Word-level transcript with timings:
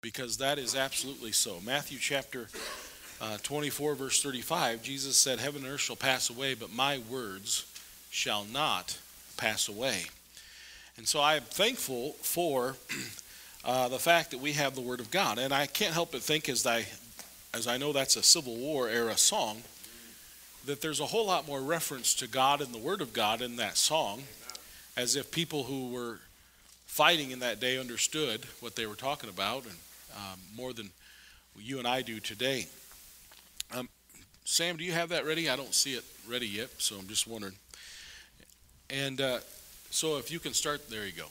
because 0.00 0.36
that 0.38 0.58
is 0.58 0.74
absolutely 0.74 1.32
so. 1.32 1.58
Matthew 1.64 1.98
chapter 1.98 2.48
uh, 3.20 3.38
24, 3.42 3.94
verse 3.94 4.22
35, 4.22 4.82
Jesus 4.82 5.16
said, 5.16 5.40
Heaven 5.40 5.64
and 5.64 5.72
earth 5.72 5.80
shall 5.80 5.96
pass 5.96 6.30
away, 6.30 6.54
but 6.54 6.72
my 6.72 7.00
words 7.10 7.66
shall 8.10 8.44
not 8.44 8.98
pass 9.36 9.68
away. 9.68 10.04
And 10.96 11.06
so 11.06 11.20
I'm 11.20 11.42
thankful 11.42 12.12
for 12.22 12.76
uh, 13.64 13.88
the 13.88 13.98
fact 13.98 14.30
that 14.30 14.40
we 14.40 14.52
have 14.52 14.74
the 14.74 14.80
Word 14.80 15.00
of 15.00 15.10
God. 15.10 15.38
And 15.38 15.52
I 15.52 15.66
can't 15.66 15.94
help 15.94 16.12
but 16.12 16.22
think, 16.22 16.48
as 16.48 16.66
I, 16.66 16.86
as 17.52 17.66
I 17.66 17.76
know 17.76 17.92
that's 17.92 18.16
a 18.16 18.22
Civil 18.22 18.56
War 18.56 18.88
era 18.88 19.16
song, 19.16 19.62
that 20.66 20.80
there's 20.80 21.00
a 21.00 21.06
whole 21.06 21.26
lot 21.26 21.46
more 21.46 21.60
reference 21.60 22.14
to 22.14 22.28
God 22.28 22.60
and 22.60 22.72
the 22.72 22.78
Word 22.78 23.00
of 23.00 23.12
God 23.12 23.42
in 23.42 23.56
that 23.56 23.76
song, 23.76 24.22
as 24.96 25.16
if 25.16 25.30
people 25.30 25.64
who 25.64 25.88
were 25.88 26.18
fighting 26.86 27.30
in 27.30 27.38
that 27.40 27.60
day 27.60 27.78
understood 27.78 28.44
what 28.60 28.76
they 28.76 28.86
were 28.86 28.96
talking 28.96 29.30
about, 29.30 29.64
and 29.64 29.74
um, 30.16 30.40
more 30.56 30.72
than 30.72 30.90
you 31.58 31.78
and 31.78 31.86
I 31.86 32.02
do 32.02 32.20
today. 32.20 32.66
Um, 33.74 33.88
Sam, 34.44 34.76
do 34.76 34.84
you 34.84 34.92
have 34.92 35.10
that 35.10 35.26
ready? 35.26 35.48
I 35.50 35.56
don't 35.56 35.74
see 35.74 35.94
it 35.94 36.04
ready 36.28 36.46
yet, 36.46 36.70
so 36.78 36.96
I'm 36.96 37.06
just 37.06 37.26
wondering. 37.26 37.54
And 38.90 39.20
uh, 39.20 39.38
so 39.90 40.16
if 40.16 40.30
you 40.30 40.38
can 40.38 40.54
start, 40.54 40.88
there 40.88 41.04
you 41.04 41.12
go. 41.12 41.26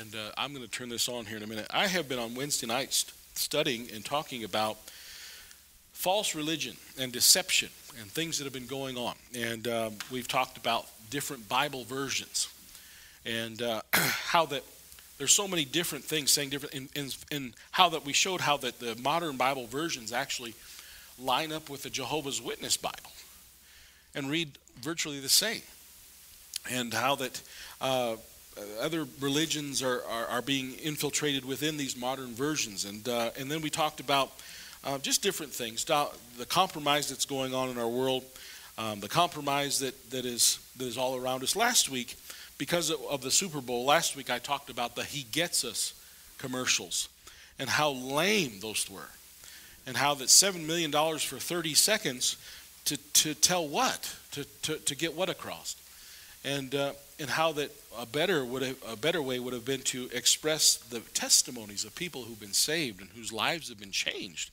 And 0.00 0.14
uh, 0.14 0.32
I'm 0.36 0.52
going 0.52 0.64
to 0.64 0.70
turn 0.70 0.88
this 0.88 1.08
on 1.08 1.26
here 1.26 1.36
in 1.36 1.42
a 1.42 1.46
minute. 1.46 1.66
I 1.70 1.86
have 1.86 2.08
been 2.08 2.18
on 2.18 2.34
Wednesday 2.34 2.66
nights 2.66 3.12
studying 3.34 3.88
and 3.94 4.04
talking 4.04 4.42
about 4.42 4.78
false 5.92 6.34
religion 6.34 6.76
and 6.98 7.12
deception 7.12 7.68
and 8.00 8.10
things 8.10 8.38
that 8.38 8.44
have 8.44 8.52
been 8.52 8.66
going 8.66 8.96
on. 8.96 9.14
And 9.34 9.68
um, 9.68 9.94
we've 10.10 10.28
talked 10.28 10.56
about 10.56 10.86
different 11.10 11.48
Bible 11.48 11.84
versions 11.84 12.48
and 13.24 13.62
uh, 13.62 13.82
how 13.92 14.46
that 14.46 14.64
there's 15.18 15.32
so 15.32 15.48
many 15.48 15.64
different 15.64 16.04
things 16.04 16.30
saying 16.30 16.50
different 16.50 16.74
in, 16.74 16.88
in, 16.94 17.08
in, 17.30 17.54
how 17.70 17.88
that 17.90 18.04
we 18.04 18.12
showed 18.12 18.40
how 18.40 18.56
that 18.58 18.78
the 18.80 18.96
modern 18.96 19.36
bible 19.36 19.66
versions 19.66 20.12
actually 20.12 20.54
line 21.18 21.52
up 21.52 21.70
with 21.70 21.82
the 21.82 21.90
jehovah's 21.90 22.40
witness 22.42 22.76
bible 22.76 23.10
and 24.16 24.30
read 24.30 24.50
virtually 24.80 25.20
the 25.20 25.28
same. 25.28 25.62
And 26.68 26.92
how 26.92 27.14
that 27.16 27.40
uh, 27.80 28.16
other 28.80 29.06
religions 29.20 29.82
are, 29.82 30.02
are, 30.10 30.26
are, 30.26 30.42
being 30.42 30.72
infiltrated 30.82 31.44
within 31.44 31.76
these 31.76 31.96
modern 31.96 32.34
versions. 32.34 32.84
And, 32.84 33.08
uh, 33.08 33.30
and 33.38 33.48
then 33.48 33.60
we 33.60 33.70
talked 33.70 34.00
about 34.00 34.32
uh, 34.82 34.98
just 34.98 35.22
different 35.22 35.52
things. 35.52 35.84
The 35.84 36.46
compromise 36.48 37.08
that's 37.08 37.26
going 37.26 37.54
on 37.54 37.68
in 37.68 37.78
our 37.78 37.88
world 37.88 38.24
um, 38.78 39.00
the 39.00 39.08
compromise 39.08 39.78
that, 39.78 40.10
that, 40.10 40.26
is, 40.26 40.58
that 40.76 40.84
is 40.84 40.98
all 40.98 41.16
around 41.16 41.42
us. 41.42 41.56
Last 41.56 41.88
week 41.88 42.16
because 42.58 42.90
of 42.90 43.22
the 43.22 43.30
Super 43.30 43.60
Bowl, 43.60 43.84
last 43.84 44.16
week 44.16 44.30
I 44.30 44.38
talked 44.38 44.70
about 44.70 44.96
the 44.96 45.04
He 45.04 45.24
Gets 45.30 45.64
Us 45.64 45.94
commercials 46.38 47.08
and 47.58 47.68
how 47.68 47.90
lame 47.90 48.60
those 48.60 48.90
were. 48.90 49.10
And 49.86 49.96
how 49.96 50.14
that 50.14 50.28
$7 50.28 50.66
million 50.66 50.90
for 50.90 51.38
30 51.38 51.74
seconds 51.74 52.36
to, 52.86 52.96
to 52.96 53.34
tell 53.34 53.68
what? 53.68 54.12
To, 54.32 54.44
to, 54.62 54.78
to 54.78 54.94
get 54.96 55.14
what 55.14 55.30
across? 55.30 55.76
And, 56.44 56.74
uh, 56.74 56.92
and 57.20 57.30
how 57.30 57.52
that 57.52 57.70
a 57.98 58.04
better, 58.04 58.44
would 58.44 58.62
have, 58.62 58.76
a 58.88 58.96
better 58.96 59.22
way 59.22 59.38
would 59.38 59.54
have 59.54 59.64
been 59.64 59.82
to 59.82 60.08
express 60.12 60.76
the 60.76 61.00
testimonies 61.14 61.84
of 61.84 61.94
people 61.94 62.22
who've 62.22 62.40
been 62.40 62.52
saved 62.52 63.00
and 63.00 63.10
whose 63.10 63.32
lives 63.32 63.68
have 63.68 63.78
been 63.78 63.92
changed 63.92 64.50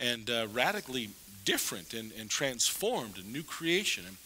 and 0.00 0.28
uh, 0.28 0.46
radically 0.52 1.10
different 1.44 1.94
and, 1.94 2.12
and 2.18 2.28
transformed, 2.28 3.18
a 3.18 3.26
new 3.28 3.42
creation. 3.42 4.04
And, 4.06 4.16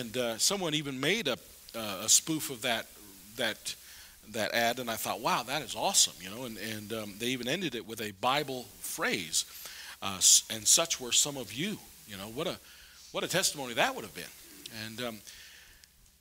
and 0.00 0.16
uh, 0.16 0.38
someone 0.38 0.74
even 0.74 1.00
made 1.00 1.28
a, 1.28 1.38
uh, 1.74 2.02
a 2.04 2.08
spoof 2.08 2.50
of 2.50 2.62
that 2.62 2.86
that 3.36 3.74
that 4.32 4.52
ad, 4.52 4.78
and 4.78 4.90
I 4.90 4.96
thought, 4.96 5.20
wow, 5.20 5.42
that 5.44 5.62
is 5.62 5.74
awesome, 5.74 6.14
you 6.20 6.30
know. 6.30 6.44
And 6.44 6.58
and 6.58 6.92
um, 6.92 7.14
they 7.18 7.26
even 7.26 7.48
ended 7.48 7.74
it 7.74 7.86
with 7.86 8.00
a 8.00 8.12
Bible 8.12 8.66
phrase, 8.80 9.44
uh, 10.02 10.20
and 10.50 10.66
such 10.66 11.00
were 11.00 11.12
some 11.12 11.36
of 11.36 11.52
you. 11.52 11.78
You 12.06 12.16
know, 12.16 12.28
what 12.28 12.46
a 12.46 12.58
what 13.12 13.24
a 13.24 13.28
testimony 13.28 13.74
that 13.74 13.94
would 13.94 14.04
have 14.04 14.14
been, 14.14 14.24
and 14.86 15.00
um, 15.02 15.18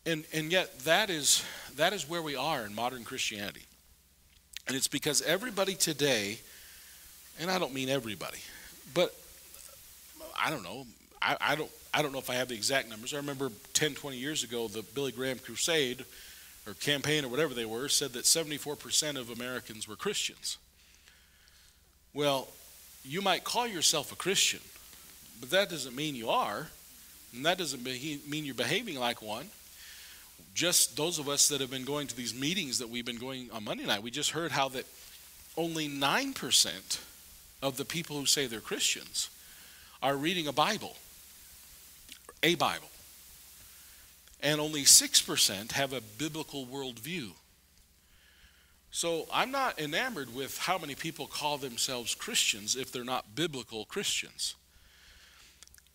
and 0.06 0.26
and 0.34 0.52
yet 0.52 0.80
that 0.80 1.10
is 1.10 1.44
that 1.76 1.94
is 1.94 2.10
where 2.10 2.22
we 2.22 2.36
are 2.36 2.66
in 2.66 2.74
modern 2.74 3.04
Christianity, 3.04 3.66
and 4.68 4.76
it's 4.76 4.88
because 4.88 5.22
everybody 5.22 5.76
today, 5.76 6.40
and 7.40 7.52
I 7.52 7.60
don't 7.60 7.74
mean 7.74 7.90
everybody, 7.90 8.40
but 8.94 9.14
I 10.40 10.50
don't 10.50 10.64
know, 10.64 10.86
I, 11.22 11.38
I 11.42 11.56
don't 11.56 11.72
I 11.98 12.04
don't 12.04 12.12
know 12.12 12.20
if 12.20 12.30
I 12.30 12.36
have 12.36 12.50
the 12.50 12.54
exact 12.54 12.88
numbers. 12.90 13.12
I 13.12 13.18
remember 13.18 13.52
10, 13.74 13.96
20 13.96 14.18
years 14.18 14.44
ago, 14.44 14.68
the 14.68 14.84
Billy 14.84 15.12
Graham 15.12 15.40
Crusade 15.40 16.06
or 16.68 16.76
campaign 16.76 17.26
or 17.26 17.28
whatever 17.28 17.56
they 17.56 17.66
were 17.66 17.90
said 17.90 18.14
that 18.14 18.26
74% 18.26 19.18
of 19.18 19.32
Americans 19.32 19.88
were 19.88 19.96
Christians. 19.96 20.60
Well, 22.14 22.50
you 23.04 23.24
might 23.24 23.44
call 23.44 23.66
yourself 23.66 24.12
a 24.12 24.16
Christian, 24.16 24.60
but 25.40 25.50
that 25.50 25.72
doesn't 25.72 25.96
mean 25.96 26.14
you 26.14 26.30
are, 26.30 26.68
and 27.34 27.44
that 27.48 27.58
doesn't 27.58 27.84
mean 27.84 28.46
you're 28.46 28.54
behaving 28.54 29.00
like 29.00 29.24
one. 29.24 29.48
Just 30.54 30.98
those 30.98 31.18
of 31.18 31.28
us 31.28 31.48
that 31.48 31.62
have 31.62 31.72
been 31.72 31.84
going 31.84 32.06
to 32.06 32.16
these 32.16 32.40
meetings 32.40 32.78
that 32.78 32.90
we've 32.90 33.08
been 33.08 33.18
going 33.18 33.50
on 33.52 33.64
Monday 33.64 33.88
night, 33.88 34.04
we 34.04 34.12
just 34.12 34.30
heard 34.30 34.52
how 34.52 34.70
that 34.70 34.86
only 35.58 35.90
9% 35.90 37.00
of 37.64 37.76
the 37.76 37.86
people 37.86 38.20
who 38.20 38.28
say 38.28 38.46
they're 38.46 38.60
Christians 38.60 39.32
are 40.04 40.16
reading 40.16 40.46
a 40.46 40.54
Bible 40.54 40.96
a 42.44 42.56
Bible. 42.56 42.90
And 44.42 44.62
only 44.62 44.84
6% 44.84 45.72
have 45.72 45.94
a 45.94 46.02
biblical 46.02 46.66
worldview. 46.66 47.32
So 48.92 49.28
I'm 49.34 49.52
not 49.52 49.80
enamored 49.80 50.34
with 50.34 50.58
how 50.58 50.78
many 50.78 50.96
people 50.96 51.28
call 51.28 51.58
themselves 51.58 52.16
Christians 52.16 52.76
if 52.76 52.92
they're 52.92 53.04
not 53.04 53.36
biblical 53.36 53.86
Christians. 53.86 54.56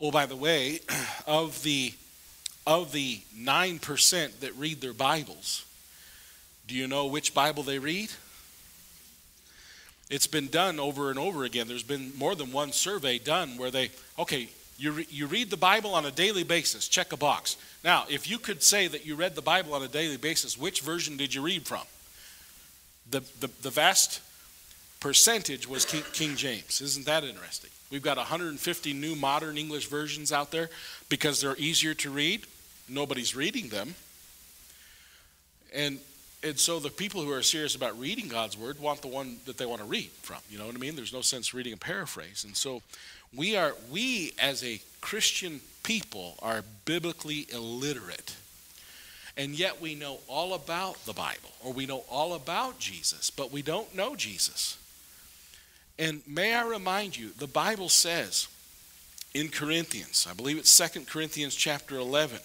Oh, 0.01 0.11
by 0.11 0.27
the 0.27 0.37
way, 0.37 0.81
of 1.27 1.63
the 1.63 1.95
of 2.65 2.93
the 2.93 3.21
9% 3.37 4.41
that 4.41 4.55
read 4.55 4.81
their 4.81 4.93
Bibles, 4.93 5.65
do 6.69 6.77
you 6.77 6.87
know 6.87 7.07
which 7.07 7.35
Bible 7.35 7.65
they 7.65 7.81
read? 7.81 8.11
It's 10.09 10.27
been 10.27 10.49
done 10.49 10.79
over 10.79 11.11
and 11.11 11.19
over 11.19 11.43
again. 11.45 11.67
There's 11.67 11.83
been 11.83 12.13
more 12.17 12.35
than 12.35 12.53
one 12.53 12.73
survey 12.73 13.19
done 13.19 13.57
where 13.57 13.71
they, 13.71 13.91
okay, 14.19 14.49
you, 14.79 14.93
re- 14.93 15.07
you 15.11 15.27
read 15.27 15.51
the 15.51 15.57
Bible 15.57 15.95
on 15.95 16.05
a 16.05 16.11
daily 16.11 16.45
basis, 16.45 16.89
check 16.89 17.13
a 17.13 17.17
box. 17.17 17.57
Now, 17.85 18.05
if 18.09 18.29
you 18.29 18.39
could 18.39 18.63
say 18.63 18.89
that 18.89 19.07
you 19.07 19.15
read 19.15 19.35
the 19.35 19.43
Bible 19.43 19.75
on 19.75 19.83
a 19.83 19.89
daily 19.89 20.17
basis, 20.17 20.59
which 20.59 20.81
version 20.81 21.17
did 21.17 21.35
you 21.35 21.43
read 21.43 21.67
from? 21.67 21.83
The, 23.11 23.21
the, 23.41 23.51
the 23.63 23.71
vast 23.71 24.21
percentage 25.01 25.69
was 25.69 25.85
King, 25.85 26.05
King 26.13 26.37
James. 26.37 26.81
Isn't 26.81 27.07
that 27.07 27.25
interesting? 27.25 27.71
We've 27.91 28.03
got 28.03 28.17
150 28.17 28.93
new 28.95 29.15
modern 29.15 29.59
English 29.59 29.87
versions 29.87 30.33
out 30.33 30.51
there 30.51 30.71
because 31.09 31.41
they're 31.41 31.57
easier 31.59 31.95
to 31.95 32.11
read. 32.11 32.47
Nobody's 32.89 33.37
reading 33.37 33.69
them. 33.69 33.95
And 35.75 35.99
and 36.45 36.59
so 36.59 36.81
the 36.81 36.91
people 36.91 37.23
who 37.23 37.31
are 37.31 37.43
serious 37.43 37.77
about 37.77 37.99
reading 37.99 38.27
God's 38.27 38.59
word 38.59 38.81
want 38.81 39.01
the 39.01 39.09
one 39.09 39.37
that 39.47 39.59
they 39.59 39.67
want 39.67 39.81
to 39.81 39.87
read 39.87 40.11
from. 40.23 40.39
You 40.51 40.59
know 40.59 40.67
what 40.67 40.75
I 40.75 40.79
mean? 40.79 40.97
There's 40.97 41.13
no 41.13 41.21
sense 41.21 41.55
reading 41.55 41.73
a 41.73 41.77
paraphrase. 41.77 42.43
And 42.45 42.57
so 42.57 42.83
we 43.35 43.57
are 43.57 43.75
we 43.91 44.33
as 44.39 44.63
a 44.63 44.81
Christian 45.01 45.61
people 45.83 46.37
are 46.41 46.63
biblically 46.85 47.47
illiterate. 47.53 48.37
And 49.37 49.59
yet 49.59 49.81
we 49.81 49.95
know 49.95 50.19
all 50.29 50.55
about 50.55 51.05
the 51.07 51.13
Bible 51.13 51.51
or 51.65 51.73
we 51.73 51.87
know 51.87 52.05
all 52.11 52.35
about 52.35 52.79
Jesus, 52.79 53.31
but 53.31 53.51
we 53.51 53.63
don't 53.63 53.95
know 53.95 54.15
Jesus. 54.15 54.77
And 55.99 56.23
may 56.27 56.55
I 56.55 56.67
remind 56.67 57.17
you, 57.17 57.31
the 57.39 57.47
Bible 57.47 57.89
says 57.89 58.49
in 59.35 59.49
Corinthians, 59.49 60.27
I 60.31 60.35
believe 60.35 60.59
it's 60.59 60.77
2 60.77 61.05
Corinthians 61.05 61.55
chapter 61.55 61.97
11. 61.97 62.39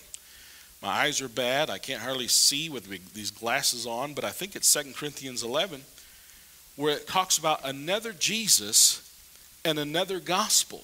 My 0.82 0.90
eyes 0.90 1.22
are 1.22 1.28
bad. 1.28 1.70
I 1.70 1.80
can't 1.80 2.02
hardly 2.02 2.28
see 2.28 2.70
with 2.70 3.14
these 3.14 3.32
glasses 3.32 3.86
on, 3.86 4.14
but 4.14 4.24
I 4.24 4.30
think 4.30 4.56
it's 4.56 4.72
2 4.72 4.94
Corinthians 4.94 5.44
11 5.44 5.82
where 6.76 6.96
it 6.96 7.08
talks 7.08 7.38
about 7.38 7.60
another 7.64 8.14
Jesus 8.14 9.07
and 9.68 9.78
another 9.78 10.20
gospel. 10.20 10.84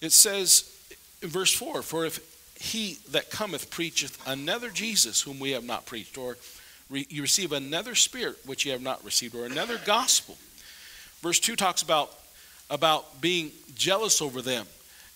It 0.00 0.12
says 0.12 0.70
in 1.22 1.28
verse 1.28 1.52
4 1.52 1.82
For 1.82 2.04
if 2.04 2.20
he 2.60 2.98
that 3.10 3.30
cometh 3.30 3.70
preacheth 3.70 4.18
another 4.26 4.70
Jesus 4.70 5.22
whom 5.22 5.40
we 5.40 5.52
have 5.52 5.64
not 5.64 5.86
preached, 5.86 6.18
or 6.18 6.36
re- 6.90 7.06
you 7.08 7.22
receive 7.22 7.52
another 7.52 7.94
spirit 7.94 8.36
which 8.44 8.66
you 8.66 8.72
have 8.72 8.82
not 8.82 9.04
received, 9.04 9.34
or 9.34 9.46
another 9.46 9.80
gospel. 9.84 10.36
Verse 11.22 11.40
2 11.40 11.56
talks 11.56 11.82
about, 11.82 12.12
about 12.68 13.20
being 13.20 13.50
jealous 13.74 14.20
over 14.20 14.42
them 14.42 14.66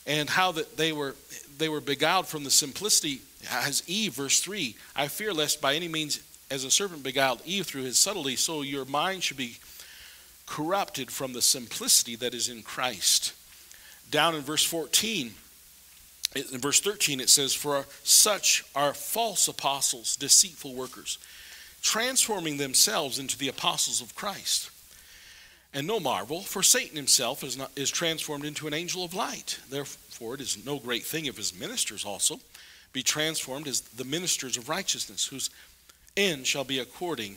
and 0.07 0.31
how 0.31 0.53
that 0.53 0.77
they 0.77 0.93
were 0.93 1.15
they 1.59 1.69
were 1.69 1.83
beguiled 1.83 2.27
from 2.27 2.43
the 2.43 2.51
simplicity 2.51 3.21
as 3.53 3.83
Eve, 3.87 4.15
verse 4.15 4.41
3, 4.41 4.75
I 4.97 5.09
fear 5.09 5.33
lest 5.33 5.61
by 5.61 5.75
any 5.75 5.89
means 5.89 6.21
as 6.51 6.65
a 6.65 6.71
serpent 6.71 7.03
beguiled 7.03 7.43
Eve 7.45 7.67
through 7.67 7.83
his 7.83 7.99
subtlety, 7.99 8.37
so 8.37 8.63
your 8.63 8.85
mind 8.85 9.23
should 9.23 9.37
be 9.37 9.59
corrupted 10.51 11.13
from 11.13 11.33
the 11.33 11.41
simplicity 11.41 12.17
that 12.17 12.35
is 12.35 12.49
in 12.49 12.63
Christ. 12.63 13.33
Down 14.11 14.35
in 14.35 14.43
verse 14.43 14.65
14, 14.65 15.33
in 16.35 16.61
verse 16.61 16.81
13, 16.81 17.21
it 17.21 17.31
says, 17.31 17.55
For 17.55 17.87
such 18.03 18.65
are 18.75 18.93
false 18.93 19.47
apostles, 19.47 20.17
deceitful 20.17 20.75
workers, 20.75 21.19
transforming 21.83 22.57
themselves 22.57 23.19
into 23.19 23.39
the 23.39 23.47
apostles 23.47 24.03
of 24.03 24.17
Christ. 24.17 24.71
And 25.73 25.87
no 25.87 26.01
marvel, 26.01 26.41
for 26.41 26.65
Satan 26.65 26.97
himself 26.97 27.45
is, 27.45 27.57
not, 27.57 27.71
is 27.77 27.91
transformed 27.91 28.45
into 28.45 28.67
an 28.67 28.75
angel 28.75 29.05
of 29.05 29.15
light. 29.15 29.61
Therefore, 29.71 30.35
it 30.35 30.41
is 30.41 30.67
no 30.67 30.81
great 30.81 31.05
thing 31.05 31.27
if 31.27 31.37
his 31.37 31.59
ministers 31.59 32.05
also 32.05 32.41
be 32.93 33.05
transformed 33.05 33.69
as 33.69 33.83
the 33.83 34.05
ministers 34.05 34.57
of 34.57 34.69
righteousness, 34.69 35.27
whose 35.27 35.49
end 36.17 36.45
shall 36.45 36.65
be 36.65 36.81
according 36.81 37.37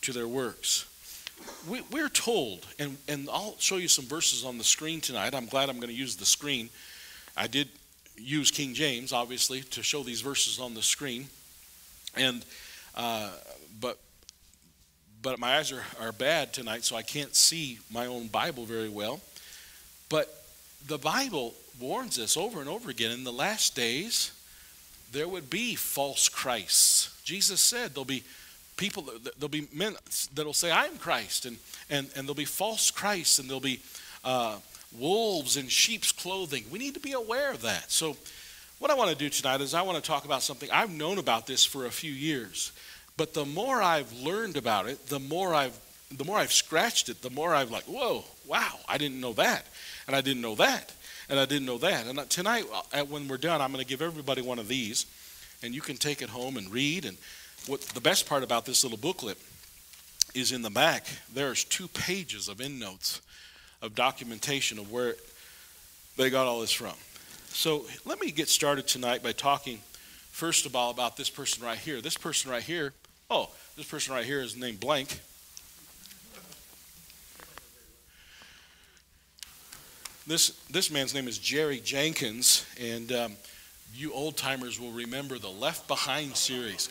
to 0.00 0.14
their 0.14 0.28
works. 0.28 0.86
We, 1.68 1.82
we're 1.90 2.08
told, 2.08 2.66
and, 2.78 2.96
and 3.08 3.28
I'll 3.30 3.56
show 3.58 3.76
you 3.76 3.88
some 3.88 4.06
verses 4.06 4.44
on 4.44 4.58
the 4.58 4.64
screen 4.64 5.00
tonight. 5.00 5.34
I'm 5.34 5.46
glad 5.46 5.68
I'm 5.68 5.76
going 5.76 5.88
to 5.88 5.94
use 5.94 6.16
the 6.16 6.26
screen. 6.26 6.70
I 7.36 7.46
did 7.46 7.68
use 8.16 8.50
King 8.50 8.74
James, 8.74 9.12
obviously, 9.12 9.62
to 9.62 9.82
show 9.82 10.02
these 10.02 10.20
verses 10.20 10.58
on 10.58 10.74
the 10.74 10.82
screen. 10.82 11.28
And 12.16 12.44
uh, 12.94 13.30
but 13.80 13.98
but 15.20 15.38
my 15.38 15.58
eyes 15.58 15.72
are, 15.72 15.84
are 16.00 16.12
bad 16.12 16.52
tonight, 16.52 16.84
so 16.84 16.96
I 16.96 17.02
can't 17.02 17.34
see 17.34 17.78
my 17.90 18.06
own 18.06 18.28
Bible 18.28 18.64
very 18.64 18.88
well. 18.88 19.20
But 20.08 20.44
the 20.86 20.98
Bible 20.98 21.54
warns 21.80 22.18
us 22.18 22.36
over 22.36 22.60
and 22.60 22.68
over 22.68 22.90
again 22.90 23.10
in 23.10 23.24
the 23.24 23.32
last 23.32 23.74
days, 23.74 24.32
there 25.12 25.28
would 25.28 25.50
be 25.50 25.74
false 25.74 26.28
Christs. 26.28 27.20
Jesus 27.24 27.60
said 27.60 27.94
there'll 27.94 28.04
be 28.04 28.24
people, 28.78 29.04
there'll 29.36 29.48
be 29.48 29.68
men 29.74 29.94
that'll 30.34 30.54
say, 30.54 30.70
I'm 30.70 30.96
Christ, 30.96 31.44
and, 31.44 31.58
and, 31.90 32.08
and 32.16 32.26
there'll 32.26 32.34
be 32.34 32.46
false 32.46 32.90
Christs, 32.90 33.38
and 33.38 33.48
there'll 33.48 33.60
be 33.60 33.80
uh, 34.24 34.56
wolves 34.98 35.58
in 35.58 35.68
sheep's 35.68 36.12
clothing. 36.12 36.64
We 36.70 36.78
need 36.78 36.94
to 36.94 37.00
be 37.00 37.12
aware 37.12 37.50
of 37.50 37.60
that. 37.62 37.92
So, 37.92 38.16
what 38.78 38.90
I 38.90 38.94
want 38.94 39.10
to 39.10 39.16
do 39.16 39.28
tonight 39.28 39.60
is 39.60 39.74
I 39.74 39.82
want 39.82 40.02
to 40.02 40.08
talk 40.08 40.24
about 40.24 40.42
something. 40.42 40.70
I've 40.70 40.90
known 40.90 41.18
about 41.18 41.46
this 41.46 41.64
for 41.64 41.84
a 41.84 41.90
few 41.90 42.12
years. 42.12 42.72
But 43.16 43.34
the 43.34 43.44
more 43.44 43.82
I've 43.82 44.12
learned 44.12 44.56
about 44.56 44.86
it, 44.86 45.08
the 45.08 45.18
more 45.18 45.52
I've 45.52 45.78
the 46.10 46.24
more 46.24 46.38
I've 46.38 46.52
scratched 46.52 47.10
it, 47.10 47.20
the 47.20 47.28
more 47.28 47.54
I've 47.54 47.70
like, 47.70 47.84
whoa, 47.84 48.24
wow, 48.46 48.78
I 48.88 48.96
didn't 48.96 49.20
know 49.20 49.34
that, 49.34 49.66
and 50.06 50.16
I 50.16 50.22
didn't 50.22 50.40
know 50.40 50.54
that, 50.54 50.94
and 51.28 51.38
I 51.38 51.44
didn't 51.44 51.66
know 51.66 51.76
that. 51.78 52.06
And 52.06 52.30
tonight, 52.30 52.64
uh, 52.94 53.04
when 53.04 53.28
we're 53.28 53.36
done, 53.36 53.60
I'm 53.60 53.72
going 53.72 53.84
to 53.84 53.88
give 53.88 54.00
everybody 54.00 54.40
one 54.40 54.58
of 54.58 54.68
these, 54.68 55.04
and 55.62 55.74
you 55.74 55.82
can 55.82 55.98
take 55.98 56.22
it 56.22 56.30
home 56.30 56.56
and 56.56 56.72
read. 56.72 57.04
And 57.04 57.18
what 57.68 57.80
the 57.80 58.00
best 58.00 58.28
part 58.28 58.42
about 58.42 58.66
this 58.66 58.82
little 58.82 58.98
booklet 58.98 59.38
is 60.34 60.52
in 60.52 60.62
the 60.62 60.70
back. 60.70 61.06
There's 61.32 61.64
two 61.64 61.88
pages 61.88 62.48
of 62.48 62.60
endnotes 62.60 63.20
of 63.80 63.94
documentation 63.94 64.78
of 64.78 64.90
where 64.90 65.14
they 66.16 66.30
got 66.30 66.46
all 66.46 66.60
this 66.60 66.72
from. 66.72 66.94
So 67.48 67.86
let 68.04 68.20
me 68.20 68.30
get 68.30 68.48
started 68.48 68.88
tonight 68.88 69.22
by 69.22 69.32
talking 69.32 69.78
first 70.32 70.66
of 70.66 70.74
all 70.74 70.90
about 70.90 71.16
this 71.16 71.30
person 71.30 71.64
right 71.64 71.78
here. 71.78 72.00
This 72.00 72.16
person 72.16 72.50
right 72.50 72.62
here 72.62 72.92
Oh, 73.30 73.50
this 73.76 73.84
person 73.84 74.14
right 74.14 74.24
here 74.24 74.40
is 74.40 74.56
named 74.56 74.80
Blank. 74.80 75.20
This, 80.26 80.50
this 80.70 80.90
man's 80.90 81.12
name 81.12 81.28
is 81.28 81.36
Jerry 81.36 81.78
Jenkins, 81.78 82.64
and 82.80 83.12
um, 83.12 83.32
you 83.94 84.14
old 84.14 84.38
timers 84.38 84.80
will 84.80 84.92
remember 84.92 85.38
the 85.38 85.50
Left 85.50 85.86
Behind 85.88 86.34
series 86.36 86.88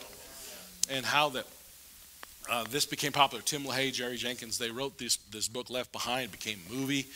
and 0.90 1.06
how 1.06 1.30
that 1.30 1.46
uh, 2.50 2.64
this 2.70 2.86
became 2.86 3.12
popular. 3.12 3.44
Tim 3.44 3.64
LaHaye, 3.64 3.92
Jerry 3.92 4.18
Jenkins, 4.18 4.58
they 4.58 4.72
wrote 4.72 4.98
this, 4.98 5.18
this 5.32 5.48
book, 5.48 5.70
Left 5.70 5.92
Behind, 5.92 6.32
became 6.32 6.60
a 6.70 6.74
movie. 6.74 7.08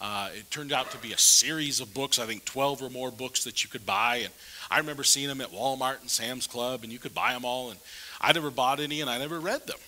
Uh, 0.00 0.30
it 0.34 0.50
turned 0.50 0.72
out 0.72 0.90
to 0.90 0.98
be 0.98 1.12
a 1.12 1.18
series 1.18 1.80
of 1.80 1.92
books, 1.92 2.18
I 2.18 2.26
think 2.26 2.44
12 2.44 2.82
or 2.82 2.90
more 2.90 3.10
books 3.10 3.44
that 3.44 3.62
you 3.62 3.68
could 3.68 3.84
buy. 3.84 4.16
And 4.16 4.30
I 4.70 4.78
remember 4.78 5.04
seeing 5.04 5.28
them 5.28 5.40
at 5.40 5.52
Walmart 5.52 6.00
and 6.00 6.10
Sam's 6.10 6.46
Club, 6.46 6.82
and 6.82 6.92
you 6.92 6.98
could 6.98 7.14
buy 7.14 7.32
them 7.34 7.44
all. 7.44 7.70
And 7.70 7.78
I 8.20 8.32
never 8.32 8.50
bought 8.50 8.80
any 8.80 9.00
and 9.00 9.10
I 9.10 9.18
never 9.18 9.38
read 9.38 9.66
them. 9.66 9.78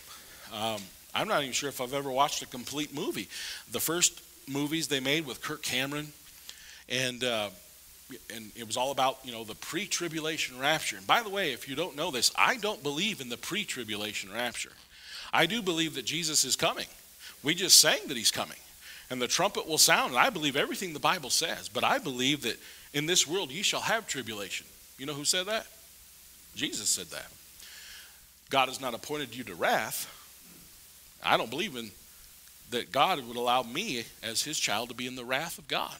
Um, 0.52 0.80
I'm 1.14 1.28
not 1.28 1.42
even 1.42 1.52
sure 1.52 1.68
if 1.68 1.80
I've 1.80 1.94
ever 1.94 2.10
watched 2.10 2.42
a 2.42 2.46
complete 2.46 2.94
movie. 2.94 3.28
The 3.70 3.80
first 3.80 4.22
movies 4.46 4.88
they 4.88 5.00
made 5.00 5.26
with 5.26 5.40
Kirk 5.42 5.62
Cameron, 5.62 6.12
and 6.88 7.24
uh, 7.24 7.48
and 8.34 8.50
it 8.56 8.66
was 8.66 8.76
all 8.76 8.90
about 8.90 9.18
you 9.24 9.32
know 9.32 9.44
the 9.44 9.54
pre-tribulation 9.54 10.58
rapture. 10.58 10.96
And 10.96 11.06
by 11.06 11.22
the 11.22 11.30
way, 11.30 11.52
if 11.52 11.68
you 11.68 11.76
don't 11.76 11.96
know 11.96 12.10
this, 12.10 12.32
I 12.36 12.56
don't 12.56 12.82
believe 12.82 13.20
in 13.20 13.28
the 13.28 13.36
pre-tribulation 13.36 14.32
rapture. 14.32 14.72
I 15.32 15.46
do 15.46 15.62
believe 15.62 15.94
that 15.94 16.04
Jesus 16.04 16.44
is 16.44 16.56
coming. 16.56 16.86
We 17.42 17.54
just 17.54 17.80
sang 17.80 17.98
that 18.08 18.16
he's 18.16 18.30
coming, 18.30 18.58
and 19.10 19.20
the 19.20 19.28
trumpet 19.28 19.66
will 19.66 19.78
sound. 19.78 20.12
And 20.12 20.18
I 20.18 20.30
believe 20.30 20.56
everything 20.56 20.92
the 20.92 21.00
Bible 21.00 21.30
says. 21.30 21.68
But 21.68 21.84
I 21.84 21.98
believe 21.98 22.42
that 22.42 22.58
in 22.92 23.06
this 23.06 23.26
world 23.26 23.50
ye 23.50 23.62
shall 23.62 23.80
have 23.80 24.06
tribulation. 24.06 24.66
You 24.98 25.06
know 25.06 25.14
who 25.14 25.24
said 25.24 25.46
that? 25.46 25.66
Jesus 26.54 26.88
said 26.88 27.06
that. 27.06 27.26
God 28.50 28.68
has 28.68 28.80
not 28.80 28.94
appointed 28.94 29.34
you 29.34 29.44
to 29.44 29.54
wrath. 29.54 30.06
I 31.24 31.36
don't 31.36 31.50
believe 31.50 31.74
in 31.76 31.90
that 32.70 32.92
God 32.92 33.26
would 33.26 33.36
allow 33.36 33.62
me 33.62 34.04
as 34.22 34.42
his 34.42 34.58
child 34.58 34.88
to 34.88 34.94
be 34.94 35.06
in 35.06 35.16
the 35.16 35.24
wrath 35.24 35.58
of 35.58 35.68
God. 35.68 35.96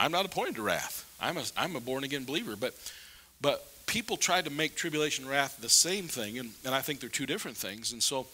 I'm 0.00 0.10
not 0.10 0.24
appointed 0.24 0.56
to 0.56 0.62
wrath. 0.62 1.06
I'm 1.20 1.36
a, 1.36 1.44
I'm 1.58 1.76
a 1.76 1.80
born 1.80 2.04
again 2.04 2.24
believer. 2.24 2.56
But, 2.56 2.74
but 3.42 3.66
people 3.86 4.16
try 4.16 4.40
to 4.40 4.48
make 4.48 4.74
tribulation 4.74 5.28
wrath 5.28 5.58
the 5.60 5.68
same 5.68 6.08
thing, 6.08 6.38
and, 6.38 6.52
and 6.64 6.74
I 6.74 6.80
think 6.80 7.00
they're 7.00 7.10
two 7.10 7.26
different 7.26 7.58
things. 7.58 7.92
And 7.92 8.02
so 8.02 8.26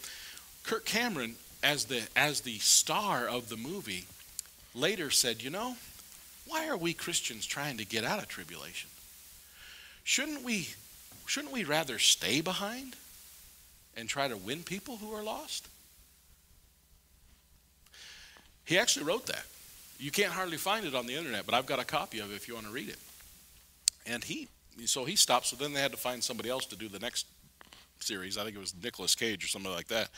Kirk 0.63 0.85
Cameron, 0.85 1.35
as 1.65 1.87
the, 1.87 2.07
as 2.15 2.43
the 2.43 2.59
star 2.59 3.27
of 3.27 3.49
the 3.49 3.57
movie, 3.57 4.05
later 4.77 5.11
said, 5.11 5.43
You 5.43 5.51
know, 5.51 5.77
why 6.47 6.69
are 6.69 6.77
we 6.77 6.95
Christians 6.95 7.45
trying 7.45 7.79
to 7.79 7.85
get 7.85 8.05
out 8.05 8.21
of 8.21 8.29
tribulation? 8.29 8.89
Shouldn't 10.05 10.45
we 10.45 10.69
shouldn't 11.27 11.53
we 11.53 11.65
rather 11.65 11.99
stay 11.99 12.41
behind 12.41 12.95
and 13.97 14.09
try 14.09 14.29
to 14.29 14.37
win 14.37 14.63
people 14.63 14.99
who 14.99 15.13
are 15.13 15.25
lost? 15.25 15.67
He 18.65 18.79
actually 18.79 19.07
wrote 19.07 19.27
that. 19.27 19.45
You 19.99 20.11
can't 20.11 20.33
hardly 20.33 20.57
find 20.57 20.87
it 20.87 20.95
on 20.95 21.07
the 21.07 21.15
internet, 21.15 21.47
but 21.47 21.55
I've 21.55 21.67
got 21.67 21.79
a 21.79 21.85
copy 21.85 22.19
of 22.19 22.33
it 22.33 22.35
if 22.35 22.49
you 22.49 22.55
want 22.55 22.67
to 22.67 22.73
read 22.73 22.89
it. 22.89 22.99
And 24.07 24.23
he, 24.23 24.49
so 24.85 25.05
he 25.05 25.17
stopped. 25.17 25.47
So 25.47 25.57
then 25.57 25.73
they 25.73 25.81
had 25.81 25.93
to 25.93 25.97
find 25.97 26.23
somebody 26.23 26.51
else 26.51 26.67
to 26.67 26.77
do 26.77 26.89
the 26.89 26.99
next 26.99 27.27
series. 28.01 28.39
I 28.39 28.45
think 28.45 28.57
it 28.57 28.61
was 28.61 28.75
Nicolas 28.83 29.15
Cage 29.15 29.45
or 29.45 29.49
something 29.49 29.73
like 29.73 29.89
that. 29.89 30.11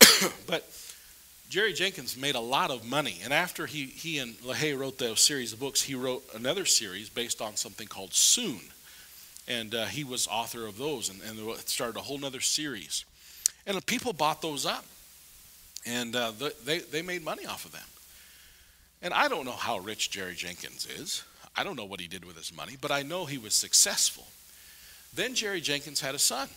but 0.46 0.64
Jerry 1.48 1.72
Jenkins 1.72 2.16
made 2.16 2.34
a 2.36 2.40
lot 2.40 2.70
of 2.70 2.84
money. 2.84 3.18
And 3.24 3.32
after 3.32 3.66
he, 3.66 3.84
he 3.84 4.18
and 4.18 4.34
LaHaye 4.38 4.78
wrote 4.78 4.98
those 4.98 5.20
series 5.20 5.52
of 5.52 5.60
books, 5.60 5.82
he 5.82 5.94
wrote 5.94 6.24
another 6.34 6.64
series 6.64 7.08
based 7.08 7.42
on 7.42 7.56
something 7.56 7.86
called 7.86 8.14
Soon 8.14 8.60
and 9.48 9.74
uh, 9.74 9.84
he 9.86 10.04
was 10.04 10.26
author 10.26 10.66
of 10.66 10.78
those 10.78 11.08
and, 11.08 11.20
and 11.22 11.58
started 11.60 11.96
a 11.96 12.02
whole 12.02 12.24
other 12.24 12.40
series 12.40 13.04
and 13.66 13.84
people 13.86 14.12
bought 14.12 14.42
those 14.42 14.66
up 14.66 14.84
and 15.84 16.16
uh, 16.16 16.32
they, 16.64 16.78
they 16.78 17.02
made 17.02 17.24
money 17.24 17.46
off 17.46 17.64
of 17.64 17.72
them 17.72 17.82
and 19.06 19.14
i 19.14 19.28
don't 19.28 19.44
know 19.46 19.52
how 19.52 19.78
rich 19.78 20.10
jerry 20.10 20.34
jenkins 20.34 20.84
is. 20.84 21.22
I 21.58 21.64
don't 21.64 21.76
know 21.76 21.86
what 21.86 22.00
he 22.00 22.08
did 22.08 22.24
with 22.24 22.36
his 22.36 22.54
money 22.54 22.76
but 22.78 22.90
i 22.90 23.02
know 23.02 23.24
he 23.24 23.38
was 23.38 23.54
successful. 23.54 24.26
Then 25.14 25.34
jerry 25.34 25.62
jenkins 25.62 26.00
had 26.00 26.14
a 26.14 26.18
son. 26.18 26.48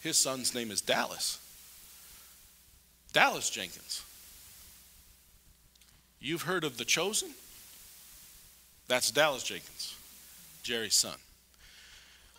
His 0.00 0.16
son's 0.16 0.54
name 0.54 0.70
is 0.70 0.80
dallas. 0.80 1.38
Dallas 3.12 3.50
jenkins. 3.50 4.02
You've 6.20 6.42
heard 6.42 6.64
of 6.64 6.78
the 6.78 6.84
chosen? 6.84 7.30
That's 8.88 9.10
dallas 9.10 9.44
jenkins 9.44 9.94
jerry's 10.62 10.94
son. 10.94 11.16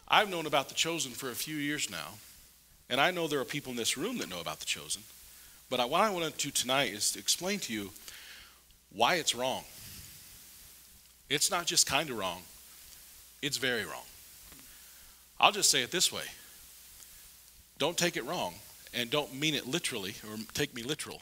I've 0.08 0.30
known 0.30 0.46
about 0.46 0.68
The 0.68 0.76
Chosen 0.76 1.12
for 1.14 1.30
a 1.30 1.36
few 1.36 1.56
years 1.56 1.90
now, 1.90 2.16
and 2.90 3.00
I 3.00 3.12
know 3.12 3.28
there 3.28 3.40
are 3.40 3.46
people 3.46 3.72
in 3.72 3.78
this 3.78 3.98
room 3.98 4.18
that 4.18 4.30
know 4.30 4.42
about 4.42 4.60
The 4.60 4.66
Chosen. 4.66 5.04
But 5.70 5.90
what 5.90 6.02
I 6.02 6.10
want 6.10 6.26
to 6.26 6.46
do 6.46 6.52
tonight 6.52 6.92
is 6.92 7.12
to 7.14 7.20
explain 7.20 7.60
to 7.60 7.74
you 7.74 7.92
why 8.94 9.16
it's 9.16 9.36
wrong. 9.36 9.64
It's 11.30 11.50
not 11.50 11.66
just 11.66 11.88
kind 11.88 12.10
of 12.10 12.18
wrong, 12.18 12.42
it's 13.42 13.58
very 13.58 13.86
wrong. 13.86 14.06
I'll 15.40 15.52
just 15.52 15.72
say 15.72 15.82
it 15.82 15.92
this 15.92 16.12
way 16.12 16.26
don't 17.78 17.98
take 17.98 18.16
it 18.16 18.26
wrong, 18.26 18.56
and 18.94 19.10
don't 19.10 19.34
mean 19.34 19.56
it 19.56 19.66
literally 19.66 20.16
or 20.30 20.38
take 20.54 20.76
me 20.76 20.84
literal. 20.84 21.22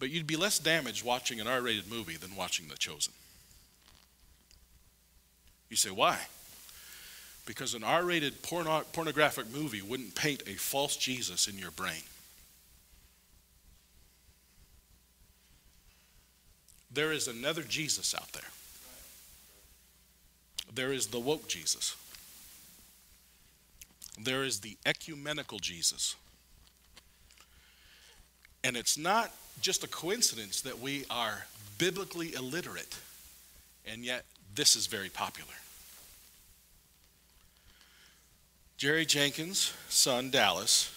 But 0.00 0.10
you'd 0.10 0.26
be 0.26 0.36
less 0.36 0.58
damaged 0.58 1.04
watching 1.04 1.40
an 1.40 1.46
R 1.46 1.60
rated 1.60 1.88
movie 1.88 2.16
than 2.16 2.34
watching 2.34 2.66
The 2.66 2.76
Chosen. 2.76 3.12
You 5.70 5.76
say, 5.76 5.90
why? 5.90 6.18
because 7.46 7.74
an 7.74 7.84
R 7.84 8.04
rated 8.04 8.42
porno- 8.42 8.84
pornographic 8.92 9.50
movie 9.52 9.82
wouldn't 9.82 10.14
paint 10.14 10.42
a 10.46 10.54
false 10.54 10.96
Jesus 10.96 11.48
in 11.48 11.58
your 11.58 11.70
brain. 11.70 12.02
There 16.94 17.12
is 17.12 17.28
another 17.28 17.62
Jesus 17.62 18.14
out 18.14 18.32
there. 18.32 18.42
There 20.74 20.92
is 20.92 21.08
the 21.08 21.20
woke 21.20 21.48
Jesus. 21.48 21.96
There 24.18 24.44
is 24.44 24.60
the 24.60 24.76
ecumenical 24.84 25.58
Jesus. 25.58 26.16
And 28.64 28.76
it's 28.76 28.98
not 28.98 29.32
just 29.60 29.84
a 29.84 29.88
coincidence 29.88 30.60
that 30.62 30.80
we 30.80 31.04
are 31.10 31.46
biblically 31.78 32.34
illiterate, 32.34 32.96
and 33.86 34.04
yet 34.04 34.24
this 34.54 34.76
is 34.76 34.86
very 34.86 35.08
popular. 35.08 35.52
Jerry 38.76 39.06
Jenkins' 39.06 39.72
son, 39.88 40.30
Dallas, 40.30 40.92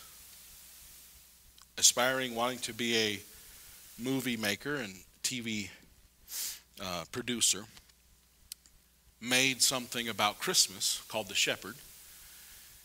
aspiring, 1.78 2.36
wanting 2.36 2.60
to 2.60 2.74
be 2.74 2.98
a 2.98 3.20
movie 4.02 4.38
maker 4.38 4.76
and 4.76 4.96
TV 5.24 5.70
uh, 6.82 7.04
producer, 7.12 7.64
made 9.22 9.62
something 9.62 10.10
about 10.10 10.40
Christmas 10.40 11.02
called 11.08 11.30
The 11.30 11.36
Shepherd. 11.36 11.76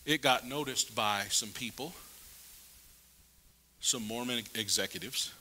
It 0.05 0.21
got 0.21 0.47
noticed 0.47 0.95
by 0.95 1.25
some 1.29 1.49
people, 1.49 1.93
some 3.79 4.07
Mormon 4.07 4.43
executives, 4.55 5.31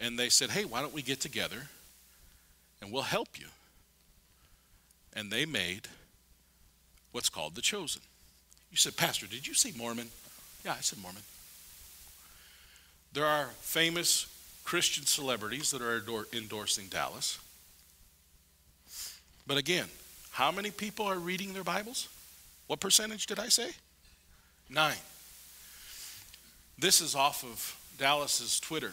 and 0.00 0.18
they 0.18 0.28
said, 0.28 0.50
hey, 0.50 0.64
why 0.64 0.80
don't 0.80 0.92
we 0.92 1.02
get 1.02 1.20
together 1.20 1.68
and 2.80 2.92
we'll 2.92 3.02
help 3.02 3.28
you? 3.38 3.46
And 5.14 5.30
they 5.30 5.46
made 5.46 5.88
what's 7.12 7.30
called 7.30 7.54
The 7.54 7.62
Chosen. 7.62 8.02
You 8.70 8.76
said, 8.76 8.96
Pastor, 8.96 9.26
did 9.26 9.46
you 9.46 9.54
say 9.54 9.72
Mormon? 9.76 10.10
Yeah, 10.64 10.72
I 10.72 10.82
said 10.82 10.98
Mormon. 11.00 11.22
There 13.14 13.24
are 13.24 13.46
famous 13.60 14.26
Christian 14.66 15.06
celebrities 15.06 15.70
that 15.70 15.80
are 15.80 16.02
endorsing 16.32 16.86
Dallas. 16.88 17.38
But 19.46 19.58
again, 19.58 19.86
how 20.32 20.50
many 20.50 20.72
people 20.72 21.06
are 21.06 21.18
reading 21.18 21.54
their 21.54 21.62
Bibles? 21.62 22.08
What 22.66 22.80
percentage 22.80 23.26
did 23.26 23.38
I 23.38 23.48
say? 23.48 23.70
Nine. 24.68 24.96
This 26.76 27.00
is 27.00 27.14
off 27.14 27.44
of 27.44 27.76
Dallas's 27.96 28.58
Twitter. 28.58 28.92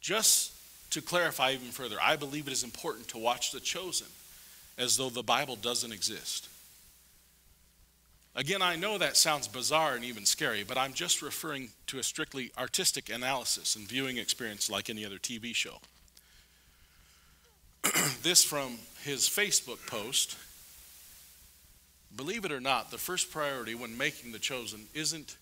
Just 0.00 0.52
to 0.92 1.02
clarify 1.02 1.52
even 1.52 1.68
further, 1.68 1.96
I 2.02 2.16
believe 2.16 2.46
it 2.46 2.54
is 2.54 2.64
important 2.64 3.08
to 3.08 3.18
watch 3.18 3.52
The 3.52 3.60
Chosen 3.60 4.06
as 4.78 4.96
though 4.96 5.10
the 5.10 5.22
Bible 5.22 5.56
doesn't 5.56 5.92
exist. 5.92 6.48
Again, 8.36 8.60
I 8.60 8.76
know 8.76 8.98
that 8.98 9.16
sounds 9.16 9.48
bizarre 9.48 9.94
and 9.94 10.04
even 10.04 10.26
scary, 10.26 10.62
but 10.62 10.76
I'm 10.76 10.92
just 10.92 11.22
referring 11.22 11.70
to 11.86 11.98
a 11.98 12.02
strictly 12.02 12.52
artistic 12.58 13.08
analysis 13.08 13.76
and 13.76 13.88
viewing 13.88 14.18
experience 14.18 14.70
like 14.70 14.90
any 14.90 15.06
other 15.06 15.16
TV 15.16 15.54
show. 15.54 15.78
this 18.22 18.44
from 18.44 18.76
his 19.04 19.22
Facebook 19.22 19.86
post. 19.86 20.36
Believe 22.14 22.44
it 22.44 22.52
or 22.52 22.60
not, 22.60 22.90
the 22.90 22.98
first 22.98 23.30
priority 23.30 23.74
when 23.74 23.96
making 23.96 24.32
the 24.32 24.38
chosen 24.38 24.80
isn't 24.92 25.38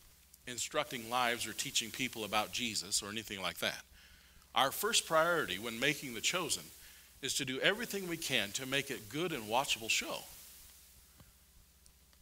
instructing 0.47 1.11
lives 1.11 1.49
or 1.49 1.53
teaching 1.53 1.91
people 1.91 2.23
about 2.23 2.53
Jesus 2.53 3.03
or 3.03 3.11
anything 3.11 3.43
like 3.43 3.59
that. 3.59 3.83
Our 4.55 4.71
first 4.71 5.05
priority 5.05 5.59
when 5.59 5.81
making 5.81 6.15
the 6.15 6.21
chosen 6.21 6.63
is 7.23 7.35
to 7.35 7.45
do 7.45 7.59
everything 7.59 8.07
we 8.07 8.19
can 8.19 8.53
to 8.53 8.67
make 8.67 8.89
it 8.89 9.09
good 9.09 9.33
and 9.33 9.45
watchable 9.45 9.91
show. 9.91 10.23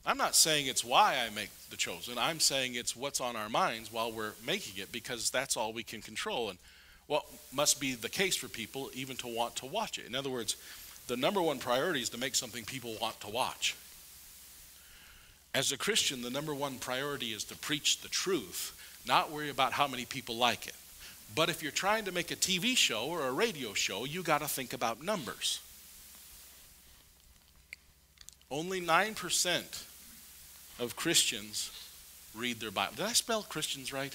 I'm 0.05 0.17
not 0.17 0.35
saying 0.35 0.67
it's 0.67 0.85
why 0.85 1.17
I 1.25 1.31
make 1.31 1.51
the 1.71 1.77
chosen. 1.77 2.19
I'm 2.19 2.41
saying 2.41 2.75
it's 2.75 2.97
what's 2.97 3.21
on 3.21 3.37
our 3.37 3.49
minds 3.49 3.93
while 3.93 4.11
we're 4.11 4.33
making 4.45 4.83
it 4.83 4.91
because 4.91 5.31
that's 5.31 5.57
all 5.57 5.73
we 5.73 5.85
can 5.85 6.03
control 6.03 6.51
and 6.51 6.59
what 7.07 7.25
must 7.53 7.81
be 7.81 7.95
the 7.95 8.09
case 8.09 8.37
for 8.37 8.49
people 8.49 8.91
even 8.95 9.17
to 9.17 9.29
want 9.29 9.57
to 9.57 9.67
watch 9.67 9.99
it. 9.99 10.07
In 10.07 10.15
other 10.15 10.31
words, 10.31 10.57
the 11.07 11.17
number 11.17 11.41
one 11.41 11.59
priority 11.59 12.01
is 12.01 12.09
to 12.11 12.19
make 12.19 12.35
something 12.35 12.65
people 12.65 12.97
want 13.01 13.21
to 13.21 13.29
watch. 13.29 13.77
As 15.55 15.71
a 15.71 15.77
Christian, 15.77 16.23
the 16.23 16.31
number 16.31 16.55
one 16.55 16.79
priority 16.79 17.33
is 17.33 17.45
to 17.45 17.57
preach 17.57 18.01
the 18.01 18.09
truth, 18.09 18.77
not 19.07 19.31
worry 19.31 19.51
about 19.51 19.73
how 19.73 19.87
many 19.87 20.05
people 20.05 20.37
like 20.37 20.67
it. 20.67 20.75
But 21.35 21.49
if 21.49 21.63
you're 21.63 21.73
trying 21.73 22.07
to 22.07 22.13
make 22.13 22.31
a 22.31 22.37
TV 22.37 22.77
show 22.77 23.07
or 23.07 23.27
a 23.27 23.33
radio 23.33 23.73
show, 23.73 24.05
you 24.05 24.23
got 24.23 24.41
to 24.41 24.49
think 24.49 24.73
about 24.73 25.03
numbers. 25.03 25.61
Only 28.51 28.81
9% 28.81 29.85
of 30.79 30.97
Christians 30.97 31.71
read 32.35 32.61
their 32.61 32.71
Bible. 32.71 32.95
Did 32.97 33.07
I 33.07 33.13
spell 33.13 33.43
Christians 33.43 33.93
right? 33.93 34.15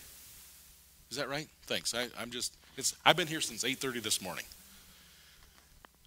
Is 1.10 1.18
that 1.18 1.30
right? 1.30 1.48
Thanks. 1.66 1.94
I, 1.94 2.08
am 2.22 2.32
just. 2.32 2.54
It's. 2.76 2.96
I've 3.06 3.16
been 3.16 3.28
here 3.28 3.42
since 3.42 3.64
8:30 3.64 4.04
this 4.04 4.22
morning. 4.22 4.46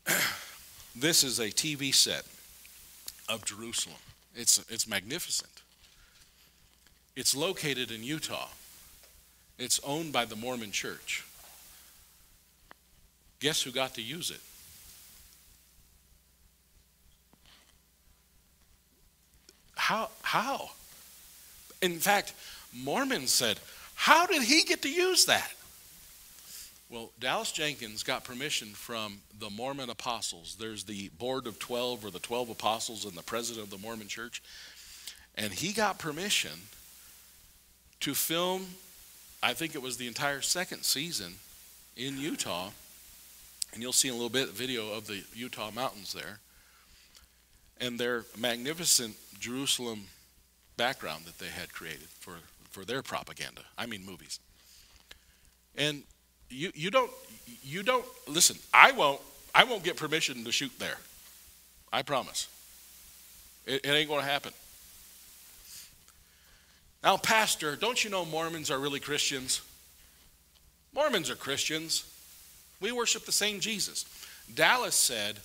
this 0.96 1.24
is 1.24 1.38
a 1.38 1.46
TV 1.46 1.94
set 1.94 2.24
of 3.28 3.44
Jerusalem. 3.44 3.96
It's 4.34 4.58
it's 4.68 4.86
magnificent. 4.86 5.62
It's 7.16 7.34
located 7.34 7.90
in 7.90 8.04
Utah. 8.04 8.48
It's 9.58 9.80
owned 9.84 10.12
by 10.12 10.24
the 10.24 10.36
Mormon 10.36 10.72
Church. 10.72 11.24
Guess 13.40 13.62
who 13.62 13.70
got 13.70 13.94
to 13.94 14.02
use 14.02 14.30
it? 14.30 14.40
How? 19.80 20.10
How? 20.20 20.70
In 21.80 21.98
fact, 21.98 22.34
Mormons 22.74 23.32
said, 23.32 23.58
How 23.94 24.26
did 24.26 24.42
he 24.42 24.62
get 24.62 24.82
to 24.82 24.90
use 24.90 25.24
that? 25.24 25.50
Well, 26.90 27.10
Dallas 27.18 27.50
Jenkins 27.50 28.02
got 28.02 28.22
permission 28.22 28.68
from 28.68 29.20
the 29.38 29.48
Mormon 29.48 29.88
apostles. 29.88 30.56
There's 30.60 30.84
the 30.84 31.08
board 31.18 31.46
of 31.46 31.58
12 31.58 32.04
or 32.04 32.10
the 32.10 32.18
12 32.18 32.50
apostles 32.50 33.06
and 33.06 33.14
the 33.14 33.22
president 33.22 33.64
of 33.64 33.70
the 33.70 33.78
Mormon 33.78 34.06
church. 34.06 34.42
And 35.34 35.50
he 35.50 35.72
got 35.72 35.98
permission 35.98 36.50
to 38.00 38.14
film, 38.14 38.66
I 39.42 39.54
think 39.54 39.74
it 39.74 39.80
was 39.80 39.96
the 39.96 40.08
entire 40.08 40.42
second 40.42 40.82
season 40.82 41.36
in 41.96 42.18
Utah. 42.18 42.70
And 43.72 43.82
you'll 43.82 43.92
see 43.94 44.08
in 44.08 44.14
a 44.14 44.16
little 44.16 44.28
bit 44.28 44.50
video 44.50 44.92
of 44.92 45.06
the 45.06 45.22
Utah 45.34 45.70
mountains 45.70 46.12
there. 46.12 46.40
And 47.80 47.98
their 47.98 48.24
magnificent 48.38 49.16
Jerusalem 49.38 50.04
background 50.76 51.24
that 51.24 51.38
they 51.38 51.46
had 51.46 51.72
created 51.72 52.08
for, 52.20 52.34
for 52.70 52.84
their 52.84 53.02
propaganda. 53.02 53.62
I 53.78 53.86
mean 53.86 54.04
movies. 54.04 54.38
And 55.76 56.02
you, 56.48 56.72
you 56.74 56.90
don't 56.90 57.10
you 57.62 57.82
don't 57.82 58.04
listen, 58.28 58.56
I 58.72 58.92
won't 58.92 59.20
I 59.54 59.64
won't 59.64 59.82
get 59.82 59.96
permission 59.96 60.44
to 60.44 60.52
shoot 60.52 60.72
there. 60.78 60.96
I 61.92 62.02
promise. 62.02 62.48
It, 63.66 63.84
it 63.84 63.88
ain't 63.88 64.08
gonna 64.08 64.22
happen. 64.22 64.52
Now, 67.02 67.16
Pastor, 67.16 67.76
don't 67.76 68.02
you 68.04 68.10
know 68.10 68.24
Mormons 68.24 68.70
are 68.70 68.78
really 68.78 69.00
Christians? 69.00 69.62
Mormons 70.94 71.30
are 71.30 71.36
Christians. 71.36 72.04
We 72.80 72.92
worship 72.92 73.24
the 73.24 73.32
same 73.32 73.60
Jesus. 73.60 74.04
Dallas 74.54 74.94
said, 74.94 75.38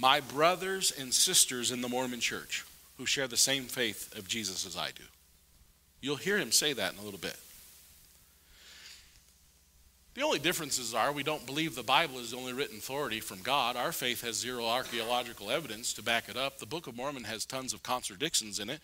My 0.00 0.20
brothers 0.20 0.92
and 0.96 1.12
sisters 1.12 1.72
in 1.72 1.80
the 1.80 1.88
Mormon 1.88 2.20
church 2.20 2.64
who 2.98 3.06
share 3.06 3.26
the 3.26 3.36
same 3.36 3.64
faith 3.64 4.16
of 4.16 4.28
Jesus 4.28 4.64
as 4.64 4.76
I 4.76 4.90
do. 4.92 5.02
You'll 6.00 6.16
hear 6.16 6.38
him 6.38 6.52
say 6.52 6.72
that 6.72 6.92
in 6.92 7.00
a 7.00 7.02
little 7.02 7.18
bit. 7.18 7.36
The 10.14 10.22
only 10.22 10.38
differences 10.38 10.94
are 10.94 11.12
we 11.12 11.22
don't 11.22 11.46
believe 11.46 11.74
the 11.74 11.82
Bible 11.82 12.18
is 12.18 12.30
the 12.30 12.36
only 12.36 12.52
written 12.52 12.78
authority 12.78 13.20
from 13.20 13.38
God. 13.42 13.76
Our 13.76 13.92
faith 13.92 14.22
has 14.22 14.36
zero 14.36 14.66
archaeological 14.66 15.50
evidence 15.50 15.92
to 15.94 16.02
back 16.02 16.28
it 16.28 16.36
up. 16.36 16.58
The 16.58 16.66
Book 16.66 16.86
of 16.86 16.96
Mormon 16.96 17.24
has 17.24 17.44
tons 17.44 17.72
of 17.72 17.82
contradictions 17.82 18.58
in 18.58 18.70
it. 18.70 18.80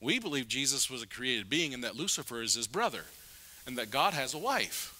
We 0.00 0.18
believe 0.18 0.48
Jesus 0.48 0.90
was 0.90 1.02
a 1.02 1.06
created 1.06 1.50
being 1.50 1.72
and 1.74 1.84
that 1.84 1.96
Lucifer 1.96 2.42
is 2.42 2.54
his 2.54 2.66
brother 2.66 3.04
and 3.66 3.76
that 3.78 3.90
God 3.90 4.14
has 4.14 4.34
a 4.34 4.38
wife. 4.38 4.94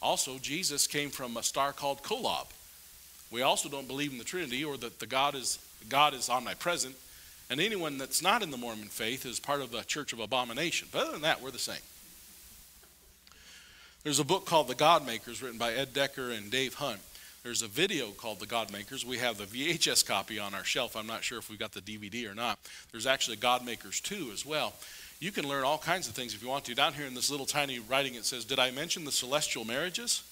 Also, 0.00 0.38
Jesus 0.38 0.86
came 0.86 1.10
from 1.10 1.36
a 1.36 1.42
star 1.42 1.72
called 1.72 2.02
Kolob. 2.02 2.48
We 3.30 3.42
also 3.42 3.68
don't 3.68 3.88
believe 3.88 4.12
in 4.12 4.18
the 4.18 4.24
Trinity 4.24 4.64
or 4.64 4.76
that 4.78 5.00
the 5.00 5.06
God 5.06 5.34
is 5.34 5.58
God 5.88 6.14
is 6.14 6.28
omnipresent 6.28 6.96
and 7.50 7.60
anyone 7.60 7.96
that's 7.96 8.22
not 8.22 8.42
in 8.42 8.50
the 8.50 8.56
Mormon 8.56 8.88
faith 8.88 9.24
is 9.24 9.40
part 9.40 9.60
of 9.60 9.70
the 9.70 9.82
Church 9.82 10.12
of 10.12 10.20
Abomination. 10.20 10.88
But 10.92 11.02
other 11.02 11.12
than 11.12 11.22
that, 11.22 11.40
we're 11.40 11.50
the 11.50 11.58
same. 11.58 11.76
There's 14.04 14.18
a 14.18 14.24
book 14.24 14.46
called 14.46 14.68
The 14.68 14.74
God 14.74 15.06
Makers 15.06 15.42
written 15.42 15.58
by 15.58 15.72
Ed 15.72 15.94
Decker 15.94 16.30
and 16.30 16.50
Dave 16.50 16.74
Hunt. 16.74 17.00
There's 17.42 17.62
a 17.62 17.68
video 17.68 18.10
called 18.10 18.40
The 18.40 18.46
God 18.46 18.70
Makers. 18.70 19.04
We 19.04 19.18
have 19.18 19.38
the 19.38 19.44
VHS 19.44 20.06
copy 20.06 20.38
on 20.38 20.54
our 20.54 20.64
shelf. 20.64 20.94
I'm 20.94 21.06
not 21.06 21.24
sure 21.24 21.38
if 21.38 21.48
we've 21.48 21.58
got 21.58 21.72
the 21.72 21.80
DVD 21.80 22.30
or 22.30 22.34
not. 22.34 22.58
There's 22.92 23.06
actually 23.06 23.36
God 23.36 23.64
Makers 23.64 24.00
2 24.00 24.30
as 24.32 24.44
well. 24.44 24.74
You 25.18 25.32
can 25.32 25.48
learn 25.48 25.64
all 25.64 25.78
kinds 25.78 26.06
of 26.06 26.14
things 26.14 26.34
if 26.34 26.42
you 26.42 26.48
want 26.48 26.64
to. 26.66 26.74
Down 26.74 26.92
here 26.92 27.06
in 27.06 27.14
this 27.14 27.30
little 27.30 27.46
tiny 27.46 27.78
writing, 27.78 28.14
it 28.14 28.24
says, 28.24 28.44
Did 28.44 28.58
I 28.58 28.70
mention 28.70 29.04
the 29.04 29.12
celestial 29.12 29.64
marriages 29.64 30.22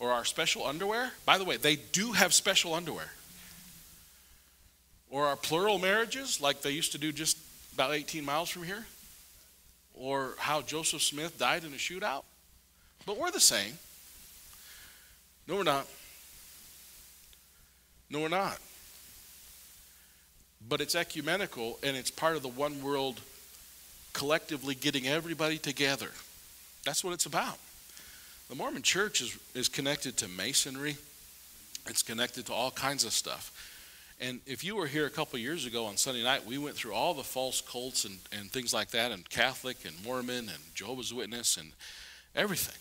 or 0.00 0.10
our 0.10 0.24
special 0.24 0.66
underwear? 0.66 1.12
By 1.24 1.38
the 1.38 1.44
way, 1.44 1.56
they 1.56 1.76
do 1.76 2.12
have 2.12 2.34
special 2.34 2.74
underwear 2.74 3.10
or 5.10 5.26
our 5.26 5.36
plural 5.36 5.78
marriages, 5.78 6.40
like 6.40 6.62
they 6.62 6.70
used 6.70 6.92
to 6.92 6.98
do 6.98 7.12
just 7.12 7.36
about 7.74 7.92
18 7.92 8.24
miles 8.24 8.48
from 8.48 8.62
here, 8.62 8.86
or 9.94 10.34
how 10.38 10.62
Joseph 10.62 11.02
Smith 11.02 11.38
died 11.38 11.64
in 11.64 11.72
a 11.72 11.76
shootout. 11.76 12.22
But 13.06 13.18
we're 13.18 13.30
the 13.30 13.40
same. 13.40 13.74
No, 15.48 15.56
we're 15.56 15.62
not. 15.64 15.86
No, 18.08 18.20
we're 18.20 18.28
not. 18.28 18.58
But 20.68 20.80
it's 20.80 20.94
ecumenical 20.94 21.78
and 21.82 21.96
it's 21.96 22.10
part 22.10 22.36
of 22.36 22.42
the 22.42 22.48
one 22.48 22.82
world 22.82 23.20
collectively 24.12 24.74
getting 24.74 25.08
everybody 25.08 25.58
together. 25.58 26.10
That's 26.84 27.02
what 27.02 27.14
it's 27.14 27.26
about. 27.26 27.58
The 28.50 28.56
Mormon 28.56 28.82
church 28.82 29.20
is, 29.20 29.38
is 29.54 29.68
connected 29.68 30.16
to 30.16 30.28
masonry, 30.28 30.96
it's 31.86 32.02
connected 32.02 32.46
to 32.46 32.52
all 32.52 32.72
kinds 32.72 33.04
of 33.04 33.12
stuff. 33.12 33.52
And 34.20 34.40
if 34.44 34.64
you 34.64 34.74
were 34.74 34.88
here 34.88 35.06
a 35.06 35.10
couple 35.10 35.38
years 35.38 35.66
ago 35.66 35.86
on 35.86 35.96
Sunday 35.96 36.24
night, 36.24 36.44
we 36.44 36.58
went 36.58 36.74
through 36.74 36.92
all 36.92 37.14
the 37.14 37.22
false 37.22 37.60
cults 37.60 38.04
and, 38.04 38.18
and 38.36 38.50
things 38.50 38.74
like 38.74 38.90
that, 38.90 39.12
and 39.12 39.30
Catholic 39.30 39.76
and 39.86 39.94
Mormon 40.04 40.48
and 40.48 40.58
Jehovah's 40.74 41.14
Witness 41.14 41.58
and 41.58 41.70
everything. 42.34 42.74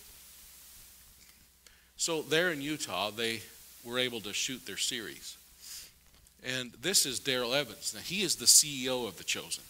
So 1.97 2.23
there 2.23 2.51
in 2.51 2.63
Utah, 2.63 3.11
they 3.11 3.41
were 3.85 3.99
able 3.99 4.21
to 4.21 4.33
shoot 4.33 4.65
their 4.65 4.75
series. 4.75 5.37
And 6.43 6.71
this 6.81 7.05
is 7.05 7.19
Derral 7.19 7.55
Evans. 7.55 7.93
Now, 7.93 8.01
he 8.01 8.23
is 8.23 8.37
the 8.37 8.45
CEO 8.45 9.07
of 9.07 9.19
The 9.19 9.23
Chosen. 9.23 9.63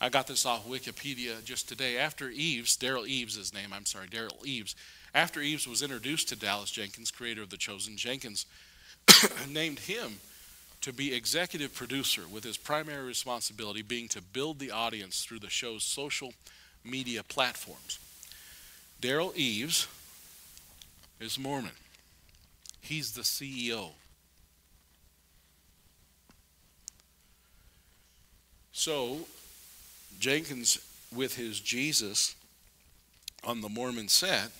I 0.00 0.08
got 0.08 0.26
this 0.26 0.44
off 0.44 0.66
Wikipedia 0.66 1.44
just 1.44 1.68
today. 1.68 1.96
After 1.96 2.28
Eves, 2.28 2.76
Derral 2.76 3.06
Eves, 3.06 3.54
name, 3.54 3.72
I'm 3.72 3.86
sorry, 3.86 4.08
Derral 4.08 4.44
Eves, 4.44 4.74
after 5.14 5.40
Eves 5.40 5.66
was 5.66 5.82
introduced 5.82 6.28
to 6.28 6.36
Dallas 6.36 6.70
Jenkins, 6.70 7.10
creator 7.10 7.42
of 7.42 7.50
The 7.50 7.56
Chosen, 7.56 7.96
Jenkins 7.96 8.46
named 9.48 9.80
him 9.80 10.20
to 10.80 10.92
be 10.92 11.14
executive 11.14 11.74
producer, 11.74 12.22
with 12.30 12.44
his 12.44 12.56
primary 12.56 13.04
responsibility 13.04 13.82
being 13.82 14.08
to 14.08 14.22
build 14.22 14.58
the 14.58 14.70
audience 14.70 15.24
through 15.24 15.40
the 15.40 15.50
show's 15.50 15.82
social 15.82 16.32
media 16.84 17.22
platforms. 17.22 17.98
Derral 19.02 19.34
Eves 19.34 19.88
is 21.20 21.38
Mormon. 21.38 21.72
He's 22.80 23.12
the 23.12 23.22
CEO. 23.22 23.90
So, 28.72 29.26
Jenkins, 30.20 30.78
with 31.14 31.36
his 31.36 31.58
Jesus 31.58 32.36
on 33.42 33.60
the 33.60 33.68
Mormon 33.68 34.08
set, 34.08 34.52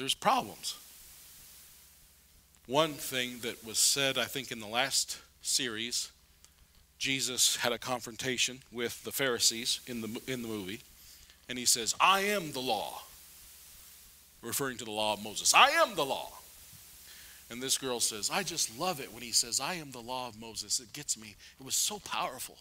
there's 0.00 0.14
problems. 0.14 0.76
One 2.66 2.94
thing 2.94 3.40
that 3.40 3.64
was 3.64 3.78
said, 3.78 4.16
I 4.16 4.24
think, 4.24 4.50
in 4.50 4.60
the 4.60 4.66
last 4.66 5.18
series, 5.42 6.10
Jesus 6.98 7.56
had 7.56 7.72
a 7.72 7.78
confrontation 7.78 8.60
with 8.72 9.02
the 9.04 9.12
Pharisees 9.12 9.80
in 9.86 10.00
the, 10.00 10.20
in 10.26 10.42
the 10.42 10.48
movie, 10.48 10.80
and 11.48 11.58
he 11.58 11.64
says, 11.64 11.94
I 12.00 12.20
am 12.20 12.52
the 12.52 12.60
law, 12.60 13.02
referring 14.42 14.78
to 14.78 14.84
the 14.84 14.90
law 14.90 15.14
of 15.14 15.22
Moses. 15.22 15.52
I 15.54 15.70
am 15.70 15.94
the 15.94 16.04
law. 16.04 16.32
And 17.50 17.60
this 17.60 17.76
girl 17.76 17.98
says, 17.98 18.30
I 18.32 18.44
just 18.44 18.78
love 18.78 19.00
it 19.00 19.12
when 19.12 19.22
he 19.22 19.32
says, 19.32 19.60
I 19.60 19.74
am 19.74 19.90
the 19.90 19.98
law 19.98 20.28
of 20.28 20.40
Moses. 20.40 20.78
It 20.78 20.92
gets 20.92 21.18
me. 21.18 21.34
It 21.58 21.66
was 21.66 21.74
so 21.74 21.98
powerful. 21.98 22.56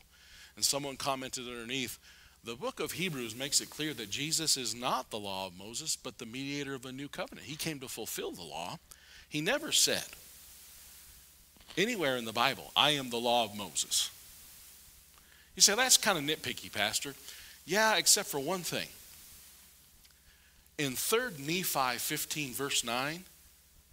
And 0.55 0.65
someone 0.65 0.98
commented 0.98 1.48
underneath, 1.48 2.00
the 2.43 2.55
book 2.55 2.79
of 2.79 2.93
Hebrews 2.93 3.36
makes 3.36 3.62
it 3.62 3.69
clear 3.69 3.93
that 3.93 4.10
Jesus 4.10 4.58
is 4.58 4.74
not 4.74 5.10
the 5.10 5.19
law 5.19 5.48
of 5.48 5.58
Moses, 5.58 5.96
but 5.96 6.17
the 6.17 6.25
mediator 6.25 6.74
of 6.74 6.86
a 6.86 6.91
new 6.91 7.08
covenant. 7.08 7.48
He 7.48 7.55
came 7.55 7.79
to 7.79 7.88
fulfill 7.88 8.31
the 8.31 8.43
law. 8.43 8.77
He 9.27 9.41
never 9.41 9.72
said 9.72 10.05
anywhere 11.77 12.17
in 12.17 12.25
the 12.25 12.34
Bible, 12.34 12.72
I 12.75 12.91
am 12.91 13.10
the 13.10 13.17
law 13.17 13.46
of 13.46 13.55
Moses. 13.55 14.10
You 15.55 15.62
say, 15.62 15.75
that's 15.75 15.98
kind 15.98 16.17
of 16.17 16.24
nitpicky, 16.24 16.72
Pastor. 16.72 17.13
Yeah, 17.65 17.98
except 17.98 18.29
for 18.29 18.39
one 18.39 18.62
thing. 18.62 18.88
In 20.77 20.93
3rd 20.93 21.39
Nephi 21.39 21.98
15, 21.98 22.53
verse 22.53 22.84
9, 22.86 23.24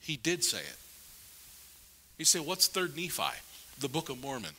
he 0.01 0.17
did 0.17 0.45
say 0.45 0.61
it. 0.61 0.77
You 2.17 2.25
say, 2.25 2.39
what's 2.39 2.69
3rd 2.69 2.97
Nephi? 2.97 3.37
The 3.81 3.89
Book 3.89 4.09
of 4.09 4.23
Mormon. 4.23 4.53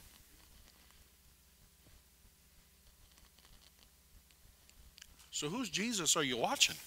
So, 5.38 5.50
whose 5.50 5.70
Jesus 5.70 6.18
are 6.18 6.24
you 6.24 6.36
watching? 6.36 6.78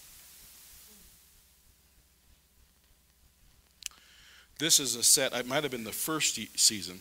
This 4.59 4.80
is 4.80 4.97
a 4.97 5.04
set, 5.04 5.33
it 5.33 5.47
might 5.47 5.62
have 5.62 5.71
been 5.71 5.85
the 5.85 5.92
first 5.92 6.37
season. 6.59 6.99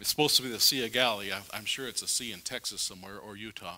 It's 0.00 0.10
supposed 0.10 0.34
to 0.38 0.42
be 0.42 0.48
the 0.48 0.58
Sea 0.58 0.84
of 0.84 0.92
Galilee. 0.92 1.30
I'm 1.54 1.64
sure 1.66 1.86
it's 1.86 2.02
a 2.02 2.08
sea 2.08 2.32
in 2.32 2.40
Texas 2.40 2.80
somewhere 2.80 3.16
or 3.16 3.36
Utah. 3.36 3.76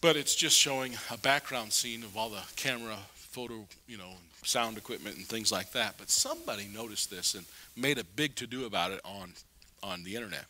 But 0.00 0.16
it's 0.16 0.34
just 0.34 0.58
showing 0.58 0.94
a 1.12 1.16
background 1.16 1.72
scene 1.72 2.02
of 2.02 2.16
all 2.16 2.30
the 2.30 2.42
camera, 2.56 2.96
photo, 3.14 3.68
you 3.86 3.96
know, 3.96 4.14
sound 4.42 4.76
equipment 4.78 5.16
and 5.16 5.26
things 5.26 5.52
like 5.52 5.70
that. 5.74 5.94
But 5.96 6.10
somebody 6.10 6.66
noticed 6.74 7.08
this 7.08 7.34
and 7.34 7.44
made 7.76 7.98
a 7.98 8.04
big 8.04 8.34
to 8.34 8.48
do 8.48 8.66
about 8.66 8.90
it 8.90 9.00
on, 9.04 9.34
on 9.80 10.02
the 10.02 10.16
internet. 10.16 10.46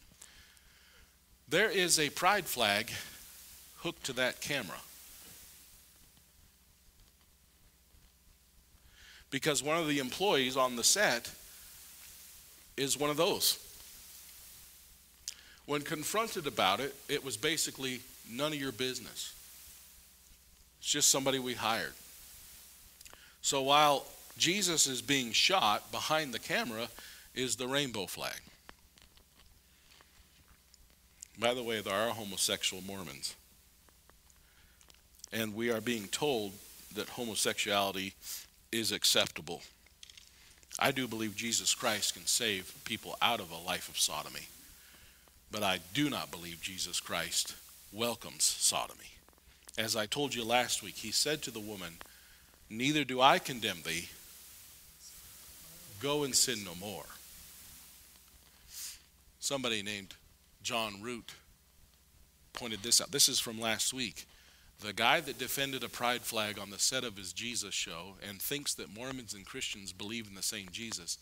There 1.51 1.69
is 1.69 1.99
a 1.99 2.09
pride 2.09 2.47
flag 2.47 2.91
hooked 3.85 4.05
to 4.07 4.13
that 4.15 4.41
camera. 4.41 4.81
because 9.35 9.65
one 9.65 9.77
of 9.77 9.89
the 9.89 9.99
employees 9.99 10.57
on 10.57 10.77
the 10.77 10.85
set 10.85 11.29
is 12.77 12.97
one 12.97 13.11
of 13.11 13.17
those. 13.17 13.59
When 15.67 15.81
confronted 15.81 16.47
about 16.47 16.79
it, 16.79 16.95
it 17.09 17.25
was 17.25 17.37
basically 17.37 17.99
none 18.31 18.53
of 18.53 18.61
your 18.61 18.71
business. 18.71 19.35
It's 20.79 20.89
just 20.89 21.09
somebody 21.09 21.41
we 21.41 21.55
hired. 21.55 21.95
So 23.43 23.63
while 23.63 24.07
Jesus 24.39 24.87
is 24.87 25.03
being 25.03 25.33
shot, 25.33 25.91
behind 25.91 26.33
the 26.33 26.39
camera 26.39 26.87
is 27.35 27.57
the 27.57 27.67
rainbow 27.67 28.07
flag. 28.07 28.39
By 31.41 31.55
the 31.55 31.65
way, 31.65 31.81
there 31.81 31.93
are 31.93 32.11
homosexual 32.11 32.85
Mormons. 32.87 33.35
And 35.35 35.57
we 35.57 35.71
are 35.73 35.81
being 35.81 36.07
told 36.07 36.53
that 36.95 37.09
homosexuality 37.09 38.15
is 38.71 38.93
acceptable. 38.93 39.63
I 40.79 40.93
do 40.93 41.09
believe 41.09 41.35
Jesus 41.35 41.75
Christ 41.75 42.15
can 42.15 42.27
save 42.27 42.73
people 42.85 43.17
out 43.21 43.41
of 43.41 43.51
a 43.51 43.67
life 43.67 43.89
of 43.89 43.99
sodomy, 43.99 44.47
but 45.51 45.65
I 45.65 45.81
do 45.93 46.09
not 46.09 46.31
believe 46.31 46.61
Jesus 46.61 47.01
Christ 47.01 47.57
welcomes 47.93 48.45
sodomy. 48.45 49.11
As 49.77 49.97
I 49.97 50.07
told 50.07 50.37
you 50.37 50.45
last 50.45 50.85
week, 50.85 50.99
he 50.99 51.11
said 51.11 51.43
to 51.43 51.51
the 51.51 51.59
woman, 51.59 51.95
Neither 52.71 53.03
do 53.03 53.21
I 53.21 53.41
condemn 53.41 53.83
thee. 53.85 54.09
Go 56.01 56.23
and 56.23 56.35
sin 56.35 56.65
no 56.65 56.77
more. 56.77 57.07
Somebody 59.41 59.83
named 59.83 60.15
John 60.63 61.03
Root 61.03 61.35
pointed 62.53 62.85
this 62.85 63.01
out. 63.01 63.11
This 63.11 63.29
is 63.29 63.41
from 63.41 63.61
last 63.61 63.93
week 63.93 64.27
the 64.81 64.93
guy 64.93 65.21
that 65.21 65.39
defended 65.39 65.83
a 65.83 65.89
pride 65.89 66.23
flag 66.23 66.59
on 66.59 66.71
the 66.71 66.79
set 66.79 67.05
of 67.05 67.17
his 67.17 67.33
Jesus 67.33 67.75
show 67.75 68.15
and 68.29 68.41
thinks 68.41 68.75
that 68.75 68.95
Mormons 68.95 69.35
and 69.35 69.47
Christians 69.47 69.93
believe 69.93 70.27
in 70.29 70.35
the 70.35 70.43
same 70.43 70.69
Jesus 70.71 71.19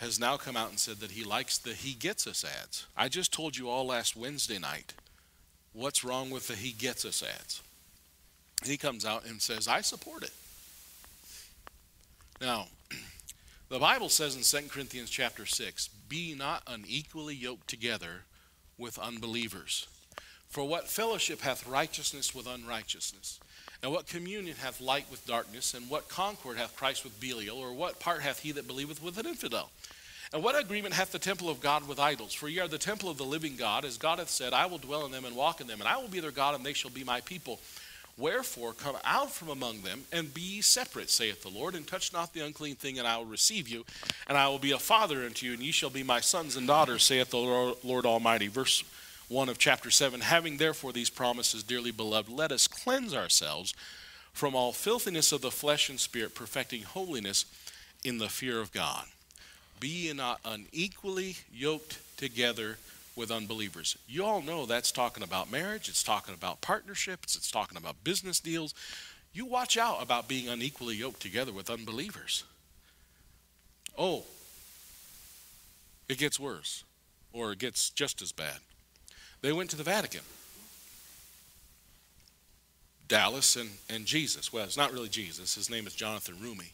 has 0.00 0.18
now 0.18 0.36
come 0.36 0.56
out 0.56 0.70
and 0.70 0.78
said 0.78 0.96
that 0.96 1.10
he 1.10 1.24
likes 1.24 1.58
the 1.58 1.74
He 1.74 1.92
Gets 1.92 2.26
Us 2.26 2.44
ads. 2.44 2.86
I 2.96 3.08
just 3.08 3.32
told 3.32 3.56
you 3.56 3.68
all 3.68 3.86
last 3.86 4.16
Wednesday 4.16 4.58
night 4.58 4.94
what's 5.74 6.02
wrong 6.02 6.30
with 6.30 6.48
the 6.48 6.54
He 6.54 6.72
Gets 6.72 7.04
Us 7.04 7.22
ads. 7.22 7.62
He 8.64 8.78
comes 8.78 9.04
out 9.04 9.26
and 9.26 9.40
says, 9.40 9.68
I 9.68 9.82
support 9.82 10.22
it. 10.22 10.32
Now, 12.40 12.66
the 13.68 13.78
Bible 13.78 14.08
says 14.08 14.36
in 14.36 14.62
2 14.62 14.68
Corinthians 14.68 15.10
chapter 15.10 15.44
6, 15.44 15.88
be 16.08 16.34
not 16.34 16.62
unequally 16.66 17.34
yoked 17.34 17.68
together 17.68 18.22
with 18.78 18.98
unbelievers. 18.98 19.86
For 20.50 20.64
what 20.64 20.88
fellowship 20.88 21.40
hath 21.40 21.66
righteousness 21.66 22.34
with 22.34 22.48
unrighteousness? 22.48 23.38
And 23.82 23.92
what 23.92 24.08
communion 24.08 24.56
hath 24.56 24.80
light 24.80 25.06
with 25.10 25.26
darkness? 25.26 25.74
And 25.74 25.88
what 25.88 26.08
concord 26.08 26.58
hath 26.58 26.76
Christ 26.76 27.04
with 27.04 27.18
Belial? 27.20 27.56
Or 27.56 27.72
what 27.72 28.00
part 28.00 28.20
hath 28.20 28.40
he 28.40 28.52
that 28.52 28.66
believeth 28.66 29.02
with 29.02 29.16
an 29.16 29.26
infidel? 29.26 29.70
And 30.32 30.42
what 30.42 30.58
agreement 30.58 30.94
hath 30.94 31.12
the 31.12 31.18
temple 31.18 31.48
of 31.48 31.60
God 31.60 31.88
with 31.88 31.98
idols? 31.98 32.34
For 32.34 32.48
ye 32.48 32.60
are 32.60 32.68
the 32.68 32.78
temple 32.78 33.08
of 33.08 33.16
the 33.16 33.24
living 33.24 33.56
God, 33.56 33.84
as 33.84 33.96
God 33.96 34.18
hath 34.18 34.28
said, 34.28 34.52
I 34.52 34.66
will 34.66 34.78
dwell 34.78 35.06
in 35.06 35.12
them 35.12 35.24
and 35.24 35.34
walk 35.34 35.60
in 35.60 35.66
them, 35.66 35.80
and 35.80 35.88
I 35.88 35.96
will 35.96 36.08
be 36.08 36.20
their 36.20 36.30
God, 36.30 36.54
and 36.54 36.64
they 36.64 36.72
shall 36.72 36.90
be 36.90 37.04
my 37.04 37.20
people. 37.20 37.58
Wherefore, 38.18 38.72
come 38.72 38.96
out 39.04 39.32
from 39.32 39.48
among 39.48 39.80
them, 39.82 40.02
and 40.12 40.32
be 40.34 40.40
ye 40.40 40.60
separate, 40.60 41.10
saith 41.10 41.42
the 41.42 41.48
Lord, 41.48 41.74
and 41.74 41.86
touch 41.86 42.12
not 42.12 42.32
the 42.32 42.44
unclean 42.44 42.76
thing, 42.76 42.98
and 42.98 43.08
I 43.08 43.16
will 43.16 43.24
receive 43.24 43.66
you, 43.66 43.84
and 44.28 44.36
I 44.36 44.46
will 44.48 44.58
be 44.58 44.72
a 44.72 44.78
father 44.78 45.24
unto 45.24 45.46
you, 45.46 45.54
and 45.54 45.62
ye 45.62 45.72
shall 45.72 45.90
be 45.90 46.02
my 46.02 46.20
sons 46.20 46.54
and 46.54 46.66
daughters, 46.66 47.02
saith 47.02 47.30
the 47.30 47.38
Lord 47.38 48.06
Almighty. 48.06 48.48
Verse 48.48 48.84
1 49.30 49.48
of 49.48 49.58
chapter 49.58 49.92
7 49.92 50.22
Having 50.22 50.56
therefore 50.56 50.92
these 50.92 51.08
promises, 51.08 51.62
dearly 51.62 51.92
beloved, 51.92 52.28
let 52.28 52.50
us 52.50 52.66
cleanse 52.66 53.14
ourselves 53.14 53.74
from 54.32 54.56
all 54.56 54.72
filthiness 54.72 55.30
of 55.30 55.40
the 55.40 55.52
flesh 55.52 55.88
and 55.88 56.00
spirit, 56.00 56.34
perfecting 56.34 56.82
holiness 56.82 57.44
in 58.04 58.18
the 58.18 58.28
fear 58.28 58.60
of 58.60 58.72
God. 58.72 59.04
Be 59.78 59.88
ye 59.88 60.12
not 60.12 60.40
unequally 60.44 61.36
yoked 61.52 62.00
together 62.16 62.78
with 63.14 63.30
unbelievers. 63.30 63.96
You 64.08 64.24
all 64.24 64.42
know 64.42 64.66
that's 64.66 64.90
talking 64.90 65.22
about 65.22 65.50
marriage, 65.50 65.88
it's 65.88 66.02
talking 66.02 66.34
about 66.34 66.60
partnerships, 66.60 67.36
it's 67.36 67.52
talking 67.52 67.78
about 67.78 68.02
business 68.02 68.40
deals. 68.40 68.74
You 69.32 69.46
watch 69.46 69.76
out 69.76 70.02
about 70.02 70.26
being 70.26 70.48
unequally 70.48 70.96
yoked 70.96 71.22
together 71.22 71.52
with 71.52 71.70
unbelievers. 71.70 72.42
Oh, 73.96 74.24
it 76.08 76.18
gets 76.18 76.40
worse, 76.40 76.82
or 77.32 77.52
it 77.52 77.60
gets 77.60 77.90
just 77.90 78.22
as 78.22 78.32
bad. 78.32 78.58
They 79.42 79.52
went 79.52 79.70
to 79.70 79.76
the 79.76 79.82
Vatican. 79.82 80.20
Dallas 83.08 83.56
and, 83.56 83.70
and 83.88 84.06
Jesus. 84.06 84.52
Well, 84.52 84.64
it's 84.64 84.76
not 84.76 84.92
really 84.92 85.08
Jesus. 85.08 85.54
His 85.54 85.68
name 85.68 85.86
is 85.86 85.94
Jonathan 85.94 86.36
Roumie. 86.36 86.70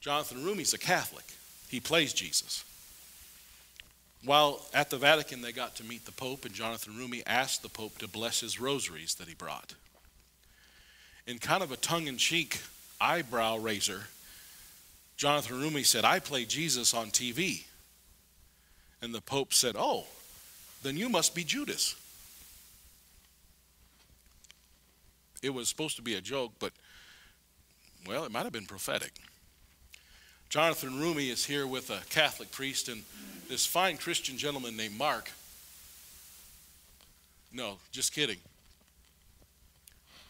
Jonathan 0.00 0.38
Roumie's 0.44 0.74
a 0.74 0.78
Catholic. 0.78 1.24
he 1.68 1.80
plays 1.80 2.12
Jesus. 2.12 2.64
While 4.24 4.60
at 4.74 4.90
the 4.90 4.98
Vatican, 4.98 5.40
they 5.40 5.52
got 5.52 5.76
to 5.76 5.84
meet 5.84 6.04
the 6.04 6.12
Pope, 6.12 6.44
and 6.44 6.54
Jonathan 6.54 6.92
Roumie 6.94 7.22
asked 7.26 7.62
the 7.62 7.68
Pope 7.68 7.98
to 7.98 8.08
bless 8.08 8.40
his 8.40 8.60
rosaries 8.60 9.14
that 9.14 9.28
he 9.28 9.34
brought. 9.34 9.74
In 11.26 11.38
kind 11.38 11.62
of 11.62 11.72
a 11.72 11.76
tongue 11.76 12.06
in 12.06 12.16
cheek 12.16 12.60
eyebrow 13.00 13.56
raiser, 13.56 14.02
Jonathan 15.16 15.56
Roumie 15.56 15.86
said, 15.86 16.04
I 16.04 16.18
play 16.18 16.44
Jesus 16.44 16.94
on 16.94 17.10
TV. 17.10 17.64
And 19.02 19.14
the 19.14 19.20
Pope 19.20 19.54
said, 19.54 19.74
Oh, 19.78 20.06
then 20.82 20.96
you 20.96 21.08
must 21.08 21.34
be 21.34 21.44
Judas. 21.44 21.94
It 25.42 25.50
was 25.50 25.68
supposed 25.68 25.96
to 25.96 26.02
be 26.02 26.14
a 26.14 26.20
joke, 26.20 26.52
but, 26.58 26.72
well, 28.06 28.24
it 28.24 28.32
might 28.32 28.44
have 28.44 28.52
been 28.52 28.66
prophetic. 28.66 29.12
Jonathan 30.48 30.90
Roumie 30.90 31.30
is 31.30 31.44
here 31.44 31.66
with 31.66 31.90
a 31.90 32.00
Catholic 32.10 32.50
priest 32.50 32.88
and 32.88 33.02
this 33.48 33.64
fine 33.64 33.96
Christian 33.96 34.36
gentleman 34.36 34.76
named 34.76 34.98
Mark. 34.98 35.30
No, 37.52 37.78
just 37.92 38.12
kidding. 38.12 38.38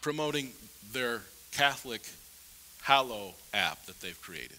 Promoting 0.01 0.51
their 0.91 1.21
Catholic 1.51 2.01
Hallow 2.81 3.33
app 3.53 3.85
that 3.85 3.99
they've 4.01 4.19
created. 4.21 4.57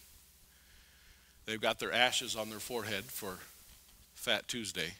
They've 1.46 1.60
got 1.60 1.78
their 1.78 1.92
ashes 1.92 2.36
on 2.36 2.50
their 2.50 2.60
forehead 2.60 3.04
for 3.04 3.38
Fat 4.14 4.46
Tuesday. 4.46 4.94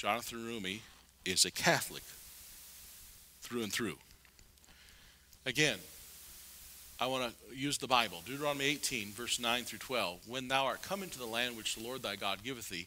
Jonathan 0.00 0.38
Roumie 0.38 0.80
is 1.26 1.44
a 1.44 1.50
Catholic 1.50 2.02
through 3.42 3.64
and 3.64 3.70
through. 3.70 3.98
Again, 5.44 5.76
I 6.98 7.06
want 7.06 7.30
to 7.30 7.54
use 7.54 7.76
the 7.76 7.86
Bible. 7.86 8.22
Deuteronomy 8.24 8.64
18, 8.64 9.08
verse 9.08 9.38
9 9.38 9.64
through 9.64 9.80
12. 9.80 10.26
When 10.26 10.48
thou 10.48 10.64
art 10.64 10.80
come 10.80 11.02
into 11.02 11.18
the 11.18 11.26
land 11.26 11.54
which 11.54 11.74
the 11.74 11.82
Lord 11.82 12.02
thy 12.02 12.16
God 12.16 12.42
giveth 12.42 12.70
thee, 12.70 12.86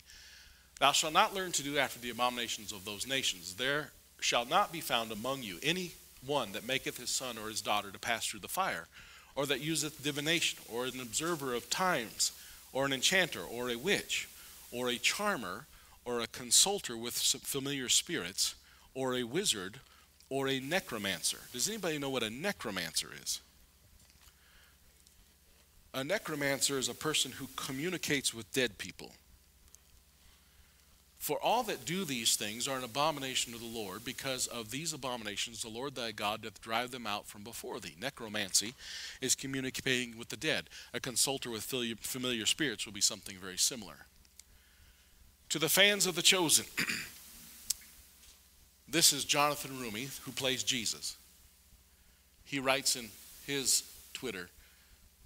thou 0.80 0.92
shalt 0.92 1.14
not 1.14 1.36
learn 1.36 1.52
to 1.52 1.62
do 1.62 1.78
after 1.78 2.00
the 2.00 2.10
abominations 2.10 2.72
of 2.72 2.84
those 2.84 3.06
nations. 3.06 3.54
There 3.54 3.92
shall 4.20 4.46
not 4.46 4.72
be 4.72 4.82
found 4.82 5.12
among 5.12 5.44
you 5.44 5.60
any 5.62 5.92
one 6.26 6.54
that 6.54 6.66
maketh 6.66 6.98
his 6.98 7.12
son 7.12 7.38
or 7.38 7.48
his 7.48 7.62
daughter 7.62 7.92
to 7.92 8.00
pass 8.00 8.26
through 8.26 8.40
the 8.40 8.48
fire, 8.48 8.88
or 9.36 9.46
that 9.46 9.62
useth 9.62 10.04
divination, 10.04 10.58
or 10.68 10.86
an 10.86 11.00
observer 11.00 11.54
of 11.54 11.70
times, 11.70 12.32
or 12.72 12.88
an 12.88 12.94
enchanter, 12.94 13.44
or 13.44 13.70
a 13.70 13.76
witch, 13.76 14.28
or 14.72 14.90
a 14.90 14.98
charmer, 14.98 15.68
or 16.06 16.20
a 16.20 16.28
consulter 16.28 16.98
with 16.98 17.14
familiar 17.14 17.90
spirits, 17.90 18.56
or 18.94 19.16
a 19.16 19.24
wizard, 19.24 19.80
or 20.30 20.48
a 20.48 20.60
necromancer. 20.60 21.38
Does 21.52 21.70
anybody 21.70 21.98
know 21.98 22.10
what 22.10 22.24
a 22.24 22.30
necromancer 22.30 23.10
is? 23.22 23.40
A 25.94 26.04
necromancer 26.04 26.80
is 26.80 26.90
a 26.90 26.96
person 26.96 27.34
who 27.34 27.48
communicates 27.56 28.34
with 28.34 28.52
dead 28.52 28.78
people. 28.78 29.12
For 31.20 31.40
all 31.42 31.64
that 31.64 31.86
do 31.86 32.04
these 32.04 32.36
things 32.36 32.68
are 32.68 32.78
an 32.78 32.84
abomination 32.84 33.54
to 33.54 33.60
the 33.60 33.66
Lord, 33.66 34.04
because 34.04 34.46
of 34.48 34.72
these 34.72 34.92
abominations 34.92 35.62
the 35.62 35.70
Lord 35.70 35.96
thy 35.96 36.12
God 36.12 36.42
doth 36.42 36.60
drive 36.62 36.92
them 36.92 37.08
out 37.08 37.28
from 37.28 37.44
before 37.44 37.80
thee. 37.80 37.96
Necromancy 38.02 38.74
is 39.22 39.34
communicating 39.34 40.18
with 40.18 40.28
the 40.28 40.36
dead. 40.36 40.66
A 40.94 41.00
consulter 41.00 41.50
with 41.50 41.64
familiar 41.64 42.46
spirits 42.46 42.86
will 42.86 42.92
be 42.92 43.00
something 43.00 43.38
very 43.38 43.58
similar. 43.58 44.06
To 45.54 45.60
the 45.60 45.70
fans 45.70 46.08
of 46.08 46.16
The 46.16 46.24
Chosen, 46.24 46.66
this 48.90 49.14
is 49.14 49.24
Jonathan 49.24 49.70
Roumie, 49.80 50.20
who 50.22 50.32
plays 50.32 50.64
Jesus. 50.64 51.16
He 52.44 52.58
writes 52.58 52.96
in 52.96 53.10
his 53.46 53.84
Twitter, 54.14 54.50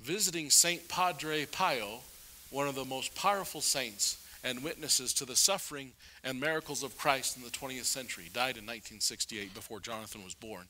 visiting 0.01 0.49
St. 0.49 0.85
Padre 0.89 1.45
Pio, 1.45 2.01
one 2.49 2.67
of 2.67 2.75
the 2.75 2.83
most 2.83 3.15
powerful 3.15 3.61
saints 3.61 4.21
and 4.43 4.65
witnesses 4.65 5.13
to 5.13 5.23
the 5.23 5.37
suffering 5.37 5.93
and 6.25 6.41
miracles 6.41 6.83
of 6.83 6.97
Christ 6.97 7.37
in 7.37 7.43
the 7.43 7.49
20th 7.49 7.85
century, 7.85 8.25
died 8.33 8.57
in 8.57 8.65
1968 8.65 9.53
before 9.53 9.79
Jonathan 9.79 10.25
was 10.25 10.33
born, 10.33 10.65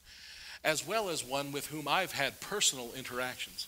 as 0.63 0.85
well 0.85 1.09
as 1.09 1.25
one 1.25 1.51
with 1.51 1.65
whom 1.65 1.87
I've 1.87 2.11
had 2.11 2.39
personal 2.41 2.91
interactions. 2.95 3.67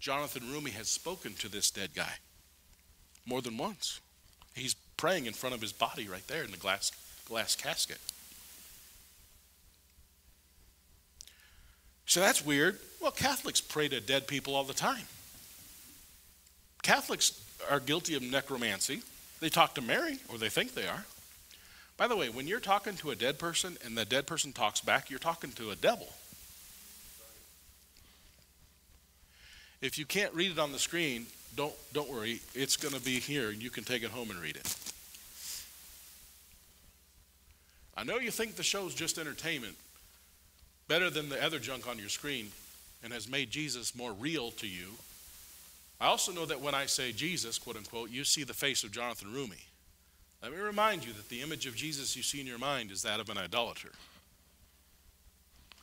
Jonathan 0.00 0.42
Roumie 0.52 0.72
has 0.72 0.88
spoken 0.88 1.34
to 1.34 1.48
this 1.48 1.70
dead 1.70 1.90
guy 1.94 2.14
more 3.26 3.42
than 3.42 3.56
once. 3.56 4.00
He's 4.54 4.74
praying 4.96 5.26
in 5.26 5.32
front 5.32 5.54
of 5.54 5.60
his 5.60 5.72
body 5.72 6.08
right 6.08 6.26
there 6.28 6.42
in 6.42 6.50
the 6.50 6.56
glass, 6.56 6.92
glass 7.28 7.54
casket. 7.56 7.98
So 12.06 12.20
that's 12.20 12.44
weird. 12.44 12.78
Well, 13.00 13.10
Catholics 13.10 13.60
pray 13.60 13.88
to 13.88 14.00
dead 14.00 14.26
people 14.26 14.54
all 14.54 14.64
the 14.64 14.74
time. 14.74 15.04
Catholics 16.82 17.40
are 17.70 17.80
guilty 17.80 18.14
of 18.14 18.22
necromancy. 18.22 19.02
They 19.40 19.48
talk 19.48 19.74
to 19.76 19.80
Mary, 19.80 20.18
or 20.28 20.38
they 20.38 20.48
think 20.48 20.74
they 20.74 20.86
are. 20.86 21.04
By 21.96 22.08
the 22.08 22.16
way, 22.16 22.28
when 22.28 22.46
you're 22.46 22.60
talking 22.60 22.96
to 22.96 23.10
a 23.10 23.16
dead 23.16 23.38
person 23.38 23.76
and 23.84 23.96
the 23.96 24.04
dead 24.04 24.26
person 24.26 24.52
talks 24.52 24.80
back, 24.80 25.10
you're 25.10 25.18
talking 25.18 25.52
to 25.52 25.70
a 25.70 25.76
devil. 25.76 26.08
If 29.80 29.98
you 29.98 30.06
can't 30.06 30.32
read 30.34 30.52
it 30.52 30.58
on 30.58 30.72
the 30.72 30.78
screen, 30.78 31.26
don't, 31.56 31.74
don't 31.92 32.10
worry. 32.10 32.40
It's 32.54 32.76
going 32.76 32.94
to 32.94 33.00
be 33.00 33.20
here, 33.20 33.50
and 33.50 33.62
you 33.62 33.70
can 33.70 33.84
take 33.84 34.02
it 34.02 34.10
home 34.10 34.30
and 34.30 34.40
read 34.40 34.56
it. 34.56 34.76
I 37.96 38.04
know 38.04 38.18
you 38.18 38.30
think 38.30 38.56
the 38.56 38.62
show's 38.62 38.94
just 38.94 39.18
entertainment, 39.18 39.76
better 40.88 41.10
than 41.10 41.28
the 41.28 41.42
other 41.44 41.58
junk 41.58 41.86
on 41.86 41.98
your 41.98 42.08
screen 42.08 42.48
and 43.02 43.12
has 43.12 43.28
made 43.28 43.50
Jesus 43.50 43.94
more 43.94 44.12
real 44.12 44.50
to 44.52 44.66
you. 44.66 44.88
I 46.00 46.06
also 46.06 46.32
know 46.32 46.46
that 46.46 46.60
when 46.60 46.74
I 46.74 46.86
say 46.86 47.12
Jesus, 47.12 47.58
quote 47.58 47.76
unquote, 47.76 48.10
you 48.10 48.24
see 48.24 48.44
the 48.44 48.54
face 48.54 48.82
of 48.82 48.92
Jonathan 48.92 49.28
Roumie. 49.32 49.64
Let 50.42 50.52
me 50.52 50.58
remind 50.58 51.04
you 51.04 51.12
that 51.12 51.28
the 51.28 51.42
image 51.42 51.66
of 51.66 51.76
Jesus 51.76 52.16
you 52.16 52.22
see 52.22 52.40
in 52.40 52.46
your 52.46 52.58
mind 52.58 52.90
is 52.90 53.02
that 53.02 53.20
of 53.20 53.28
an 53.28 53.38
idolater. 53.38 53.92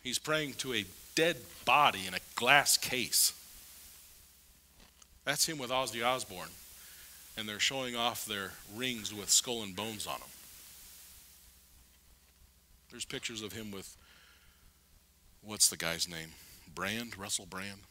He's 0.04 0.20
praying 0.20 0.54
to 0.56 0.74
a 0.74 0.86
dead 1.16 1.38
body 1.64 2.08
in 2.08 2.14
a 2.14 2.20
glass 2.36 2.76
case. 2.78 3.34
That's 5.30 5.48
him 5.48 5.60
with 5.60 5.70
Ozzy 5.70 6.04
Osbourne. 6.04 6.50
And 7.38 7.48
they're 7.48 7.60
showing 7.60 7.96
off 7.96 8.26
their 8.26 8.54
rings 8.76 9.14
with 9.14 9.30
skull 9.30 9.62
and 9.62 9.76
bones 9.76 10.08
on 10.08 10.18
them. 10.18 10.30
There's 12.90 13.06
pictures 13.06 13.44
of 13.44 13.54
him 13.54 13.70
with 13.70 13.96
what's 15.44 15.70
the 15.70 15.78
guy's 15.78 16.10
name? 16.10 16.30
Brand, 16.74 17.16
Russell 17.16 17.46
Brand. 17.46 17.82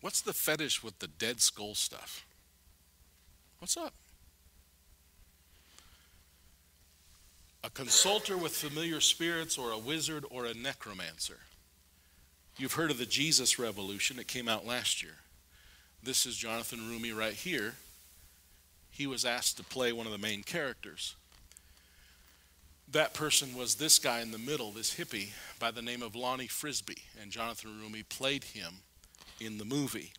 What's 0.00 0.20
the 0.20 0.32
fetish 0.32 0.84
with 0.84 1.00
the 1.00 1.08
dead 1.08 1.40
skull 1.40 1.74
stuff? 1.74 2.24
What's 3.58 3.76
up? 3.76 3.94
A 7.64 7.70
consulter 7.70 8.36
with 8.36 8.52
familiar 8.52 9.00
spirits, 9.00 9.58
or 9.58 9.72
a 9.72 9.78
wizard, 9.78 10.24
or 10.30 10.46
a 10.46 10.54
necromancer. 10.54 11.40
You've 12.58 12.74
heard 12.74 12.92
of 12.92 12.98
the 12.98 13.06
Jesus 13.06 13.58
Revolution, 13.58 14.20
it 14.20 14.28
came 14.28 14.48
out 14.48 14.64
last 14.64 15.02
year. 15.02 15.16
This 16.04 16.26
is 16.26 16.36
Jonathan 16.36 16.80
Roumie 16.80 17.16
right 17.16 17.32
here. 17.32 17.74
He 18.90 19.06
was 19.06 19.24
asked 19.24 19.56
to 19.56 19.64
play 19.64 19.92
one 19.92 20.06
of 20.06 20.12
the 20.12 20.18
main 20.18 20.42
characters 20.42 21.16
that 22.94 23.14
person 23.14 23.56
was 23.56 23.74
this 23.74 23.98
guy 23.98 24.20
in 24.20 24.30
the 24.30 24.38
middle, 24.38 24.70
this 24.70 24.94
hippie 24.96 25.30
by 25.58 25.70
the 25.70 25.82
name 25.82 26.02
of 26.02 26.14
Lonnie 26.14 26.46
Frisbee, 26.46 27.02
and 27.20 27.30
Jonathan 27.30 27.70
Roumie 27.82 28.08
played 28.08 28.44
him 28.44 28.74
in 29.40 29.58
the 29.58 29.64
movie. 29.64 30.12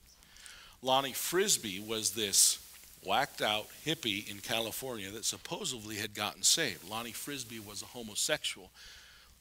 Lonnie 0.81 1.13
Frisbee 1.13 1.79
was 1.79 2.11
this 2.11 2.59
whacked 3.05 3.41
out 3.41 3.67
hippie 3.85 4.29
in 4.29 4.39
California 4.39 5.09
that 5.11 5.25
supposedly 5.25 5.95
had 5.95 6.13
gotten 6.13 6.43
saved. 6.43 6.89
Lonnie 6.89 7.11
Frisbee 7.11 7.59
was 7.59 7.81
a 7.81 7.85
homosexual. 7.85 8.71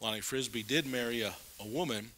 Lonnie 0.00 0.20
Frisbee 0.20 0.62
did 0.62 0.86
marry 0.86 1.22
a, 1.22 1.34
a 1.58 1.66
woman, 1.66 2.10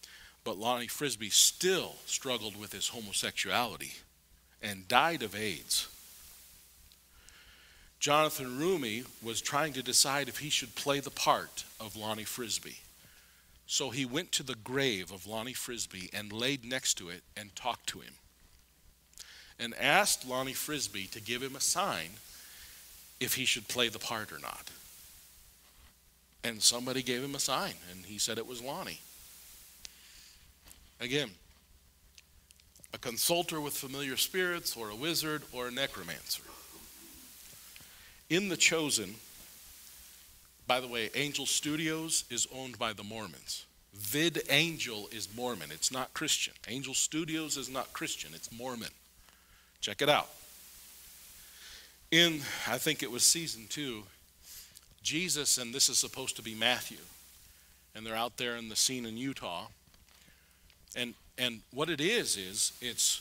but 0.45 0.59
Lonnie 0.59 0.89
Frisbee 0.89 1.31
still 1.31 1.95
struggled 2.05 2.61
with 2.61 2.73
his 2.73 2.89
homosexuality 2.89 3.93
and 4.63 4.89
died 4.89 5.23
of 5.23 5.35
AIDS. 5.35 5.89
Jonathan 7.99 8.59
Roumie 8.59 9.05
was 9.23 9.41
trying 9.41 9.73
to 9.73 9.83
decide 9.83 10.29
if 10.29 10.39
he 10.39 10.51
should 10.51 10.75
play 10.75 11.01
the 11.01 11.11
part 11.11 11.65
of 11.81 11.97
Lonnie 11.97 12.25
Frisbee. 12.25 12.79
So 13.67 13.91
he 13.91 14.05
went 14.05 14.31
to 14.33 14.43
the 14.43 14.55
grave 14.55 15.11
of 15.11 15.27
Lonnie 15.27 15.53
Frisbee 15.53 16.11
and 16.13 16.33
laid 16.33 16.65
next 16.65 16.95
to 16.99 17.09
it 17.09 17.23
and 17.37 17.55
talked 17.57 17.89
to 17.89 18.01
him. 18.01 18.13
And 19.59 19.75
asked 19.81 20.29
Lonnie 20.29 20.53
Frisbee 20.53 21.07
to 21.07 21.21
give 21.21 21.43
him 21.43 21.57
a 21.57 21.61
sign 21.61 22.11
if 23.19 23.35
he 23.35 23.45
should 23.45 23.67
play 23.67 23.89
the 23.89 23.99
part 23.99 24.31
or 24.31 24.39
not. 24.39 24.71
And 26.45 26.63
somebody 26.63 27.03
gave 27.03 27.25
him 27.25 27.35
a 27.35 27.41
sign, 27.41 27.75
and 27.91 28.05
he 28.05 28.19
said 28.19 28.39
it 28.39 28.47
was 28.47 28.63
Lonnie. 28.63 29.01
Again, 31.01 31.31
a 32.93 32.99
consulter 32.99 33.61
with 33.61 33.77
familiar 33.77 34.17
spirits, 34.17 34.77
or 34.77 34.91
a 34.91 34.95
wizard, 34.95 35.43
or 35.53 35.69
a 35.69 35.71
necromancer. 35.71 36.43
In 38.29 38.49
The 38.49 38.57
Chosen, 38.57 39.17
by 40.67 40.81
the 40.81 40.89
way, 40.89 41.11
Angel 41.15 41.47
Studios 41.47 42.25
is 42.31 42.49
owned 42.55 42.79
by 42.79 42.93
the 42.93 43.05
Mormons. 43.05 43.67
VidAngel 43.97 45.13
is 45.15 45.29
Mormon. 45.35 45.71
It's 45.71 45.93
not 45.93 46.13
Christian. 46.13 46.55
Angel 46.69 46.95
Studios 46.95 47.57
is 47.57 47.71
not 47.71 47.93
Christian. 47.93 48.33
It's 48.35 48.51
Mormon. 48.53 48.91
Check 49.81 50.03
it 50.03 50.09
out. 50.09 50.29
In, 52.11 52.41
I 52.69 52.79
think 52.79 53.03
it 53.03 53.11
was 53.11 53.25
season 53.25 53.67
two, 53.69 54.05
Jesus, 55.03 55.59
and 55.59 55.75
this 55.75 55.89
is 55.89 55.99
supposed 55.99 56.37
to 56.37 56.43
be 56.43 56.55
Matthew, 56.55 56.99
and 57.95 58.05
they're 58.05 58.17
out 58.17 58.37
there 58.37 58.57
in 58.57 58.69
the 58.69 58.77
scene 58.77 59.07
in 59.07 59.17
Utah. 59.17 59.67
And, 60.97 61.15
and 61.39 61.61
what 61.73 61.91
it 61.91 62.01
is, 62.01 62.37
is 62.37 62.73
it's 62.81 63.21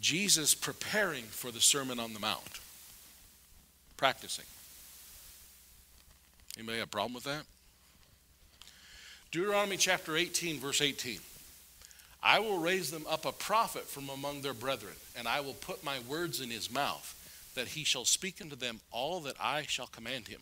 Jesus 0.00 0.54
preparing 0.54 1.24
for 1.24 1.50
the 1.50 1.60
Sermon 1.60 2.00
on 2.00 2.12
the 2.12 2.20
Mount, 2.20 2.60
practicing. 3.96 4.44
Anybody 6.58 6.78
have 6.78 6.88
a 6.88 6.90
problem 6.90 7.14
with 7.14 7.24
that? 7.24 7.44
Deuteronomy 9.30 9.76
chapter 9.76 10.16
18, 10.16 10.58
verse 10.58 10.82
18. 10.82 11.18
I 12.22 12.38
will 12.38 12.58
raise 12.58 12.90
them 12.90 13.06
up 13.08 13.24
a 13.24 13.32
prophet 13.32 13.84
from 13.88 14.08
among 14.08 14.42
their 14.42 14.54
brethren, 14.54 14.94
and 15.16 15.26
I 15.26 15.40
will 15.40 15.54
put 15.54 15.82
my 15.82 15.98
words 16.08 16.40
in 16.40 16.50
his 16.50 16.70
mouth, 16.70 17.18
that 17.54 17.68
he 17.68 17.84
shall 17.84 18.04
speak 18.04 18.40
unto 18.40 18.56
them 18.56 18.80
all 18.90 19.20
that 19.20 19.36
I 19.40 19.62
shall 19.62 19.86
command 19.86 20.28
him. 20.28 20.40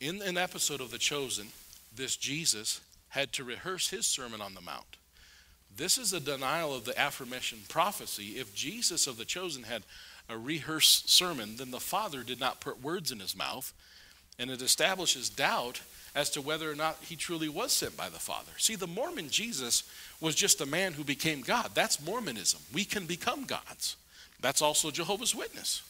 In 0.00 0.22
an 0.22 0.36
episode 0.36 0.80
of 0.80 0.90
The 0.90 0.98
Chosen, 0.98 1.48
this 1.94 2.16
Jesus 2.16 2.80
had 3.10 3.32
to 3.34 3.44
rehearse 3.44 3.90
his 3.90 4.06
Sermon 4.06 4.40
on 4.40 4.54
the 4.54 4.60
Mount. 4.60 4.96
This 5.76 5.98
is 5.98 6.12
a 6.12 6.20
denial 6.20 6.74
of 6.74 6.84
the 6.84 6.98
affirmation 6.98 7.58
prophecy. 7.68 8.38
If 8.38 8.54
Jesus 8.54 9.06
of 9.06 9.16
The 9.16 9.24
Chosen 9.24 9.64
had 9.64 9.82
a 10.28 10.38
rehearsed 10.38 11.10
sermon, 11.10 11.56
then 11.56 11.70
the 11.70 11.80
Father 11.80 12.22
did 12.22 12.40
not 12.40 12.60
put 12.60 12.82
words 12.82 13.10
in 13.10 13.20
his 13.20 13.36
mouth, 13.36 13.72
and 14.38 14.50
it 14.50 14.62
establishes 14.62 15.28
doubt 15.28 15.80
as 16.14 16.30
to 16.30 16.40
whether 16.40 16.70
or 16.70 16.76
not 16.76 16.98
he 17.00 17.16
truly 17.16 17.48
was 17.48 17.72
sent 17.72 17.96
by 17.96 18.08
the 18.08 18.18
Father. 18.18 18.52
See, 18.56 18.76
the 18.76 18.86
Mormon 18.86 19.28
Jesus 19.30 19.82
was 20.20 20.34
just 20.34 20.60
a 20.60 20.66
man 20.66 20.92
who 20.92 21.02
became 21.02 21.40
God. 21.40 21.70
That's 21.74 22.04
Mormonism. 22.04 22.60
We 22.72 22.84
can 22.84 23.06
become 23.06 23.44
gods. 23.44 23.96
That's 24.40 24.62
also 24.62 24.90
Jehovah's 24.90 25.34
Witness. 25.34 25.82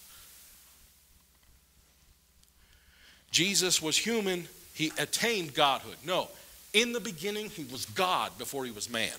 Jesus 3.31 3.83
was 3.83 3.99
human, 3.99 4.47
he 4.75 4.93
attained 4.97 5.55
godhood. 5.55 5.97
No, 6.07 6.29
in 6.73 6.93
the 6.93 7.01
beginning, 7.01 7.51
he 7.51 7.65
was 7.65 7.85
God 7.87 8.37
before 8.39 8.65
he 8.65 8.71
was 8.71 8.89
man. 8.89 9.11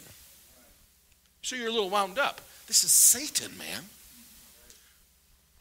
So 1.46 1.56
you're 1.56 1.68
a 1.68 1.72
little 1.72 1.92
wound 1.92 2.18
up. 2.18 2.42
This 2.66 2.84
is 2.84 2.90
Satan, 2.90 3.56
man. 3.56 3.84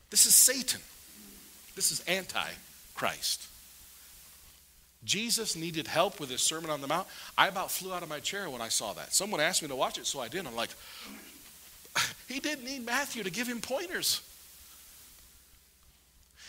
This 0.08 0.24
is 0.24 0.34
Satan. 0.34 0.80
This 1.76 1.92
is 1.92 2.00
anti 2.08 2.48
Christ. 2.94 3.46
Jesus 5.04 5.54
needed 5.54 5.86
help 5.86 6.20
with 6.20 6.30
his 6.30 6.40
Sermon 6.40 6.70
on 6.70 6.80
the 6.80 6.86
Mount. 6.86 7.06
I 7.36 7.48
about 7.48 7.70
flew 7.70 7.92
out 7.92 8.02
of 8.02 8.08
my 8.08 8.18
chair 8.18 8.48
when 8.48 8.62
I 8.62 8.68
saw 8.68 8.94
that. 8.94 9.12
Someone 9.12 9.42
asked 9.42 9.60
me 9.60 9.68
to 9.68 9.76
watch 9.76 9.98
it, 9.98 10.06
so 10.06 10.20
I 10.20 10.28
did. 10.28 10.46
I'm 10.46 10.56
like, 10.56 10.70
he 12.28 12.40
didn't 12.40 12.64
need 12.64 12.86
Matthew 12.86 13.22
to 13.22 13.30
give 13.30 13.46
him 13.46 13.60
pointers. 13.60 14.22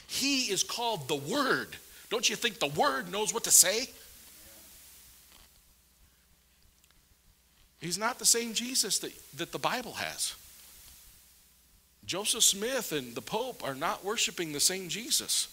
He 0.07 0.43
is 0.43 0.63
called 0.63 1.09
the 1.09 1.15
Word. 1.15 1.75
Don't 2.09 2.29
you 2.29 2.37
think 2.37 2.59
the 2.59 2.67
Word 2.67 3.11
knows 3.11 3.33
what 3.33 3.43
to 3.43 3.51
say? 3.51 3.89
He's 7.85 7.99
not 7.99 8.17
the 8.17 8.25
same 8.25 8.53
Jesus 8.53 8.97
that, 8.99 9.13
that 9.37 9.51
the 9.51 9.59
Bible 9.59 9.93
has. 9.93 10.33
Joseph 12.05 12.43
Smith 12.43 12.91
and 12.91 13.13
the 13.13 13.21
Pope 13.21 13.63
are 13.63 13.75
not 13.75 14.03
worshiping 14.03 14.51
the 14.51 14.59
same 14.59 14.89
Jesus 14.89 15.47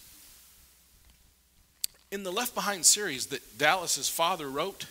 in 2.11 2.23
the 2.23 2.33
Left 2.33 2.55
Behind 2.55 2.85
series 2.85 3.27
that 3.27 3.59
Dallas's 3.59 4.09
father 4.09 4.49
wrote, 4.49 4.87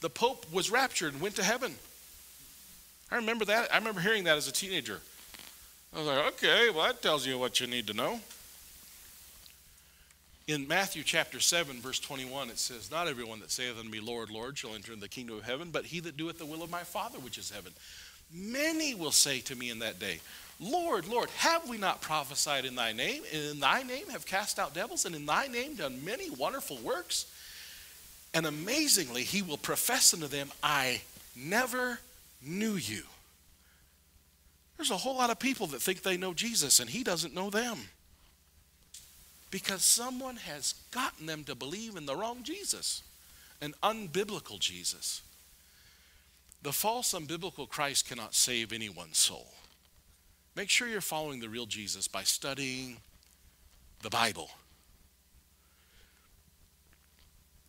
the 0.00 0.10
Pope 0.10 0.46
was 0.52 0.70
raptured 0.70 1.14
and 1.14 1.22
went 1.22 1.34
to 1.36 1.42
heaven. 1.42 1.74
I 3.10 3.16
remember 3.16 3.44
that. 3.44 3.72
I 3.72 3.78
remember 3.78 4.00
hearing 4.00 4.24
that 4.24 4.36
as 4.36 4.46
a 4.46 4.52
teenager. 4.52 5.00
I 5.94 5.98
was 5.98 6.06
like, 6.06 6.26
okay, 6.34 6.70
well, 6.70 6.86
that 6.86 7.02
tells 7.02 7.26
you 7.26 7.38
what 7.38 7.60
you 7.60 7.66
need 7.66 7.88
to 7.88 7.94
know. 7.94 8.20
In 10.48 10.66
Matthew 10.66 11.04
chapter 11.04 11.38
7, 11.38 11.80
verse 11.80 12.00
21, 12.00 12.50
it 12.50 12.58
says, 12.58 12.90
Not 12.90 13.06
everyone 13.06 13.38
that 13.40 13.52
saith 13.52 13.78
unto 13.78 13.88
me, 13.88 14.00
Lord, 14.00 14.28
Lord, 14.28 14.58
shall 14.58 14.74
enter 14.74 14.92
into 14.92 15.02
the 15.02 15.08
kingdom 15.08 15.36
of 15.36 15.44
heaven, 15.44 15.70
but 15.70 15.84
he 15.84 16.00
that 16.00 16.16
doeth 16.16 16.38
the 16.38 16.46
will 16.46 16.64
of 16.64 16.70
my 16.70 16.82
Father 16.82 17.18
which 17.20 17.38
is 17.38 17.50
heaven. 17.50 17.72
Many 18.34 18.94
will 18.94 19.12
say 19.12 19.38
to 19.40 19.54
me 19.54 19.70
in 19.70 19.78
that 19.80 20.00
day, 20.00 20.20
Lord, 20.58 21.06
Lord, 21.06 21.30
have 21.38 21.68
we 21.68 21.76
not 21.76 22.00
prophesied 22.00 22.64
in 22.64 22.74
thy 22.74 22.92
name? 22.92 23.22
And 23.32 23.42
in 23.52 23.60
thy 23.60 23.82
name 23.82 24.08
have 24.10 24.26
cast 24.26 24.58
out 24.58 24.74
devils, 24.74 25.04
and 25.04 25.14
in 25.14 25.26
thy 25.26 25.46
name 25.46 25.76
done 25.76 26.04
many 26.04 26.28
wonderful 26.30 26.78
works? 26.78 27.26
And 28.34 28.44
amazingly, 28.46 29.22
he 29.22 29.42
will 29.42 29.58
profess 29.58 30.12
unto 30.12 30.26
them, 30.26 30.50
I 30.62 31.02
never 31.36 32.00
knew 32.44 32.74
you. 32.74 33.02
There's 34.76 34.90
a 34.90 34.96
whole 34.96 35.16
lot 35.16 35.30
of 35.30 35.38
people 35.38 35.68
that 35.68 35.82
think 35.82 36.02
they 36.02 36.16
know 36.16 36.34
Jesus, 36.34 36.80
and 36.80 36.90
he 36.90 37.04
doesn't 37.04 37.34
know 37.34 37.50
them. 37.50 37.78
Because 39.52 39.84
someone 39.84 40.36
has 40.36 40.74
gotten 40.90 41.26
them 41.26 41.44
to 41.44 41.54
believe 41.54 41.94
in 41.94 42.06
the 42.06 42.16
wrong 42.16 42.42
Jesus, 42.42 43.02
an 43.60 43.74
unbiblical 43.82 44.58
Jesus. 44.58 45.20
The 46.62 46.72
false, 46.72 47.12
unbiblical 47.12 47.68
Christ 47.68 48.08
cannot 48.08 48.34
save 48.34 48.72
anyone's 48.72 49.18
soul. 49.18 49.52
Make 50.56 50.70
sure 50.70 50.88
you're 50.88 51.02
following 51.02 51.40
the 51.40 51.50
real 51.50 51.66
Jesus 51.66 52.08
by 52.08 52.22
studying 52.22 52.96
the 54.00 54.08
Bible. 54.08 54.50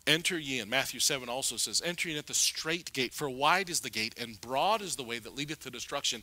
Enter 0.06 0.38
ye 0.38 0.60
in. 0.60 0.70
Matthew 0.70 1.00
7 1.00 1.28
also 1.28 1.56
says, 1.58 1.82
Enter 1.84 2.08
ye 2.08 2.16
at 2.16 2.28
the 2.28 2.34
straight 2.34 2.94
gate, 2.94 3.12
for 3.12 3.28
wide 3.28 3.68
is 3.68 3.80
the 3.80 3.90
gate, 3.90 4.14
and 4.18 4.40
broad 4.40 4.80
is 4.80 4.96
the 4.96 5.02
way 5.02 5.18
that 5.18 5.36
leadeth 5.36 5.60
to 5.60 5.70
destruction, 5.70 6.22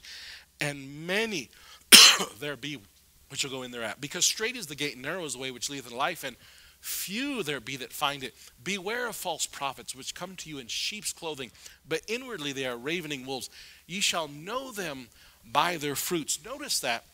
and 0.60 1.06
many 1.06 1.52
there 2.40 2.56
be 2.56 2.80
which 3.32 3.44
will 3.44 3.52
go 3.52 3.64
in 3.64 3.72
thereat. 3.72 4.02
Because 4.02 4.26
straight 4.26 4.58
is 4.58 4.68
the 4.68 4.76
gate, 4.76 4.94
and 4.94 5.02
narrow 5.02 5.24
is 5.24 5.34
the 5.34 5.40
way 5.40 5.52
which 5.52 5.70
leadeth 5.70 5.90
to 5.90 5.96
life, 5.96 6.26
and 6.26 6.36
few 6.82 7.44
there 7.44 7.62
be 7.62 7.78
that 7.78 7.94
find 7.94 8.24
it. 8.24 8.34
Beware 8.62 9.08
of 9.08 9.16
false 9.16 9.46
prophets, 9.46 9.96
which 9.96 10.14
come 10.14 10.36
to 10.36 10.50
you 10.50 10.58
in 10.58 10.68
sheep's 10.68 11.14
clothing, 11.14 11.52
but 11.88 12.02
inwardly 12.08 12.52
they 12.52 12.66
are 12.66 12.76
ravening 12.76 13.26
wolves. 13.26 13.50
Ye 13.88 14.02
shall 14.02 14.28
know 14.28 14.72
them 14.72 15.08
by 15.50 15.78
their 15.78 15.96
fruits. 15.96 16.44
Notice 16.44 16.82
that. 16.82 17.06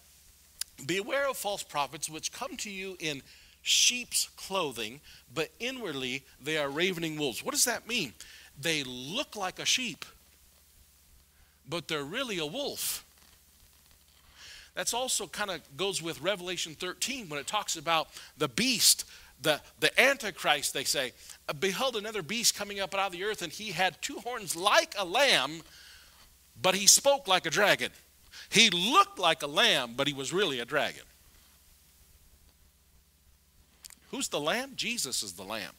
Beware 0.86 1.30
of 1.30 1.38
false 1.38 1.64
prophets 1.64 2.10
which 2.10 2.32
come 2.32 2.58
to 2.58 2.70
you 2.70 2.98
in 3.00 3.22
sheep's 3.62 4.30
clothing, 4.38 5.02
but 5.34 5.50
inwardly 5.60 6.24
they 6.42 6.58
are 6.58 6.70
ravening 6.70 7.18
wolves. 7.18 7.44
What 7.44 7.54
does 7.54 7.66
that 7.66 7.88
mean? 7.88 8.14
They 8.60 8.84
look 8.84 9.36
like 9.36 9.60
a 9.60 9.66
sheep, 9.66 10.06
but 11.70 11.88
they're 11.88 12.04
really 12.04 12.40
a 12.40 12.46
wolf. 12.46 13.04
That's 14.78 14.94
also 14.94 15.26
kind 15.26 15.50
of 15.50 15.60
goes 15.76 16.04
with 16.04 16.22
Revelation 16.22 16.76
13 16.76 17.30
when 17.30 17.40
it 17.40 17.48
talks 17.48 17.78
about 17.78 18.10
the 18.38 18.48
beast, 18.48 19.06
the, 19.42 19.60
the 19.80 20.00
Antichrist, 20.00 20.76
they 20.76 20.84
say. 20.84 21.14
Uh, 21.50 21.54
behold, 21.54 21.96
another 21.96 22.22
beast 22.22 22.56
coming 22.56 22.80
up 22.80 22.94
out 22.94 23.08
of 23.08 23.12
the 23.12 23.24
earth, 23.24 23.42
and 23.42 23.52
he 23.52 23.72
had 23.72 24.00
two 24.04 24.20
horns 24.20 24.56
like 24.56 24.94
a 24.96 25.04
lamb, 25.04 25.64
but 26.62 26.76
he 26.76 26.86
spoke 26.86 27.28
like 27.28 27.48
a 27.48 27.50
dragon. 27.50 27.90
He 28.52 28.70
looked 28.70 29.18
like 29.18 29.42
a 29.42 29.48
lamb, 29.48 29.96
but 29.98 30.06
he 30.06 30.14
was 30.14 30.32
really 30.32 30.60
a 30.60 30.66
dragon. 30.66 31.02
Who's 34.12 34.28
the 34.28 34.40
lamb? 34.40 34.74
Jesus 34.76 35.24
is 35.24 35.34
the 35.34 35.44
lamb. 35.44 35.74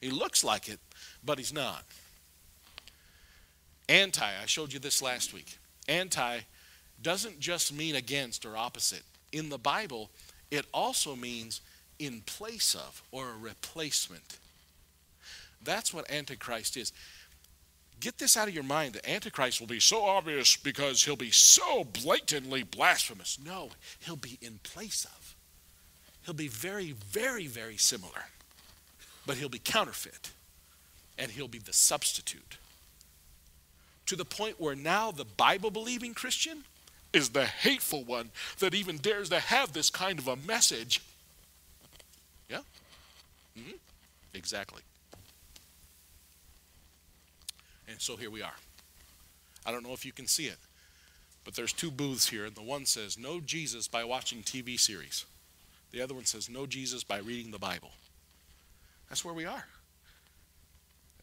He 0.00 0.08
looks 0.08 0.42
like 0.42 0.66
it, 0.70 0.80
but 1.22 1.36
he's 1.36 1.52
not. 1.52 1.84
Anti, 3.86 4.24
I 4.24 4.46
showed 4.46 4.72
you 4.72 4.78
this 4.78 5.02
last 5.02 5.34
week. 5.34 5.58
Anti 5.88 6.40
doesn't 7.02 7.40
just 7.40 7.72
mean 7.72 7.96
against 7.96 8.44
or 8.44 8.56
opposite. 8.56 9.02
In 9.32 9.48
the 9.48 9.58
Bible, 9.58 10.10
it 10.50 10.66
also 10.72 11.16
means 11.16 11.60
in 11.98 12.20
place 12.22 12.74
of 12.74 13.02
or 13.10 13.30
a 13.30 13.36
replacement. 13.36 14.38
That's 15.62 15.94
what 15.94 16.10
Antichrist 16.10 16.76
is. 16.76 16.92
Get 18.00 18.18
this 18.18 18.36
out 18.36 18.48
of 18.48 18.54
your 18.54 18.64
mind. 18.64 18.94
The 18.94 19.10
Antichrist 19.10 19.60
will 19.60 19.68
be 19.68 19.78
so 19.78 20.02
obvious 20.02 20.56
because 20.56 21.04
he'll 21.04 21.14
be 21.14 21.30
so 21.30 21.84
blatantly 21.84 22.64
blasphemous. 22.64 23.38
No, 23.44 23.70
he'll 24.00 24.16
be 24.16 24.38
in 24.40 24.58
place 24.64 25.04
of. 25.04 25.36
He'll 26.24 26.34
be 26.34 26.48
very, 26.48 26.92
very, 26.92 27.46
very 27.46 27.76
similar, 27.76 28.26
but 29.24 29.36
he'll 29.36 29.48
be 29.48 29.60
counterfeit 29.60 30.32
and 31.16 31.30
he'll 31.30 31.48
be 31.48 31.58
the 31.58 31.72
substitute. 31.72 32.58
To 34.06 34.16
the 34.16 34.24
point 34.24 34.60
where 34.60 34.74
now 34.74 35.12
the 35.12 35.24
Bible 35.24 35.70
believing 35.70 36.14
Christian 36.14 36.64
is 37.12 37.30
the 37.30 37.44
hateful 37.44 38.04
one 38.04 38.30
that 38.58 38.74
even 38.74 38.96
dares 38.98 39.28
to 39.28 39.38
have 39.38 39.72
this 39.72 39.90
kind 39.90 40.18
of 40.18 40.28
a 40.28 40.36
message. 40.36 41.02
Yeah? 42.48 42.60
Mm-hmm. 43.58 43.76
Exactly. 44.34 44.82
And 47.88 48.00
so 48.00 48.16
here 48.16 48.30
we 48.30 48.42
are. 48.42 48.54
I 49.66 49.70
don't 49.70 49.84
know 49.84 49.92
if 49.92 50.04
you 50.04 50.12
can 50.12 50.26
see 50.26 50.46
it, 50.46 50.58
but 51.44 51.54
there's 51.54 51.72
two 51.72 51.90
booths 51.90 52.28
here, 52.28 52.46
and 52.46 52.54
the 52.54 52.62
one 52.62 52.86
says, 52.86 53.18
Know 53.18 53.40
Jesus 53.40 53.86
by 53.86 54.04
watching 54.04 54.42
TV 54.42 54.78
series. 54.78 55.26
The 55.90 56.00
other 56.00 56.14
one 56.14 56.24
says, 56.24 56.48
Know 56.48 56.66
Jesus 56.66 57.04
by 57.04 57.18
reading 57.18 57.52
the 57.52 57.58
Bible. 57.58 57.90
That's 59.08 59.24
where 59.24 59.34
we 59.34 59.44
are. 59.44 59.64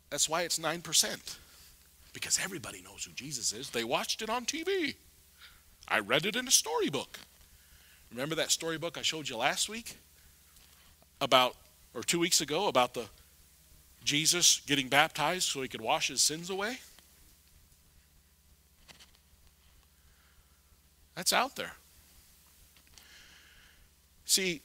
That's 0.10 0.30
why 0.30 0.44
it's 0.44 0.60
9%. 0.60 1.38
Because 2.14 2.40
everybody 2.44 2.82
knows 2.82 3.04
who 3.04 3.12
Jesus 3.14 3.52
is. 3.52 3.70
They 3.70 3.84
watched 3.84 4.22
it 4.22 4.30
on 4.30 4.46
TV. 4.46 4.96
I 5.90 6.00
read 6.00 6.26
it 6.26 6.36
in 6.36 6.48
a 6.48 6.52
storybook. 6.52 7.20
Remember 8.12 8.36
that 8.36 8.52
storybook 8.52 8.98
I 8.98 9.02
showed 9.02 9.28
you 9.28 9.38
last 9.38 9.70
week? 9.70 9.98
About, 11.20 11.56
or 11.94 12.04
two 12.04 12.20
weeks 12.20 12.42
ago, 12.42 12.68
about 12.68 12.94
the 12.94 13.06
Jesus 14.04 14.62
getting 14.66 14.88
baptized 14.88 15.50
so 15.50 15.62
he 15.62 15.68
could 15.68 15.82
wash 15.82 16.08
his 16.08 16.22
sins 16.22 16.50
away? 16.50 16.78
That's 21.16 21.34
out 21.34 21.56
there. 21.56 21.74
See, 24.26 24.62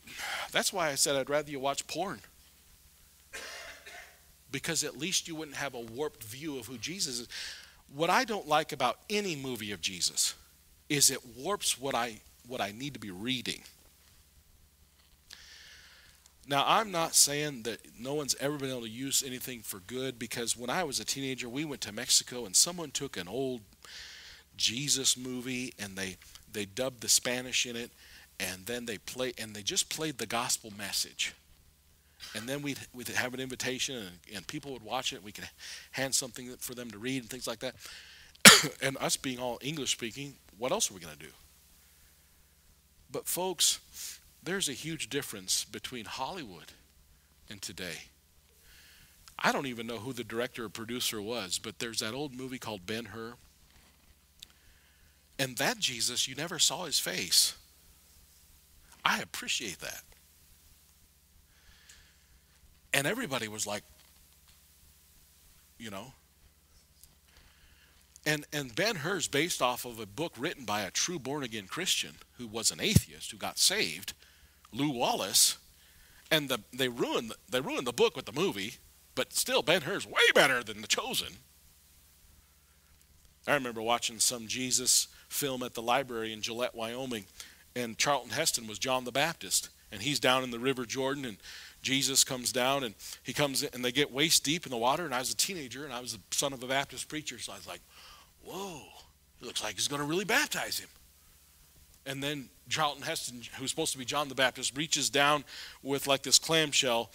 that's 0.52 0.72
why 0.72 0.90
I 0.90 0.94
said 0.94 1.16
I'd 1.16 1.30
rather 1.30 1.50
you 1.50 1.58
watch 1.58 1.86
porn. 1.86 2.20
Because 4.52 4.84
at 4.84 4.96
least 4.96 5.26
you 5.26 5.34
wouldn't 5.34 5.56
have 5.56 5.74
a 5.74 5.80
warped 5.80 6.22
view 6.22 6.58
of 6.58 6.66
who 6.66 6.78
Jesus 6.78 7.20
is. 7.20 7.28
What 7.92 8.10
I 8.10 8.24
don't 8.24 8.46
like 8.46 8.72
about 8.72 8.98
any 9.10 9.34
movie 9.34 9.72
of 9.72 9.80
Jesus 9.80 10.34
is 10.88 11.10
it 11.10 11.20
warps 11.36 11.78
what 11.78 11.94
I 11.94 12.20
what 12.46 12.60
I 12.60 12.72
need 12.72 12.94
to 12.94 13.00
be 13.00 13.10
reading. 13.10 13.62
Now, 16.46 16.64
I'm 16.66 16.90
not 16.90 17.14
saying 17.14 17.62
that 17.62 17.78
no 17.98 18.12
one's 18.12 18.34
ever 18.38 18.58
been 18.58 18.68
able 18.68 18.82
to 18.82 18.88
use 18.88 19.22
anything 19.26 19.60
for 19.60 19.78
good 19.78 20.18
because 20.18 20.58
when 20.58 20.68
I 20.68 20.84
was 20.84 21.00
a 21.00 21.04
teenager, 21.04 21.48
we 21.48 21.64
went 21.64 21.80
to 21.82 21.92
Mexico 21.92 22.44
and 22.44 22.54
someone 22.54 22.90
took 22.90 23.16
an 23.16 23.28
old 23.28 23.62
Jesus 24.56 25.16
movie 25.16 25.72
and 25.78 25.96
they 25.96 26.16
they 26.52 26.66
dubbed 26.66 27.00
the 27.00 27.08
Spanish 27.08 27.66
in 27.66 27.76
it 27.76 27.90
and 28.38 28.66
then 28.66 28.86
they 28.86 28.98
play 28.98 29.32
and 29.38 29.54
they 29.54 29.62
just 29.62 29.88
played 29.88 30.18
the 30.18 30.26
gospel 30.26 30.72
message. 30.76 31.34
And 32.34 32.48
then 32.48 32.62
we'd, 32.62 32.78
we'd 32.92 33.08
have 33.08 33.34
an 33.34 33.40
invitation 33.40 33.96
and, 33.96 34.18
and 34.34 34.46
people 34.46 34.72
would 34.72 34.82
watch 34.82 35.12
it. 35.12 35.22
We 35.22 35.32
could 35.32 35.48
hand 35.92 36.14
something 36.14 36.56
for 36.58 36.74
them 36.74 36.90
to 36.90 36.98
read 36.98 37.22
and 37.22 37.30
things 37.30 37.46
like 37.46 37.60
that. 37.60 37.74
and 38.82 38.96
us 38.98 39.16
being 39.16 39.38
all 39.38 39.58
English 39.62 39.92
speaking, 39.92 40.34
what 40.58 40.72
else 40.72 40.90
are 40.90 40.94
we 40.94 41.00
going 41.00 41.12
to 41.12 41.18
do? 41.18 41.32
But, 43.10 43.26
folks, 43.26 43.78
there's 44.42 44.68
a 44.68 44.72
huge 44.72 45.08
difference 45.08 45.64
between 45.64 46.04
Hollywood 46.04 46.72
and 47.48 47.62
today. 47.62 48.08
I 49.38 49.52
don't 49.52 49.66
even 49.66 49.86
know 49.86 49.98
who 49.98 50.12
the 50.12 50.24
director 50.24 50.64
or 50.64 50.68
producer 50.68 51.20
was, 51.20 51.58
but 51.58 51.78
there's 51.78 52.00
that 52.00 52.14
old 52.14 52.34
movie 52.34 52.58
called 52.58 52.86
Ben 52.86 53.06
Hur. 53.06 53.34
And 55.38 55.56
that 55.56 55.78
Jesus, 55.78 56.28
you 56.28 56.34
never 56.34 56.58
saw 56.58 56.84
his 56.84 56.98
face. 56.98 57.54
I 59.04 59.20
appreciate 59.20 59.80
that. 59.80 60.02
And 62.92 63.06
everybody 63.06 63.48
was 63.48 63.66
like, 63.66 63.82
you 65.78 65.90
know. 65.90 66.12
And 68.26 68.46
and 68.52 68.74
Ben 68.74 68.96
Hur's 68.96 69.28
based 69.28 69.60
off 69.60 69.84
of 69.84 70.00
a 70.00 70.06
book 70.06 70.32
written 70.38 70.64
by 70.64 70.82
a 70.82 70.90
true 70.90 71.18
born 71.18 71.42
again 71.42 71.66
Christian 71.66 72.12
who 72.38 72.46
was 72.46 72.70
an 72.70 72.80
atheist 72.80 73.30
who 73.30 73.36
got 73.36 73.58
saved, 73.58 74.14
Lew 74.72 74.90
Wallace. 74.90 75.58
And 76.30 76.48
the, 76.48 76.60
they 76.72 76.88
ruined 76.88 77.32
they 77.48 77.60
ruined 77.60 77.86
the 77.86 77.92
book 77.92 78.16
with 78.16 78.24
the 78.24 78.32
movie, 78.32 78.74
but 79.14 79.32
still 79.34 79.62
Ben 79.62 79.82
Hur's 79.82 80.06
way 80.06 80.22
better 80.34 80.62
than 80.62 80.80
The 80.80 80.86
Chosen. 80.86 81.34
I 83.46 83.54
remember 83.54 83.82
watching 83.82 84.20
some 84.20 84.46
Jesus 84.46 85.08
film 85.28 85.62
at 85.62 85.74
the 85.74 85.82
library 85.82 86.32
in 86.32 86.40
Gillette, 86.40 86.74
Wyoming, 86.74 87.26
and 87.76 87.98
Charlton 87.98 88.30
Heston 88.30 88.66
was 88.66 88.78
John 88.78 89.04
the 89.04 89.12
Baptist, 89.12 89.68
and 89.92 90.00
he's 90.00 90.18
down 90.18 90.42
in 90.42 90.50
the 90.50 90.58
River 90.58 90.86
Jordan, 90.86 91.26
and 91.26 91.36
Jesus 91.82 92.24
comes 92.24 92.50
down 92.50 92.82
and 92.82 92.94
he 93.22 93.32
comes 93.34 93.62
in 93.62 93.68
and 93.74 93.84
they 93.84 93.92
get 93.92 94.10
waist 94.10 94.42
deep 94.42 94.64
in 94.64 94.70
the 94.70 94.78
water. 94.78 95.04
And 95.04 95.14
I 95.14 95.18
was 95.18 95.30
a 95.30 95.36
teenager 95.36 95.84
and 95.84 95.92
I 95.92 96.00
was 96.00 96.14
the 96.14 96.20
son 96.30 96.52
of 96.54 96.62
a 96.62 96.66
Baptist 96.66 97.08
preacher, 97.08 97.38
so 97.38 97.52
I 97.52 97.56
was 97.56 97.68
like, 97.68 97.82
whoa, 98.44 98.82
it 99.40 99.46
looks 99.46 99.62
like 99.62 99.74
he's 99.74 99.88
going 99.88 100.00
to 100.00 100.06
really 100.06 100.24
baptize 100.24 100.78
him. 100.78 100.88
And 102.06 102.22
then 102.22 102.48
Charlton 102.68 103.02
Heston, 103.02 103.42
who's 103.58 103.70
supposed 103.70 103.92
to 103.92 103.98
be 103.98 104.04
John 104.04 104.28
the 104.28 104.34
Baptist, 104.34 104.76
reaches 104.76 105.10
down 105.10 105.44
with 105.82 106.06
like 106.06 106.22
this 106.22 106.38
clamshell 106.38 107.10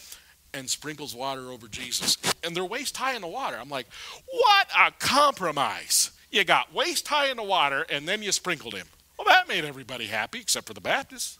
and 0.54 0.70
sprinkles 0.70 1.16
water 1.16 1.52
over 1.52 1.68
Jesus. 1.68 2.18
And 2.44 2.56
they're 2.56 2.66
waist 2.66 2.98
high 2.98 3.16
in 3.16 3.22
the 3.22 3.28
water. 3.28 3.58
I'm 3.60 3.70
like, 3.70 3.88
what 4.32 4.68
a 4.78 4.92
compromise. 4.98 6.12
You 6.32 6.44
got 6.44 6.74
waist 6.74 7.08
high 7.08 7.30
in 7.30 7.38
the 7.38 7.44
water 7.44 7.86
and 7.90 8.08
then 8.08 8.24
you 8.24 8.32
sprinkled 8.32 8.74
him. 8.74 8.88
Well, 9.18 9.28
that 9.28 9.48
made 9.48 9.66
everybody 9.66 10.06
happy 10.06 10.40
except 10.40 10.68
for 10.68 10.74
the 10.74 10.82
Baptists. 10.82 11.40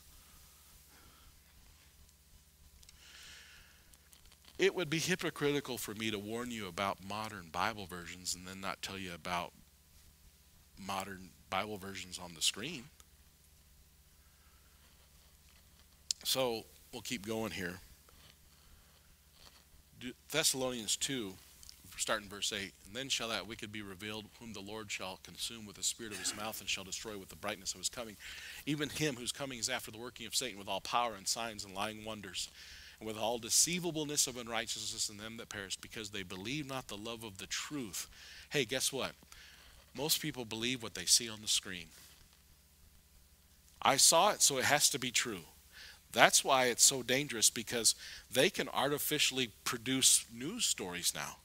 It 4.58 4.74
would 4.74 4.90
be 4.90 4.98
hypocritical 4.98 5.78
for 5.78 5.94
me 5.94 6.10
to 6.10 6.18
warn 6.18 6.50
you 6.50 6.68
about 6.68 6.98
modern 7.08 7.48
Bible 7.50 7.86
versions 7.86 8.34
and 8.34 8.46
then 8.46 8.60
not 8.60 8.82
tell 8.82 8.98
you 8.98 9.14
about 9.14 9.52
modern 10.86 11.30
Bible 11.48 11.78
versions 11.78 12.18
on 12.22 12.34
the 12.34 12.42
screen. 12.42 12.84
So 16.24 16.64
we'll 16.92 17.02
keep 17.02 17.26
going 17.26 17.52
here. 17.52 17.74
Thessalonians 20.30 20.96
2 20.96 21.32
starting 22.00 22.28
verse 22.28 22.52
8. 22.52 22.72
And 22.86 22.96
then 22.96 23.08
shall 23.08 23.28
that 23.28 23.46
wicked 23.46 23.70
be 23.70 23.82
revealed, 23.82 24.24
whom 24.40 24.52
the 24.52 24.60
Lord 24.60 24.90
shall 24.90 25.20
consume 25.22 25.66
with 25.66 25.76
the 25.76 25.82
spirit 25.82 26.12
of 26.12 26.18
his 26.18 26.36
mouth 26.36 26.60
and 26.60 26.68
shall 26.68 26.84
destroy 26.84 27.18
with 27.18 27.28
the 27.28 27.36
brightness 27.36 27.74
of 27.74 27.80
his 27.80 27.88
coming. 27.88 28.16
Even 28.66 28.88
him 28.88 29.16
whose 29.16 29.32
coming 29.32 29.58
is 29.58 29.68
after 29.68 29.90
the 29.90 29.98
working 29.98 30.26
of 30.26 30.34
Satan 30.34 30.58
with 30.58 30.68
all 30.68 30.80
power 30.80 31.12
and 31.16 31.28
signs 31.28 31.64
and 31.64 31.74
lying 31.74 32.04
wonders, 32.04 32.48
and 32.98 33.06
with 33.06 33.18
all 33.18 33.38
deceivableness 33.38 34.26
of 34.26 34.38
unrighteousness 34.38 35.10
in 35.10 35.18
them 35.18 35.36
that 35.36 35.50
perish, 35.50 35.76
because 35.76 36.10
they 36.10 36.22
believe 36.22 36.66
not 36.66 36.88
the 36.88 36.96
love 36.96 37.22
of 37.22 37.38
the 37.38 37.46
truth. 37.46 38.08
Hey, 38.50 38.64
guess 38.64 38.92
what? 38.92 39.12
Most 39.96 40.20
people 40.20 40.44
believe 40.44 40.82
what 40.82 40.94
they 40.94 41.04
see 41.04 41.28
on 41.28 41.40
the 41.42 41.48
screen. 41.48 41.86
I 43.82 43.96
saw 43.96 44.30
it, 44.30 44.42
so 44.42 44.58
it 44.58 44.64
has 44.64 44.90
to 44.90 44.98
be 44.98 45.10
true. 45.10 45.40
That's 46.12 46.44
why 46.44 46.66
it's 46.66 46.84
so 46.84 47.02
dangerous 47.02 47.50
because 47.50 47.94
they 48.32 48.50
can 48.50 48.68
artificially 48.68 49.50
produce 49.64 50.24
news 50.32 50.64
stories 50.64 51.12
now. 51.14 51.36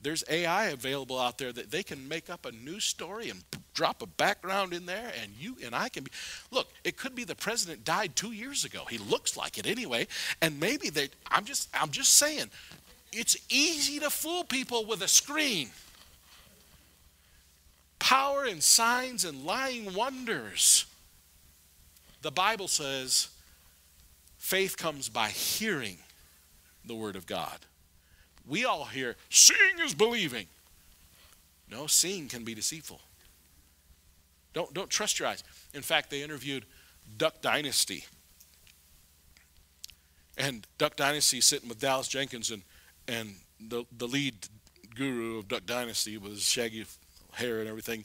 There's 0.00 0.22
AI 0.30 0.66
available 0.66 1.18
out 1.18 1.38
there 1.38 1.52
that 1.52 1.70
they 1.70 1.82
can 1.82 2.06
make 2.06 2.30
up 2.30 2.46
a 2.46 2.52
news 2.52 2.84
story 2.84 3.28
and 3.30 3.42
drop 3.74 4.02
a 4.02 4.06
background 4.06 4.72
in 4.72 4.86
there, 4.86 5.12
and 5.20 5.32
you 5.38 5.56
and 5.64 5.74
I 5.74 5.88
can 5.88 6.04
be. 6.04 6.10
Look, 6.50 6.68
it 6.84 6.96
could 6.96 7.14
be 7.14 7.24
the 7.24 7.34
president 7.34 7.84
died 7.84 8.14
two 8.14 8.32
years 8.32 8.64
ago. 8.64 8.84
He 8.88 8.98
looks 8.98 9.36
like 9.36 9.58
it 9.58 9.66
anyway, 9.66 10.06
and 10.40 10.60
maybe 10.60 10.90
they. 10.90 11.08
I'm 11.30 11.44
just. 11.44 11.68
I'm 11.74 11.90
just 11.90 12.14
saying, 12.14 12.50
it's 13.12 13.36
easy 13.48 13.98
to 14.00 14.10
fool 14.10 14.44
people 14.44 14.84
with 14.84 15.02
a 15.02 15.08
screen. 15.08 15.70
Power 17.98 18.44
and 18.44 18.62
signs 18.62 19.24
and 19.24 19.44
lying 19.44 19.94
wonders. 19.94 20.86
The 22.22 22.30
Bible 22.30 22.68
says, 22.68 23.28
faith 24.38 24.76
comes 24.76 25.08
by 25.08 25.28
hearing 25.28 25.98
the 26.84 26.94
word 26.94 27.16
of 27.16 27.26
God. 27.26 27.58
We 28.46 28.64
all 28.64 28.84
hear, 28.84 29.16
seeing 29.28 29.80
is 29.84 29.94
believing. 29.94 30.46
No, 31.70 31.86
seeing 31.86 32.28
can 32.28 32.44
be 32.44 32.54
deceitful. 32.54 33.00
Don't, 34.52 34.72
don't 34.72 34.88
trust 34.88 35.18
your 35.18 35.28
eyes. 35.28 35.42
In 35.74 35.82
fact, 35.82 36.10
they 36.10 36.22
interviewed 36.22 36.64
Duck 37.18 37.42
Dynasty. 37.42 38.04
And 40.38 40.66
Duck 40.78 40.96
Dynasty 40.96 41.40
sitting 41.40 41.68
with 41.68 41.80
Dallas 41.80 42.08
Jenkins 42.08 42.50
and, 42.50 42.62
and 43.08 43.34
the, 43.60 43.84
the 43.96 44.06
lead 44.06 44.34
guru 44.94 45.38
of 45.38 45.48
Duck 45.48 45.66
Dynasty 45.66 46.18
was 46.18 46.42
shaggy 46.42 46.86
hair 47.36 47.60
and 47.60 47.68
everything. 47.68 48.04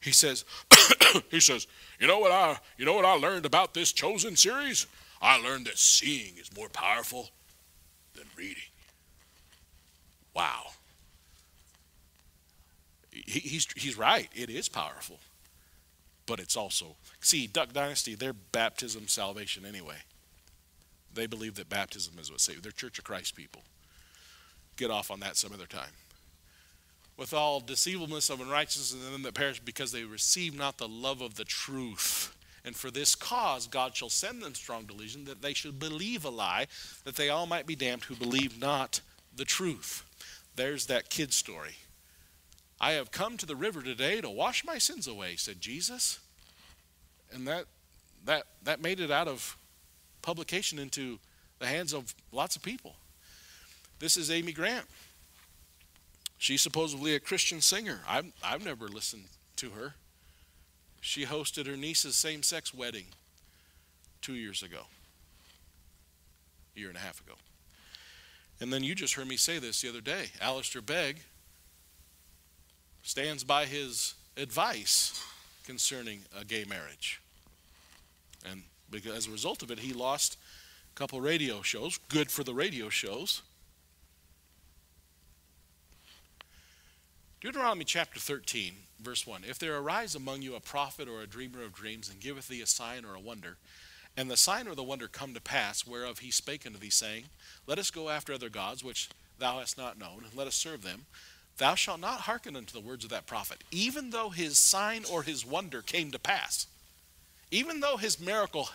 He 0.00 0.12
says, 0.12 0.44
he 1.30 1.40
says, 1.40 1.66
you 1.98 2.06
know 2.06 2.18
what 2.18 2.32
I 2.32 2.58
you 2.76 2.84
know 2.84 2.94
what 2.94 3.04
I 3.04 3.14
learned 3.14 3.46
about 3.46 3.74
this 3.74 3.92
chosen 3.92 4.36
series? 4.36 4.86
I 5.20 5.40
learned 5.40 5.66
that 5.66 5.78
seeing 5.78 6.36
is 6.38 6.54
more 6.56 6.68
powerful 6.68 7.30
than 8.14 8.24
reading. 8.36 8.64
Wow. 10.34 10.72
He, 13.12 13.40
he's, 13.40 13.68
he's 13.76 13.96
right. 13.96 14.28
It 14.34 14.50
is 14.50 14.68
powerful. 14.68 15.20
But 16.26 16.40
it's 16.40 16.56
also, 16.56 16.96
see, 17.20 17.46
Duck 17.46 17.72
Dynasty, 17.72 18.14
they're 18.14 18.32
baptism 18.32 19.06
salvation 19.06 19.64
anyway. 19.66 19.98
They 21.14 21.26
believe 21.26 21.56
that 21.56 21.68
baptism 21.68 22.14
is 22.18 22.30
what 22.30 22.40
saves. 22.40 22.62
They're 22.62 22.72
Church 22.72 22.98
of 22.98 23.04
Christ 23.04 23.36
people. 23.36 23.62
Get 24.76 24.90
off 24.90 25.10
on 25.10 25.20
that 25.20 25.36
some 25.36 25.52
other 25.52 25.66
time. 25.66 25.90
With 27.16 27.34
all 27.34 27.60
deceivableness 27.60 28.30
of 28.30 28.40
unrighteousness 28.40 29.04
in 29.04 29.12
them 29.12 29.22
that 29.22 29.34
perish 29.34 29.60
because 29.60 29.92
they 29.92 30.04
receive 30.04 30.56
not 30.56 30.78
the 30.78 30.88
love 30.88 31.20
of 31.20 31.34
the 31.34 31.44
truth. 31.44 32.34
And 32.64 32.74
for 32.74 32.90
this 32.90 33.14
cause 33.14 33.66
God 33.66 33.96
shall 33.96 34.08
send 34.08 34.42
them 34.42 34.54
strong 34.54 34.84
delusion 34.84 35.24
that 35.24 35.42
they 35.42 35.52
should 35.52 35.78
believe 35.78 36.24
a 36.24 36.30
lie, 36.30 36.66
that 37.04 37.16
they 37.16 37.28
all 37.28 37.46
might 37.46 37.66
be 37.66 37.76
damned 37.76 38.04
who 38.04 38.14
believe 38.14 38.60
not 38.60 39.00
the 39.34 39.44
truth. 39.44 40.04
There's 40.56 40.86
that 40.86 41.10
kid 41.10 41.32
story. 41.32 41.76
I 42.80 42.92
have 42.92 43.10
come 43.10 43.36
to 43.36 43.46
the 43.46 43.56
river 43.56 43.82
today 43.82 44.20
to 44.20 44.28
wash 44.30 44.64
my 44.64 44.78
sins 44.78 45.06
away, 45.06 45.36
said 45.36 45.60
Jesus. 45.60 46.18
And 47.32 47.46
that 47.46 47.66
that 48.24 48.44
that 48.62 48.82
made 48.82 49.00
it 49.00 49.10
out 49.10 49.28
of 49.28 49.56
publication 50.20 50.78
into 50.78 51.18
the 51.58 51.66
hands 51.66 51.92
of 51.92 52.14
lots 52.32 52.56
of 52.56 52.62
people. 52.62 52.96
This 53.98 54.16
is 54.16 54.30
Amy 54.30 54.52
Grant. 54.52 54.86
She's 56.42 56.60
supposedly 56.60 57.14
a 57.14 57.20
Christian 57.20 57.60
singer. 57.60 58.00
I've, 58.08 58.32
I've 58.42 58.64
never 58.64 58.88
listened 58.88 59.26
to 59.54 59.70
her. 59.70 59.94
She 61.00 61.24
hosted 61.24 61.68
her 61.68 61.76
niece's 61.76 62.16
same 62.16 62.42
sex 62.42 62.74
wedding 62.74 63.04
two 64.22 64.34
years 64.34 64.60
ago, 64.60 64.80
a 66.74 66.80
year 66.80 66.88
and 66.88 66.96
a 66.96 67.00
half 67.00 67.20
ago. 67.20 67.34
And 68.60 68.72
then 68.72 68.82
you 68.82 68.96
just 68.96 69.14
heard 69.14 69.28
me 69.28 69.36
say 69.36 69.60
this 69.60 69.82
the 69.82 69.88
other 69.88 70.00
day. 70.00 70.30
Alistair 70.40 70.82
Begg 70.82 71.20
stands 73.04 73.44
by 73.44 73.66
his 73.66 74.14
advice 74.36 75.24
concerning 75.64 76.22
a 76.36 76.44
gay 76.44 76.64
marriage. 76.64 77.20
And 78.50 78.64
because 78.90 79.12
as 79.14 79.28
a 79.28 79.30
result 79.30 79.62
of 79.62 79.70
it, 79.70 79.78
he 79.78 79.92
lost 79.92 80.38
a 80.92 80.98
couple 80.98 81.20
radio 81.20 81.62
shows. 81.62 82.00
Good 82.08 82.32
for 82.32 82.42
the 82.42 82.52
radio 82.52 82.88
shows. 82.88 83.42
Deuteronomy 87.42 87.84
chapter 87.84 88.20
13, 88.20 88.72
verse 89.00 89.26
1. 89.26 89.42
If 89.48 89.58
there 89.58 89.76
arise 89.76 90.14
among 90.14 90.42
you 90.42 90.54
a 90.54 90.60
prophet 90.60 91.08
or 91.08 91.20
a 91.22 91.26
dreamer 91.26 91.60
of 91.64 91.74
dreams, 91.74 92.08
and 92.08 92.20
giveth 92.20 92.46
thee 92.46 92.60
a 92.60 92.66
sign 92.68 93.04
or 93.04 93.16
a 93.16 93.20
wonder, 93.20 93.56
and 94.16 94.30
the 94.30 94.36
sign 94.36 94.68
or 94.68 94.76
the 94.76 94.84
wonder 94.84 95.08
come 95.08 95.34
to 95.34 95.40
pass, 95.40 95.84
whereof 95.84 96.20
he 96.20 96.30
spake 96.30 96.64
unto 96.64 96.78
thee, 96.78 96.88
saying, 96.88 97.24
Let 97.66 97.80
us 97.80 97.90
go 97.90 98.10
after 98.10 98.32
other 98.32 98.48
gods, 98.48 98.84
which 98.84 99.10
thou 99.40 99.58
hast 99.58 99.76
not 99.76 99.98
known, 99.98 100.22
and 100.24 100.36
let 100.36 100.46
us 100.46 100.54
serve 100.54 100.84
them. 100.84 101.06
Thou 101.56 101.74
shalt 101.74 101.98
not 101.98 102.20
hearken 102.20 102.54
unto 102.54 102.72
the 102.72 102.86
words 102.86 103.02
of 103.02 103.10
that 103.10 103.26
prophet, 103.26 103.64
even 103.72 104.10
though 104.10 104.30
his 104.30 104.56
sign 104.56 105.02
or 105.10 105.24
his 105.24 105.44
wonder 105.44 105.82
came 105.82 106.12
to 106.12 106.20
pass. 106.20 106.68
Even 107.50 107.80
though 107.80 107.96
his 107.96 108.20
miracle, 108.20 108.68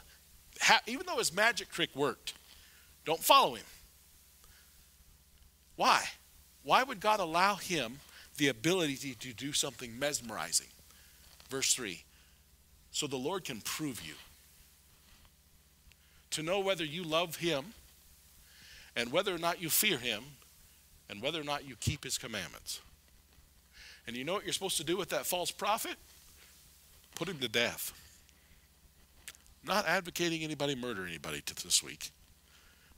even 0.88 1.06
though 1.06 1.20
his 1.20 1.34
magic 1.34 1.72
trick 1.72 1.96
worked, 1.96 2.34
don't 3.06 3.24
follow 3.24 3.56
him. 3.56 3.66
Why? 5.78 6.04
Why 6.64 6.84
would 6.84 7.00
God 7.00 7.22
allow 7.22 7.56
him 7.56 8.02
the 8.38 8.48
ability 8.48 9.16
to 9.16 9.34
do 9.34 9.52
something 9.52 9.98
mesmerizing. 9.98 10.68
Verse 11.50 11.74
3 11.74 12.04
So 12.92 13.08
the 13.08 13.18
Lord 13.18 13.44
can 13.44 13.62
prove 13.62 14.02
you. 14.06 14.14
To 16.32 16.44
know 16.44 16.60
whether 16.60 16.86
you 16.86 17.04
love 17.04 17.38
Him 17.38 17.74
and 18.96 19.12
whether 19.12 19.34
or 19.34 19.40
not 19.40 19.62
you 19.62 19.70
fear 19.70 19.98
Him 19.98 20.24
and 21.10 21.22
whether 21.22 21.40
or 21.42 21.46
not 21.46 21.68
you 21.68 21.76
keep 21.80 22.04
His 22.04 22.18
commandments. 22.18 22.80
And 24.08 24.16
you 24.16 24.24
know 24.24 24.34
what 24.34 24.46
you're 24.46 24.54
supposed 24.54 24.78
to 24.78 24.86
do 24.86 24.96
with 24.96 25.10
that 25.10 25.26
false 25.26 25.52
prophet? 25.52 25.96
Put 27.16 27.28
him 27.28 27.40
to 27.40 27.50
death. 27.50 27.94
not 29.66 29.86
advocating 29.86 30.44
anybody 30.44 30.76
murder 30.76 31.06
anybody 31.06 31.42
this 31.46 31.84
week. 31.84 32.12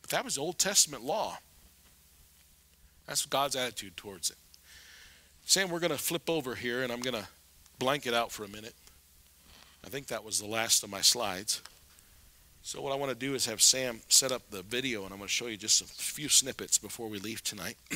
But 0.01 0.11
that 0.11 0.23
was 0.23 0.37
Old 0.37 0.59
Testament 0.59 1.03
law. 1.03 1.39
That's 3.07 3.25
God's 3.25 3.55
attitude 3.55 3.97
towards 3.97 4.29
it. 4.29 4.37
Sam, 5.49 5.69
we're 5.71 5.79
going 5.79 5.89
to 5.89 5.97
flip 5.97 6.29
over 6.29 6.53
here 6.53 6.83
and 6.83 6.91
I'm 6.91 6.99
going 6.99 7.15
to 7.15 7.27
blank 7.79 8.05
it 8.05 8.13
out 8.13 8.31
for 8.31 8.43
a 8.43 8.47
minute. 8.47 8.75
I 9.83 9.89
think 9.89 10.05
that 10.05 10.23
was 10.23 10.39
the 10.39 10.45
last 10.45 10.83
of 10.83 10.91
my 10.91 11.01
slides. 11.01 11.63
So, 12.61 12.83
what 12.83 12.93
I 12.93 12.95
want 12.97 13.11
to 13.11 13.17
do 13.17 13.33
is 13.33 13.47
have 13.47 13.59
Sam 13.59 14.01
set 14.09 14.31
up 14.31 14.43
the 14.51 14.61
video 14.61 15.05
and 15.05 15.11
I'm 15.11 15.17
going 15.17 15.27
to 15.27 15.33
show 15.33 15.47
you 15.47 15.57
just 15.57 15.81
a 15.81 15.85
few 15.85 16.29
snippets 16.29 16.77
before 16.77 17.07
we 17.07 17.17
leave 17.17 17.43
tonight. 17.43 17.77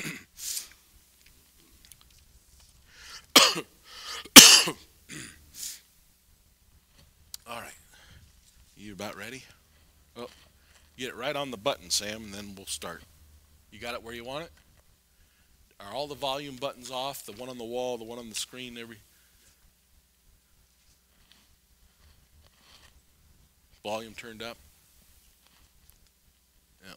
All 7.45 7.61
right. 7.61 7.69
You 8.75 8.93
about 8.93 9.15
ready? 9.15 9.43
Oh, 10.17 10.25
get 10.97 11.09
it 11.09 11.15
right 11.15 11.35
on 11.35 11.51
the 11.51 11.57
button, 11.57 11.91
Sam, 11.91 12.23
and 12.23 12.33
then 12.33 12.55
we'll 12.57 12.65
start. 12.65 13.03
You 13.69 13.79
got 13.79 13.93
it 13.93 14.01
where 14.01 14.15
you 14.15 14.23
want 14.23 14.45
it? 14.45 14.51
Are 15.87 15.93
all 15.93 16.07
the 16.07 16.15
volume 16.15 16.55
buttons 16.55 16.89
off? 16.89 17.25
The 17.25 17.33
one 17.33 17.49
on 17.49 17.57
the 17.57 17.63
wall, 17.63 17.97
the 17.97 18.03
one 18.03 18.19
on 18.19 18.29
the 18.29 18.35
screen, 18.35 18.77
every 18.77 18.97
volume 23.83 24.13
turned 24.13 24.41
up? 24.41 24.57
Yeah. 26.85 26.93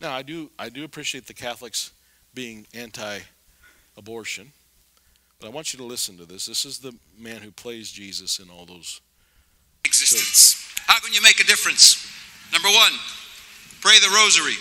Now 0.00 0.14
I 0.14 0.22
do 0.22 0.50
I 0.58 0.70
do 0.70 0.84
appreciate 0.84 1.26
the 1.26 1.34
Catholics 1.34 1.92
being 2.32 2.66
anti-abortion, 2.74 4.52
but 5.38 5.46
I 5.46 5.50
want 5.50 5.72
you 5.72 5.78
to 5.78 5.84
listen 5.84 6.16
to 6.18 6.24
this. 6.24 6.46
This 6.46 6.64
is 6.64 6.78
the 6.78 6.94
man 7.18 7.42
who 7.42 7.50
plays 7.50 7.90
Jesus 7.90 8.38
in 8.38 8.50
all 8.50 8.64
those 8.64 9.00
existence. 9.84 10.66
How 10.86 10.98
can 11.00 11.12
you 11.12 11.22
make 11.22 11.40
a 11.40 11.44
difference? 11.44 12.10
Number 12.52 12.68
one, 12.68 12.92
Pray 13.86 14.00
the 14.00 14.08
rosary. 14.08 14.56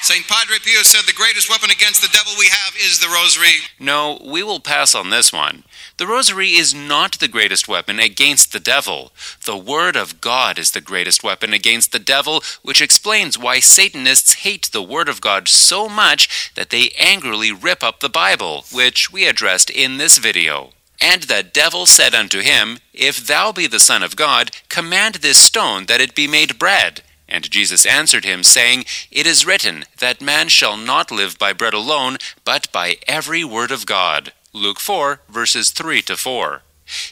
St. 0.00 0.26
Padre 0.26 0.56
Pio 0.58 0.82
said 0.82 1.02
the 1.06 1.12
greatest 1.12 1.48
weapon 1.48 1.70
against 1.70 2.02
the 2.02 2.08
devil 2.12 2.32
we 2.36 2.48
have 2.48 2.74
is 2.74 2.98
the 2.98 3.06
rosary. 3.06 3.68
No, 3.78 4.20
we 4.24 4.42
will 4.42 4.58
pass 4.58 4.96
on 4.96 5.10
this 5.10 5.32
one. 5.32 5.62
The 5.98 6.08
rosary 6.08 6.54
is 6.54 6.74
not 6.74 7.20
the 7.20 7.28
greatest 7.28 7.68
weapon 7.68 8.00
against 8.00 8.52
the 8.52 8.58
devil. 8.58 9.12
The 9.46 9.56
Word 9.56 9.94
of 9.94 10.20
God 10.20 10.58
is 10.58 10.72
the 10.72 10.80
greatest 10.80 11.22
weapon 11.22 11.52
against 11.52 11.92
the 11.92 12.00
devil, 12.00 12.42
which 12.62 12.82
explains 12.82 13.38
why 13.38 13.60
Satanists 13.60 14.34
hate 14.42 14.68
the 14.72 14.82
Word 14.82 15.08
of 15.08 15.20
God 15.20 15.46
so 15.46 15.88
much 15.88 16.52
that 16.56 16.70
they 16.70 16.90
angrily 16.98 17.52
rip 17.52 17.84
up 17.84 18.00
the 18.00 18.08
Bible, 18.08 18.64
which 18.72 19.12
we 19.12 19.26
addressed 19.26 19.70
in 19.70 19.98
this 19.98 20.18
video. 20.18 20.72
And 21.02 21.24
the 21.24 21.42
devil 21.42 21.84
said 21.84 22.14
unto 22.14 22.42
him, 22.42 22.78
If 22.94 23.26
thou 23.26 23.50
be 23.50 23.66
the 23.66 23.80
Son 23.80 24.04
of 24.04 24.14
God, 24.14 24.52
command 24.68 25.16
this 25.16 25.36
stone 25.36 25.86
that 25.86 26.00
it 26.00 26.14
be 26.14 26.28
made 26.28 26.60
bread. 26.60 27.02
And 27.28 27.50
Jesus 27.50 27.84
answered 27.84 28.24
him, 28.24 28.44
saying, 28.44 28.84
It 29.10 29.26
is 29.26 29.44
written, 29.44 29.84
that 29.98 30.22
man 30.22 30.48
shall 30.48 30.76
not 30.76 31.10
live 31.10 31.40
by 31.40 31.52
bread 31.54 31.74
alone, 31.74 32.18
but 32.44 32.70
by 32.70 32.98
every 33.08 33.42
word 33.42 33.72
of 33.72 33.84
God. 33.84 34.32
Luke 34.52 34.78
4, 34.78 35.22
verses 35.28 35.72
3 35.72 36.02
to 36.02 36.16
4. 36.16 36.62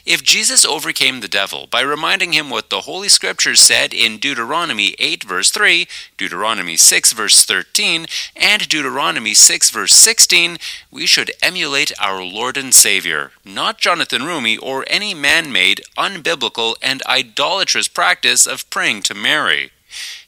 If 0.05 0.23
Jesus 0.23 0.65
overcame 0.65 1.19
the 1.19 1.27
devil 1.27 1.67
by 1.69 1.81
reminding 1.81 2.33
him 2.33 2.49
what 2.49 2.69
the 2.69 2.81
Holy 2.81 3.09
Scriptures 3.09 3.61
said 3.61 3.93
in 3.93 4.17
Deuteronomy 4.17 4.95
8, 4.99 5.23
verse 5.23 5.51
3, 5.51 5.87
Deuteronomy 6.17 6.77
6, 6.77 7.13
verse 7.13 7.45
13, 7.45 8.05
and 8.35 8.67
Deuteronomy 8.67 9.33
6, 9.33 9.69
verse 9.69 9.93
16, 9.95 10.57
we 10.91 11.05
should 11.05 11.31
emulate 11.41 11.91
our 11.99 12.23
Lord 12.23 12.57
and 12.57 12.73
Savior, 12.73 13.31
not 13.45 13.77
Jonathan 13.77 14.21
Roumie 14.21 14.61
or 14.61 14.85
any 14.87 15.13
man 15.13 15.51
made, 15.51 15.81
unbiblical, 15.97 16.75
and 16.81 17.01
idolatrous 17.07 17.87
practice 17.87 18.45
of 18.45 18.69
praying 18.69 19.03
to 19.03 19.13
Mary. 19.13 19.71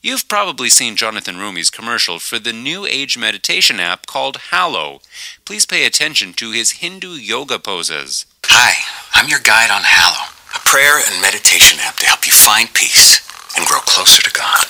You've 0.01 0.27
probably 0.27 0.69
seen 0.69 0.97
Jonathan 0.97 1.35
Roumie's 1.37 1.69
commercial 1.69 2.19
for 2.19 2.37
the 2.37 2.51
New 2.51 2.85
Age 2.85 3.17
meditation 3.17 3.79
app 3.79 4.05
called 4.05 4.37
Hallow. 4.51 4.99
Please 5.45 5.65
pay 5.65 5.85
attention 5.85 6.33
to 6.33 6.51
his 6.51 6.73
Hindu 6.83 7.11
yoga 7.11 7.59
poses. 7.59 8.25
Hi, 8.49 8.75
I'm 9.15 9.29
your 9.29 9.39
guide 9.39 9.71
on 9.71 9.83
Hallow, 9.83 10.27
a 10.55 10.59
prayer 10.67 10.99
and 10.99 11.21
meditation 11.21 11.79
app 11.79 11.95
to 11.97 12.05
help 12.05 12.25
you 12.27 12.33
find 12.33 12.67
peace 12.73 13.23
and 13.55 13.65
grow 13.67 13.79
closer 13.79 14.21
to 14.21 14.31
God. 14.31 14.67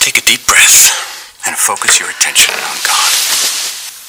Take 0.00 0.18
a 0.18 0.24
deep 0.26 0.46
breath 0.46 0.92
and 1.46 1.56
focus 1.56 2.00
your 2.00 2.10
attention 2.10 2.52
on 2.54 2.76
God. 2.84 3.12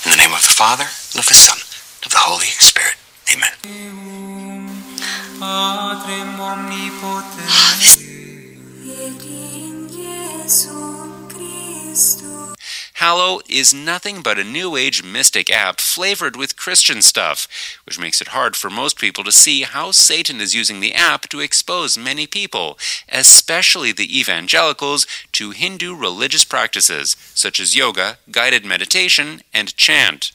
In 0.03 0.11
the 0.11 0.19
name 0.19 0.35
of 0.35 0.43
the 0.43 0.51
Father, 0.51 0.83
and 0.85 1.19
of 1.19 1.27
the 1.27 1.37
Son, 1.37 1.57
and 1.57 2.05
of 2.05 2.11
the 2.11 2.23
Holy 2.27 2.51
Spirit. 2.59 2.99
Amen. 3.31 3.55
Ah, 5.41 6.03
Hallow 12.99 13.41
is 13.49 13.73
nothing 13.73 14.21
but 14.21 14.39
a 14.39 14.45
New 14.45 14.77
Age 14.77 15.03
mystic 15.03 15.49
app 15.49 15.81
flavored 15.81 16.37
with 16.37 16.55
Christian 16.55 17.01
stuff, 17.01 17.45
which 17.85 17.99
makes 17.99 18.21
it 18.21 18.29
hard 18.29 18.55
for 18.55 18.69
most 18.69 18.97
people 18.97 19.21
to 19.25 19.33
see 19.33 19.63
how 19.63 19.91
Satan 19.91 20.39
is 20.39 20.55
using 20.55 20.79
the 20.79 20.93
app 20.93 21.27
to 21.27 21.41
expose 21.41 21.97
many 21.97 22.25
people, 22.25 22.77
especially 23.09 23.91
the 23.91 24.17
evangelicals, 24.17 25.05
to 25.33 25.51
Hindu 25.51 25.93
religious 25.93 26.45
practices 26.45 27.17
such 27.33 27.59
as 27.59 27.75
yoga, 27.75 28.17
guided 28.31 28.63
meditation, 28.63 29.41
and 29.53 29.75
chant. 29.75 30.31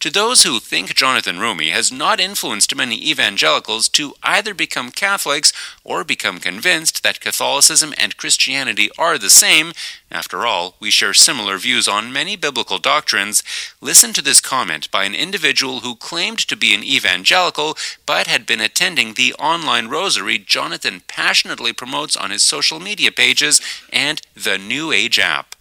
To 0.00 0.10
those 0.10 0.44
who 0.44 0.60
think 0.60 0.94
Jonathan 0.94 1.36
Roumie 1.36 1.72
has 1.72 1.90
not 1.90 2.20
influenced 2.20 2.76
many 2.76 2.96
evangelicals 3.10 3.88
to 3.90 4.14
either 4.22 4.54
become 4.54 4.90
Catholics 4.90 5.52
or 5.82 6.04
become 6.04 6.38
convinced 6.38 7.02
that 7.02 7.20
Catholicism 7.20 7.92
and 7.98 8.16
Christianity 8.16 8.90
are 8.96 9.18
the 9.18 9.30
same, 9.30 9.72
after 10.10 10.46
all, 10.46 10.76
we 10.80 10.90
share 10.90 11.12
similar 11.12 11.58
views 11.58 11.88
on 11.88 12.12
many 12.12 12.36
biblical 12.36 12.78
doctrines, 12.78 13.42
listen 13.80 14.12
to 14.14 14.22
this 14.22 14.40
comment 14.40 14.90
by 14.90 15.04
an 15.04 15.14
individual 15.14 15.80
who 15.80 15.96
claimed 15.96 16.38
to 16.38 16.56
be 16.56 16.74
an 16.74 16.84
evangelical 16.84 17.76
but 18.06 18.26
had 18.26 18.46
been 18.46 18.60
attending 18.60 19.14
the 19.14 19.34
online 19.34 19.88
rosary 19.88 20.38
Jonathan 20.38 21.02
passionately 21.08 21.72
promotes 21.72 22.16
on 22.16 22.30
his 22.30 22.42
social 22.42 22.80
media 22.80 23.12
pages 23.12 23.60
and 23.92 24.22
the 24.34 24.56
New 24.56 24.92
Age 24.92 25.18
app. 25.18 25.54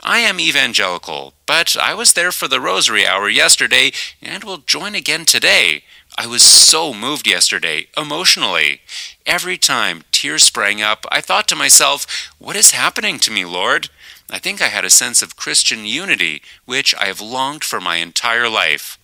I 0.00 0.18
am 0.20 0.40
evangelical, 0.40 1.34
but 1.46 1.76
I 1.76 1.94
was 1.94 2.12
there 2.12 2.32
for 2.32 2.48
the 2.48 2.60
Rosary 2.60 3.06
Hour 3.06 3.28
yesterday 3.28 3.92
and 4.22 4.44
will 4.44 4.58
join 4.58 4.94
again 4.94 5.24
today. 5.24 5.84
I 6.18 6.26
was 6.26 6.42
so 6.42 6.92
moved 6.92 7.26
yesterday, 7.26 7.86
emotionally. 7.96 8.80
Every 9.24 9.56
time 9.56 10.04
tears 10.12 10.42
sprang 10.42 10.82
up, 10.82 11.06
I 11.10 11.20
thought 11.20 11.48
to 11.48 11.56
myself, 11.56 12.30
What 12.38 12.56
is 12.56 12.72
happening 12.72 13.18
to 13.20 13.30
me, 13.30 13.44
Lord? 13.44 13.88
I 14.30 14.38
think 14.38 14.60
I 14.60 14.66
had 14.68 14.84
a 14.84 14.90
sense 14.90 15.22
of 15.22 15.36
Christian 15.36 15.84
unity, 15.84 16.42
which 16.64 16.94
I 16.94 17.06
have 17.06 17.20
longed 17.20 17.64
for 17.64 17.80
my 17.80 17.96
entire 17.96 18.48
life. 18.48 18.98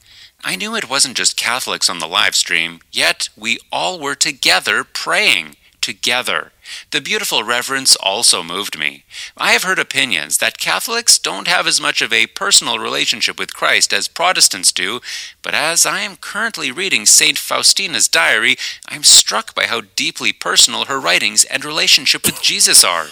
I 0.45 0.57
knew 0.57 0.77
it 0.77 0.89
wasn't 0.89 1.17
just 1.17 1.37
Catholics 1.37 1.91
on 1.91 1.99
the 1.99 2.07
live 2.07 2.37
stream, 2.37 2.81
yet 2.93 3.29
we 3.37 3.59
all 3.73 3.99
were 3.99 4.15
together 4.15 4.85
praying. 4.85 5.57
Together. 5.81 6.53
The 6.91 7.01
beautiful 7.01 7.43
reverence 7.43 7.97
also 7.97 8.43
moved 8.43 8.79
me. 8.79 9.05
I 9.37 9.53
have 9.53 9.65
heard 9.65 9.79
opinions 9.79 10.39
that 10.39 10.59
Catholics 10.59 11.19
don't 11.19 11.49
have 11.49 11.67
as 11.67 11.81
much 11.81 12.03
of 12.03 12.13
a 12.13 12.27
personal 12.27 12.79
relationship 12.79 13.39
with 13.39 13.55
Christ 13.55 13.93
as 13.93 14.09
Protestants 14.09 14.73
do, 14.73 15.01
but 15.43 15.55
as 15.55 15.87
I 15.87 16.01
am 16.01 16.17
currently 16.17 16.71
reading 16.71 17.07
St. 17.07 17.39
Faustina's 17.39 18.09
diary, 18.09 18.57
I 18.89 18.95
am 18.95 19.05
struck 19.05 19.55
by 19.55 19.67
how 19.67 19.83
deeply 19.97 20.33
personal 20.33 20.87
her 20.87 21.01
writings 21.01 21.45
and 21.45 21.65
relationship 21.65 22.25
with 22.25 22.43
Jesus 22.43 22.85
are. 22.85 23.07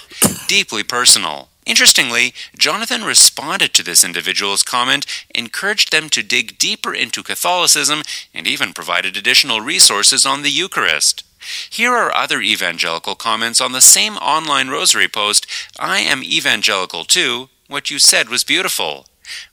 Deeply 0.47 0.83
personal. 0.83 1.49
Interestingly, 1.67 2.35
Jonathan 2.59 3.05
responded 3.05 3.73
to 3.73 3.83
this 3.83 4.05
individual's 4.05 4.63
comment, 4.63 5.07
encouraged 5.35 5.93
them 5.93 6.11
to 6.11 6.23
dig 6.23 6.59
deeper 6.59 6.93
into 6.93 7.23
Catholicism, 7.23 8.03
and 8.35 8.47
even 8.47 8.75
provided 8.75 9.17
additional 9.17 9.63
resources 9.63 10.27
on 10.27 10.43
the 10.43 10.51
Eucharist. 10.51 11.25
Here 11.71 11.93
are 11.93 12.15
other 12.15 12.41
evangelical 12.41 13.15
comments 13.15 13.61
on 13.61 13.73
the 13.73 13.81
same 13.81 14.17
online 14.17 14.69
rosary 14.69 15.09
post 15.09 15.47
I 15.79 16.01
am 16.01 16.23
evangelical 16.23 17.05
too. 17.05 17.49
What 17.69 17.91
you 17.91 17.99
said 17.99 18.29
was 18.29 18.45
beautiful. 18.45 19.07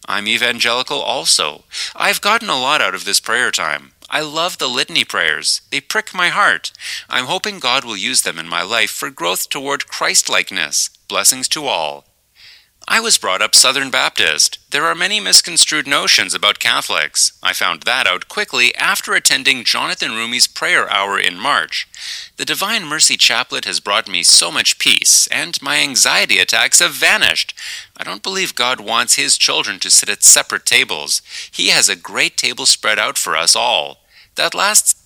I'm 0.06 0.28
evangelical 0.28 1.00
also. 1.00 1.64
I've 1.96 2.22
gotten 2.22 2.50
a 2.50 2.60
lot 2.60 2.82
out 2.82 2.96
of 2.96 3.06
this 3.06 3.20
prayer 3.20 3.52
time. 3.52 3.94
I 4.10 4.20
love 4.20 4.58
the 4.58 4.68
litany 4.68 5.06
prayers. 5.06 5.62
They 5.72 5.80
prick 5.80 6.14
my 6.14 6.28
heart. 6.28 6.74
I'm 7.10 7.26
hoping 7.26 7.60
God 7.60 7.86
will 7.86 7.96
use 7.96 8.24
them 8.24 8.38
in 8.38 8.50
my 8.50 8.62
life 8.62 8.92
for 8.92 9.10
growth 9.10 9.50
toward 9.50 9.88
Christlikeness. 9.88 10.90
Blessings 11.08 11.48
to 11.50 11.66
all. 11.66 12.11
I 12.94 13.00
was 13.00 13.18
brought 13.18 13.42
up 13.42 13.56
Southern 13.56 13.90
Baptist. 13.90 14.60
There 14.72 14.84
are 14.84 14.94
many 14.94 15.22
misconstrued 15.22 15.88
notions 15.88 16.34
about 16.34 16.60
Catholics. 16.60 17.32
I 17.42 17.54
found 17.54 17.84
that 17.84 18.06
out 18.06 18.28
quickly 18.28 18.76
after 18.76 19.14
attending 19.14 19.64
Jonathan 19.64 20.12
Roumie's 20.12 20.46
prayer 20.46 20.90
hour 20.90 21.18
in 21.18 21.40
March. 21.40 21.88
The 22.36 22.44
Divine 22.44 22.84
Mercy 22.84 23.16
Chaplet 23.16 23.64
has 23.64 23.80
brought 23.80 24.10
me 24.10 24.24
so 24.24 24.52
much 24.52 24.78
peace, 24.78 25.26
and 25.28 25.62
my 25.62 25.78
anxiety 25.78 26.38
attacks 26.38 26.80
have 26.80 26.92
vanished. 26.92 27.58
I 27.96 28.04
don't 28.04 28.22
believe 28.22 28.56
God 28.56 28.82
wants 28.82 29.16
His 29.16 29.38
children 29.38 29.80
to 29.80 29.90
sit 29.90 30.10
at 30.10 30.22
separate 30.22 30.66
tables. 30.66 31.22
He 31.50 31.70
has 31.70 31.88
a 31.88 31.96
great 31.96 32.36
table 32.36 32.66
spread 32.66 33.00
out 33.00 33.18
for 33.18 33.38
us 33.38 33.56
all. 33.56 34.00
That 34.36 34.54
last. 34.54 34.98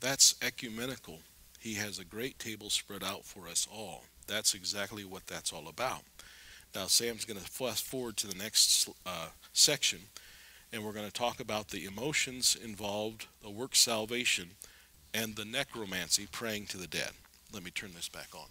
That's 0.00 0.34
ecumenical. 0.42 1.20
He 1.60 1.74
has 1.74 2.00
a 2.00 2.04
great 2.04 2.40
table 2.40 2.70
spread 2.70 3.04
out 3.04 3.24
for 3.24 3.46
us 3.46 3.68
all. 3.72 4.02
That's 4.30 4.54
exactly 4.54 5.04
what 5.04 5.26
that's 5.26 5.52
all 5.52 5.66
about. 5.66 6.02
Now, 6.72 6.86
Sam's 6.86 7.24
going 7.24 7.40
to 7.40 7.44
fast 7.44 7.84
forward 7.84 8.16
to 8.18 8.28
the 8.28 8.38
next 8.38 8.88
uh, 9.04 9.30
section, 9.52 9.98
and 10.72 10.84
we're 10.84 10.92
going 10.92 11.06
to 11.06 11.12
talk 11.12 11.40
about 11.40 11.68
the 11.68 11.84
emotions 11.84 12.56
involved, 12.62 13.26
the 13.42 13.50
work 13.50 13.74
salvation, 13.74 14.50
and 15.12 15.34
the 15.34 15.44
necromancy, 15.44 16.28
praying 16.30 16.66
to 16.66 16.76
the 16.76 16.86
dead. 16.86 17.10
Let 17.52 17.64
me 17.64 17.72
turn 17.72 17.90
this 17.96 18.08
back 18.08 18.28
on. 18.32 18.46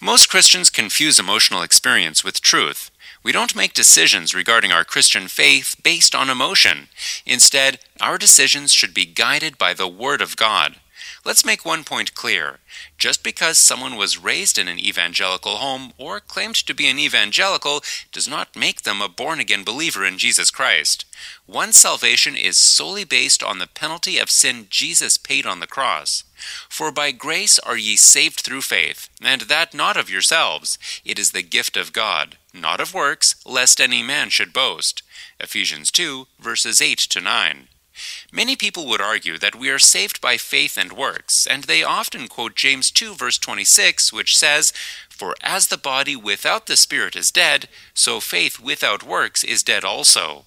Most 0.00 0.28
Christians 0.28 0.70
confuse 0.70 1.18
emotional 1.18 1.62
experience 1.62 2.22
with 2.22 2.40
truth. 2.40 2.92
We 3.24 3.32
don't 3.32 3.56
make 3.56 3.74
decisions 3.74 4.32
regarding 4.32 4.70
our 4.70 4.84
Christian 4.84 5.26
faith 5.26 5.74
based 5.82 6.14
on 6.14 6.30
emotion. 6.30 6.86
Instead, 7.24 7.80
our 8.00 8.16
decisions 8.16 8.72
should 8.72 8.94
be 8.94 9.06
guided 9.06 9.58
by 9.58 9.74
the 9.74 9.88
Word 9.88 10.20
of 10.20 10.36
God. 10.36 10.76
Let's 11.26 11.44
make 11.44 11.64
one 11.64 11.82
point 11.82 12.14
clear. 12.14 12.60
Just 12.98 13.24
because 13.24 13.58
someone 13.58 13.96
was 13.96 14.16
raised 14.16 14.58
in 14.58 14.68
an 14.68 14.78
evangelical 14.78 15.56
home 15.56 15.92
or 15.98 16.20
claimed 16.20 16.54
to 16.54 16.72
be 16.72 16.86
an 16.86 17.00
evangelical 17.00 17.82
does 18.12 18.28
not 18.28 18.54
make 18.54 18.82
them 18.82 19.02
a 19.02 19.08
born 19.08 19.40
again 19.40 19.64
believer 19.64 20.04
in 20.04 20.18
Jesus 20.18 20.52
Christ. 20.52 21.04
One's 21.44 21.74
salvation 21.74 22.36
is 22.36 22.56
solely 22.56 23.02
based 23.02 23.42
on 23.42 23.58
the 23.58 23.66
penalty 23.66 24.18
of 24.18 24.30
sin 24.30 24.68
Jesus 24.70 25.18
paid 25.18 25.46
on 25.46 25.58
the 25.58 25.66
cross. 25.66 26.22
For 26.68 26.92
by 26.92 27.10
grace 27.10 27.58
are 27.58 27.76
ye 27.76 27.96
saved 27.96 28.42
through 28.42 28.62
faith, 28.62 29.08
and 29.20 29.40
that 29.42 29.74
not 29.74 29.96
of 29.96 30.08
yourselves. 30.08 30.78
It 31.04 31.18
is 31.18 31.32
the 31.32 31.42
gift 31.42 31.76
of 31.76 31.92
God, 31.92 32.36
not 32.54 32.78
of 32.78 32.94
works, 32.94 33.34
lest 33.44 33.80
any 33.80 34.00
man 34.00 34.30
should 34.30 34.52
boast. 34.52 35.02
Ephesians 35.40 35.90
2, 35.90 36.28
verses 36.38 36.80
8 36.80 36.98
to 36.98 37.20
9. 37.20 37.66
Many 38.32 38.56
people 38.56 38.86
would 38.86 39.00
argue 39.00 39.38
that 39.38 39.54
we 39.54 39.70
are 39.70 39.78
saved 39.78 40.20
by 40.20 40.36
faith 40.36 40.76
and 40.76 40.92
works, 40.92 41.46
and 41.46 41.64
they 41.64 41.82
often 41.82 42.28
quote 42.28 42.54
James 42.54 42.90
2, 42.90 43.14
verse 43.14 43.38
26, 43.38 44.12
which 44.12 44.36
says, 44.36 44.72
For 45.08 45.34
as 45.42 45.68
the 45.68 45.78
body 45.78 46.16
without 46.16 46.66
the 46.66 46.76
Spirit 46.76 47.16
is 47.16 47.30
dead, 47.30 47.68
so 47.94 48.20
faith 48.20 48.60
without 48.60 49.02
works 49.02 49.44
is 49.44 49.62
dead 49.62 49.84
also. 49.84 50.44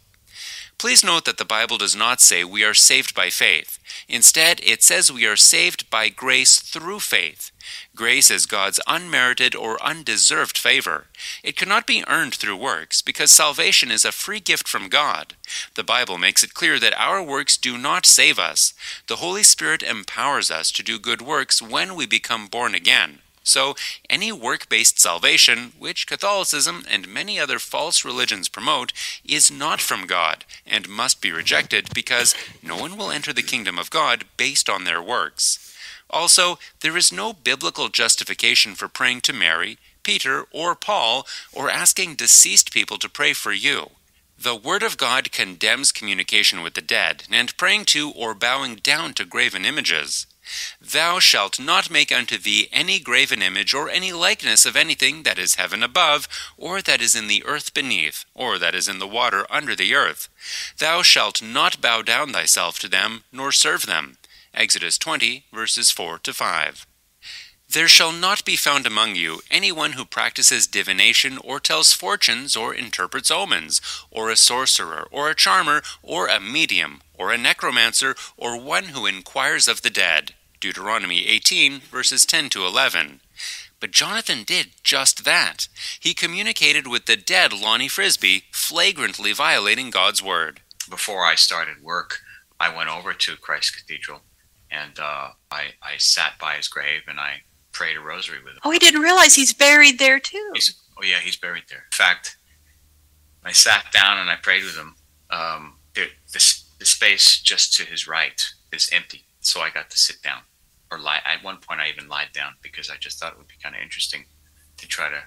Please 0.79 1.03
note 1.03 1.25
that 1.25 1.37
the 1.37 1.43
Bible 1.43 1.77
does 1.77 1.93
not 1.93 2.21
say 2.21 2.41
we 2.45 2.63
are 2.63 2.73
saved 2.73 3.13
by 3.13 3.29
faith. 3.29 3.79
Instead, 4.07 4.61
it 4.63 4.81
says 4.81 5.11
we 5.11 5.25
are 5.25 5.35
saved 5.35 5.89
by 5.89 6.07
grace 6.07 6.61
through 6.61 7.01
faith. 7.01 7.51
Grace 7.93 8.31
is 8.31 8.45
God's 8.45 8.79
unmerited 8.87 9.55
or 9.55 9.83
undeserved 9.83 10.57
favor. 10.57 11.07
It 11.43 11.57
cannot 11.57 11.85
be 11.85 12.05
earned 12.07 12.33
through 12.33 12.55
works, 12.55 13.01
because 13.01 13.29
salvation 13.29 13.91
is 13.91 14.05
a 14.05 14.13
free 14.13 14.39
gift 14.39 14.69
from 14.69 14.87
God. 14.87 15.35
The 15.75 15.83
Bible 15.83 16.17
makes 16.17 16.43
it 16.43 16.53
clear 16.53 16.79
that 16.79 16.97
our 16.97 17.21
works 17.21 17.57
do 17.57 17.77
not 17.77 18.05
save 18.05 18.39
us. 18.39 18.73
The 19.07 19.17
Holy 19.17 19.43
Spirit 19.43 19.83
empowers 19.83 20.49
us 20.49 20.71
to 20.71 20.81
do 20.81 20.97
good 20.97 21.21
works 21.21 21.61
when 21.61 21.93
we 21.93 22.05
become 22.05 22.47
born 22.47 22.73
again. 22.73 23.19
So, 23.43 23.75
any 24.09 24.31
work 24.31 24.69
based 24.69 24.99
salvation, 24.99 25.73
which 25.79 26.07
Catholicism 26.07 26.85
and 26.89 27.07
many 27.07 27.39
other 27.39 27.57
false 27.57 28.05
religions 28.05 28.49
promote, 28.49 28.93
is 29.25 29.49
not 29.49 29.81
from 29.81 30.05
God 30.05 30.45
and 30.67 30.87
must 30.87 31.21
be 31.21 31.31
rejected 31.31 31.89
because 31.93 32.35
no 32.61 32.77
one 32.77 32.97
will 32.97 33.11
enter 33.11 33.33
the 33.33 33.41
kingdom 33.41 33.79
of 33.79 33.89
God 33.89 34.25
based 34.37 34.69
on 34.69 34.83
their 34.83 35.01
works. 35.01 35.75
Also, 36.09 36.57
there 36.81 36.97
is 36.97 37.11
no 37.11 37.33
biblical 37.33 37.87
justification 37.89 38.75
for 38.75 38.87
praying 38.87 39.21
to 39.21 39.33
Mary, 39.33 39.77
Peter, 40.03 40.45
or 40.51 40.75
Paul, 40.75 41.27
or 41.53 41.69
asking 41.69 42.15
deceased 42.15 42.73
people 42.73 42.97
to 42.97 43.09
pray 43.09 43.33
for 43.33 43.51
you. 43.51 43.91
The 44.37 44.55
Word 44.55 44.83
of 44.83 44.97
God 44.97 45.31
condemns 45.31 45.91
communication 45.91 46.61
with 46.61 46.73
the 46.73 46.81
dead, 46.81 47.23
and 47.29 47.55
praying 47.57 47.85
to 47.85 48.11
or 48.11 48.33
bowing 48.33 48.75
down 48.75 49.13
to 49.15 49.25
graven 49.25 49.65
images. 49.65 50.25
Thou 50.81 51.19
shalt 51.19 51.59
not 51.59 51.91
make 51.91 52.11
unto 52.11 52.37
thee 52.37 52.69
any 52.71 52.99
graven 52.99 53.41
image 53.41 53.73
or 53.73 53.89
any 53.89 54.11
likeness 54.11 54.65
of 54.65 54.75
anything 54.75 55.23
that 55.23 55.37
is 55.37 55.55
heaven 55.55 55.83
above, 55.83 56.27
or 56.57 56.81
that 56.81 57.01
is 57.01 57.15
in 57.15 57.27
the 57.27 57.43
earth 57.45 57.73
beneath, 57.73 58.25
or 58.33 58.57
that 58.57 58.75
is 58.75 58.87
in 58.87 58.99
the 58.99 59.07
water 59.07 59.45
under 59.49 59.75
the 59.75 59.93
earth. 59.93 60.29
Thou 60.77 61.01
shalt 61.01 61.41
not 61.41 61.81
bow 61.81 62.01
down 62.01 62.31
thyself 62.31 62.79
to 62.79 62.87
them, 62.87 63.23
nor 63.31 63.51
serve 63.51 63.85
them. 63.85 64.17
Exodus 64.53 64.97
20, 64.97 65.45
verses 65.53 65.91
4 65.91 66.17
to 66.19 66.33
5. 66.33 66.87
There 67.71 67.87
shall 67.87 68.11
not 68.11 68.43
be 68.45 68.55
found 68.55 68.87
among 68.87 69.13
you 69.13 69.41
any 69.51 69.71
one 69.71 69.91
who 69.91 70.03
practices 70.03 70.65
divination, 70.65 71.37
or 71.37 71.59
tells 71.59 71.93
fortunes, 71.93 72.55
or 72.55 72.73
interprets 72.73 73.29
omens, 73.29 73.79
or 74.09 74.31
a 74.31 74.35
sorcerer, 74.35 75.07
or 75.11 75.29
a 75.29 75.35
charmer, 75.35 75.83
or 76.01 76.27
a 76.27 76.39
medium, 76.39 77.01
or 77.13 77.31
a 77.31 77.37
necromancer, 77.37 78.15
or 78.37 78.59
one 78.59 78.85
who 78.85 79.05
inquires 79.05 79.67
of 79.67 79.83
the 79.83 79.91
dead. 79.91 80.33
Deuteronomy 80.59 81.27
18, 81.27 81.79
verses 81.79 82.25
10 82.25 82.49
to 82.49 82.65
11. 82.65 83.21
But 83.79 83.91
Jonathan 83.91 84.43
did 84.43 84.71
just 84.83 85.23
that. 85.23 85.67
He 85.99 86.13
communicated 86.13 86.87
with 86.87 87.05
the 87.05 87.15
dead 87.15 87.53
Lonnie 87.53 87.87
Frisbee, 87.87 88.43
flagrantly 88.51 89.31
violating 89.31 89.89
God's 89.89 90.21
word. 90.21 90.61
Before 90.89 91.25
I 91.25 91.35
started 91.35 91.81
work, 91.81 92.19
I 92.59 92.75
went 92.75 92.89
over 92.89 93.13
to 93.13 93.37
Christ 93.37 93.75
Cathedral 93.77 94.21
and 94.71 94.99
uh, 94.99 95.29
I, 95.51 95.67
I 95.81 95.97
sat 95.97 96.33
by 96.39 96.55
his 96.55 96.67
grave 96.67 97.01
and 97.07 97.19
I 97.19 97.41
prayed 97.71 97.97
a 97.97 98.01
rosary 98.01 98.39
with 98.43 98.53
him. 98.53 98.59
Oh, 98.63 98.71
he 98.71 98.79
didn't 98.79 99.01
realize 99.01 99.35
he's 99.35 99.53
buried 99.53 99.99
there 99.99 100.19
too. 100.19 100.51
He's, 100.53 100.79
oh, 100.97 101.03
yeah, 101.03 101.19
he's 101.19 101.37
buried 101.37 101.63
there. 101.69 101.85
In 101.91 101.95
fact, 101.95 102.37
I 103.43 103.51
sat 103.51 103.85
down 103.91 104.17
and 104.17 104.29
I 104.29 104.35
prayed 104.35 104.63
with 104.63 104.77
him. 104.77 104.95
Um, 105.29 105.77
the, 105.95 106.07
the, 106.33 106.55
the 106.79 106.85
space 106.85 107.39
just 107.39 107.73
to 107.75 107.85
his 107.85 108.07
right 108.07 108.47
is 108.71 108.89
empty, 108.91 109.23
so 109.39 109.61
I 109.61 109.69
got 109.69 109.89
to 109.89 109.97
sit 109.97 110.21
down. 110.21 110.41
Or 110.91 110.99
lie. 110.99 111.21
At 111.25 111.43
one 111.43 111.57
point, 111.57 111.79
I 111.79 111.89
even 111.89 112.09
lied 112.09 112.31
down 112.33 112.53
because 112.61 112.89
I 112.89 112.95
just 112.97 113.19
thought 113.19 113.33
it 113.33 113.37
would 113.37 113.47
be 113.47 113.61
kind 113.61 113.75
of 113.75 113.81
interesting 113.81 114.25
to 114.77 114.87
try 114.87 115.09
to 115.09 115.21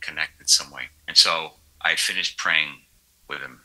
connect 0.00 0.40
in 0.40 0.46
some 0.46 0.70
way. 0.70 0.84
And 1.08 1.16
so 1.16 1.54
I 1.80 1.96
finished 1.96 2.38
praying 2.38 2.82
with 3.28 3.40
him, 3.40 3.60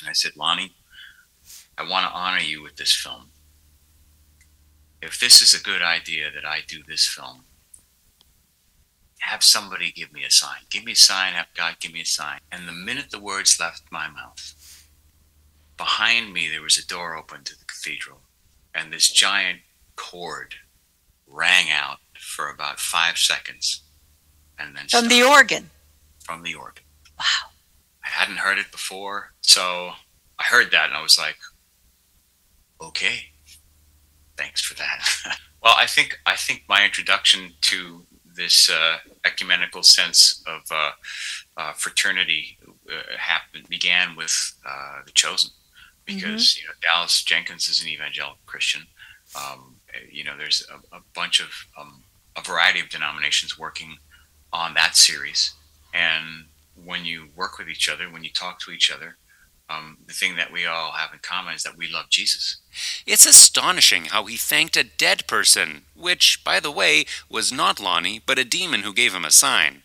and 0.00 0.08
I 0.08 0.12
said, 0.12 0.36
Lonnie, 0.36 0.74
I 1.76 1.82
want 1.82 2.06
to 2.06 2.12
honor 2.12 2.40
you 2.40 2.62
with 2.62 2.76
this 2.76 2.94
film 2.94 3.32
if 5.02 5.18
this 5.18 5.42
is 5.42 5.52
a 5.52 5.62
good 5.62 5.82
idea 5.82 6.30
that 6.32 6.46
I 6.46 6.60
do 6.66 6.82
this 6.86 7.06
film, 7.06 7.44
have 9.18 9.42
somebody 9.42 9.90
give 9.90 10.12
me 10.12 10.24
a 10.24 10.30
sign. 10.30 10.60
Give 10.70 10.84
me 10.84 10.92
a 10.92 10.96
sign. 10.96 11.32
Have 11.32 11.48
God 11.54 11.76
give 11.80 11.92
me 11.92 12.00
a 12.00 12.06
sign. 12.06 12.38
And 12.50 12.66
the 12.66 12.72
minute 12.72 13.10
the 13.10 13.20
words 13.20 13.58
left 13.60 13.82
my 13.90 14.08
mouth, 14.08 14.54
behind 15.76 16.32
me 16.32 16.48
there 16.48 16.62
was 16.62 16.78
a 16.78 16.86
door 16.86 17.16
open 17.16 17.42
to 17.44 17.58
the 17.58 17.64
cathedral, 17.64 18.20
and 18.74 18.92
this 18.92 19.10
giant 19.10 19.60
chord 20.02 20.54
rang 21.26 21.70
out 21.70 21.98
for 22.18 22.48
about 22.50 22.78
five 22.80 23.16
seconds, 23.18 23.82
and 24.58 24.76
then 24.76 24.86
From 24.88 25.08
the 25.08 25.22
organ. 25.22 25.70
from 26.24 26.42
the 26.42 26.54
organ. 26.54 26.84
Wow. 27.18 27.50
I 28.04 28.08
hadn't 28.08 28.38
heard 28.38 28.58
it 28.58 28.70
before, 28.72 29.32
so 29.40 29.92
I 30.38 30.44
heard 30.44 30.70
that 30.72 30.86
and 30.88 30.94
I 30.94 31.02
was 31.02 31.18
like, 31.18 31.36
"Okay, 32.80 33.32
thanks 34.36 34.60
for 34.62 34.74
that." 34.74 34.98
well, 35.62 35.74
I 35.78 35.86
think 35.86 36.18
I 36.26 36.36
think 36.36 36.64
my 36.68 36.84
introduction 36.84 37.52
to 37.62 38.04
this 38.34 38.70
uh, 38.70 38.96
ecumenical 39.24 39.82
sense 39.82 40.42
of 40.46 40.62
uh, 40.70 40.90
uh, 41.56 41.72
fraternity 41.74 42.58
uh, 42.90 43.16
happened 43.18 43.68
began 43.68 44.16
with 44.16 44.34
uh, 44.66 45.00
the 45.06 45.12
Chosen, 45.12 45.50
because 46.04 46.56
you 46.58 46.64
know 46.66 46.72
Dallas 46.82 47.22
Jenkins 47.22 47.68
is 47.68 47.82
an 47.82 47.88
evangelical 47.88 48.38
Christian. 48.46 48.82
Um, 49.36 49.71
you 50.10 50.24
know, 50.24 50.36
there's 50.36 50.66
a, 50.70 50.96
a 50.96 51.00
bunch 51.14 51.40
of 51.40 51.48
um, 51.78 52.02
a 52.36 52.42
variety 52.42 52.80
of 52.80 52.88
denominations 52.88 53.58
working 53.58 53.96
on 54.52 54.74
that 54.74 54.96
series, 54.96 55.54
and 55.94 56.44
when 56.84 57.04
you 57.04 57.28
work 57.36 57.58
with 57.58 57.68
each 57.68 57.88
other, 57.88 58.04
when 58.10 58.24
you 58.24 58.30
talk 58.30 58.60
to 58.60 58.70
each 58.70 58.90
other, 58.90 59.16
um, 59.68 59.98
the 60.06 60.12
thing 60.12 60.36
that 60.36 60.52
we 60.52 60.66
all 60.66 60.92
have 60.92 61.12
in 61.12 61.20
common 61.20 61.54
is 61.54 61.62
that 61.62 61.76
we 61.76 61.88
love 61.88 62.10
Jesus. 62.10 62.58
It's 63.06 63.26
astonishing 63.26 64.06
how 64.06 64.24
he 64.24 64.36
thanked 64.36 64.76
a 64.76 64.84
dead 64.84 65.26
person, 65.26 65.82
which, 65.94 66.42
by 66.44 66.60
the 66.60 66.70
way, 66.70 67.04
was 67.28 67.52
not 67.52 67.80
Lonnie, 67.80 68.20
but 68.24 68.38
a 68.38 68.44
demon 68.44 68.82
who 68.82 68.92
gave 68.92 69.14
him 69.14 69.24
a 69.24 69.30
sign. 69.30 69.81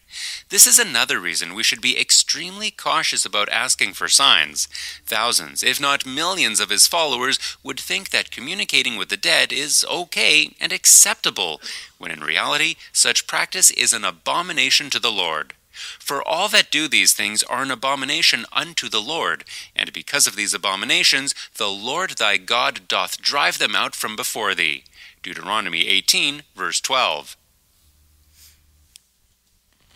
This 0.49 0.67
is 0.67 0.79
another 0.79 1.19
reason 1.19 1.53
we 1.53 1.63
should 1.63 1.81
be 1.81 1.99
extremely 1.99 2.71
cautious 2.71 3.25
about 3.25 3.49
asking 3.49 3.93
for 3.93 4.07
signs. 4.07 4.67
Thousands, 5.05 5.63
if 5.63 5.79
not 5.79 6.05
millions, 6.05 6.59
of 6.59 6.69
his 6.69 6.87
followers 6.87 7.39
would 7.63 7.79
think 7.79 8.09
that 8.09 8.31
communicating 8.31 8.97
with 8.97 9.09
the 9.09 9.17
dead 9.17 9.51
is 9.51 9.85
okay 9.89 10.55
and 10.59 10.71
acceptable, 10.71 11.61
when 11.97 12.11
in 12.11 12.21
reality, 12.21 12.75
such 12.91 13.27
practice 13.27 13.71
is 13.71 13.93
an 13.93 14.03
abomination 14.03 14.89
to 14.89 14.99
the 14.99 15.11
Lord. 15.11 15.53
For 15.99 16.27
all 16.27 16.47
that 16.49 16.71
do 16.71 16.87
these 16.87 17.13
things 17.13 17.43
are 17.43 17.61
an 17.61 17.69
abomination 17.69 18.45
unto 18.51 18.89
the 18.89 19.01
Lord, 19.01 19.45
and 19.75 19.93
because 19.93 20.25
of 20.25 20.35
these 20.35 20.53
abominations, 20.53 21.35
the 21.57 21.69
Lord 21.69 22.17
thy 22.17 22.37
God 22.37 22.87
doth 22.87 23.21
drive 23.21 23.59
them 23.59 23.75
out 23.75 23.95
from 23.95 24.15
before 24.15 24.55
thee. 24.55 24.85
Deuteronomy 25.21 25.87
18, 25.87 26.43
verse 26.55 26.81
12. 26.81 27.37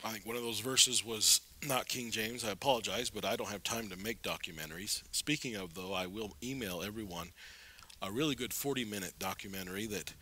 I 0.04 0.10
think 0.10 0.26
one 0.26 0.36
of 0.36 0.42
those 0.42 0.62
verses 0.62 1.06
was 1.06 1.42
not 1.68 1.88
King 1.88 2.10
James. 2.10 2.44
I 2.44 2.50
apologize, 2.50 3.12
but 3.12 3.24
I 3.24 3.36
don't 3.36 3.50
have 3.50 3.64
time 3.64 3.88
to 3.90 3.98
make 3.98 4.24
documentaries. 4.24 5.04
Speaking 5.12 5.56
of, 5.56 5.76
though, 5.76 5.94
I 5.94 6.08
will 6.08 6.36
email 6.44 6.82
everyone 6.84 7.30
a 8.02 8.12
really 8.12 8.34
good 8.34 8.52
40 8.52 8.84
minute 8.86 9.14
documentary 9.20 9.86
that 9.88 10.14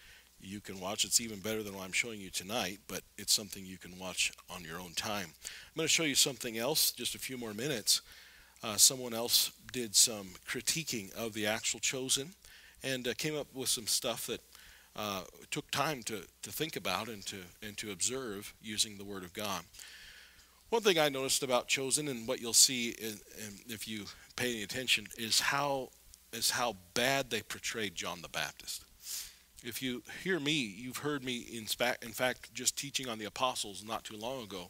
you 0.41 0.59
can 0.59 0.81
watch. 0.81 1.05
It's 1.05 1.21
even 1.21 1.39
better 1.39 1.63
than 1.63 1.75
what 1.75 1.85
I'm 1.85 1.93
showing 1.93 2.19
you 2.19 2.29
tonight, 2.29 2.79
but 2.87 3.03
it's 3.17 3.31
something 3.31 3.65
you 3.65 3.77
can 3.77 3.97
watch 3.97 4.33
on 4.53 4.63
your 4.65 4.79
own 4.79 4.93
time. 4.95 5.27
I'm 5.43 5.77
going 5.77 5.85
to 5.85 5.93
show 5.93 6.03
you 6.03 6.15
something 6.15 6.57
else, 6.57 6.91
just 6.91 7.15
a 7.15 7.19
few 7.19 7.37
more 7.37 7.53
minutes. 7.53 8.01
Uh, 8.61 8.75
someone 8.75 9.13
else 9.13 9.51
did 9.71 9.95
some 9.95 10.31
critiquing 10.45 11.13
of 11.15 11.33
the 11.33 11.47
actual 11.47 11.79
Chosen 11.79 12.33
and 12.83 13.07
uh, 13.07 13.13
came 13.17 13.37
up 13.37 13.47
with 13.53 13.69
some 13.69 13.87
stuff 13.87 14.27
that 14.27 14.41
uh, 14.99 15.21
took 15.49 15.71
time 15.71 16.03
to, 16.03 16.23
to 16.41 16.51
think 16.51 16.75
about 16.75 17.07
and 17.07 17.25
to 17.25 17.37
and 17.63 17.77
to 17.77 17.91
observe 17.91 18.53
using 18.61 18.97
the 18.97 19.05
Word 19.05 19.23
of 19.23 19.33
God. 19.33 19.63
One 20.69 20.81
thing 20.81 20.99
I 20.99 21.07
noticed 21.07 21.41
about 21.41 21.67
Chosen, 21.67 22.09
and 22.09 22.27
what 22.27 22.41
you'll 22.41 22.53
see 22.53 22.89
in, 22.89 23.19
in, 23.37 23.73
if 23.73 23.87
you 23.87 24.05
pay 24.35 24.51
any 24.51 24.63
attention, 24.63 25.07
is 25.17 25.39
how 25.39 25.89
is 26.33 26.51
how 26.51 26.75
bad 26.93 27.29
they 27.29 27.41
portrayed 27.41 27.95
John 27.95 28.21
the 28.21 28.27
Baptist. 28.27 28.83
If 29.63 29.81
you 29.81 30.03
hear 30.23 30.39
me, 30.39 30.53
you've 30.53 30.97
heard 30.97 31.23
me 31.23 31.37
in, 31.37 31.65
spa- 31.65 31.95
in 32.01 32.11
fact 32.11 32.53
just 32.53 32.77
teaching 32.77 33.09
on 33.09 33.19
the 33.19 33.25
apostles 33.25 33.83
not 33.85 34.03
too 34.03 34.15
long 34.15 34.43
ago. 34.43 34.69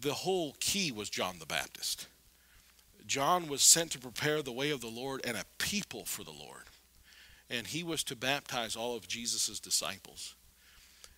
The 0.00 0.14
whole 0.14 0.54
key 0.58 0.90
was 0.90 1.10
John 1.10 1.36
the 1.38 1.46
Baptist. 1.46 2.06
John 3.06 3.46
was 3.46 3.62
sent 3.62 3.90
to 3.92 3.98
prepare 3.98 4.42
the 4.42 4.52
way 4.52 4.70
of 4.70 4.80
the 4.80 4.88
Lord 4.88 5.20
and 5.24 5.36
a 5.36 5.44
people 5.58 6.04
for 6.04 6.24
the 6.24 6.30
Lord 6.30 6.64
and 7.50 7.66
he 7.66 7.82
was 7.82 8.04
to 8.04 8.16
baptize 8.16 8.76
all 8.76 8.96
of 8.96 9.08
Jesus' 9.08 9.60
disciples. 9.60 10.34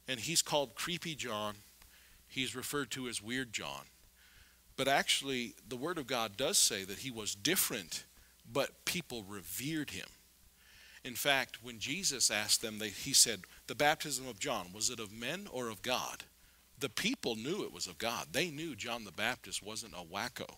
And 0.08 0.20
he's 0.20 0.42
called 0.42 0.74
Creepy 0.74 1.14
John. 1.14 1.54
He's 2.28 2.54
referred 2.54 2.90
to 2.92 3.08
as 3.08 3.22
Weird 3.22 3.52
John. 3.52 3.84
But 4.76 4.88
actually, 4.88 5.54
the 5.68 5.76
Word 5.76 5.98
of 5.98 6.06
God 6.06 6.36
does 6.36 6.58
say 6.58 6.84
that 6.84 7.00
he 7.00 7.10
was 7.10 7.34
different, 7.34 8.04
but 8.50 8.84
people 8.84 9.24
revered 9.28 9.90
him. 9.90 10.06
In 11.04 11.14
fact, 11.14 11.62
when 11.62 11.78
Jesus 11.78 12.30
asked 12.30 12.62
them, 12.62 12.78
they, 12.78 12.88
he 12.88 13.12
said, 13.12 13.42
The 13.66 13.74
baptism 13.74 14.28
of 14.28 14.38
John, 14.38 14.68
was 14.72 14.90
it 14.90 15.00
of 15.00 15.12
men 15.12 15.48
or 15.50 15.68
of 15.68 15.82
God? 15.82 16.24
The 16.78 16.88
people 16.88 17.36
knew 17.36 17.62
it 17.62 17.72
was 17.72 17.86
of 17.86 17.98
God. 17.98 18.28
They 18.32 18.50
knew 18.50 18.74
John 18.74 19.04
the 19.04 19.12
Baptist 19.12 19.62
wasn't 19.62 19.94
a 19.94 20.04
wacko. 20.04 20.48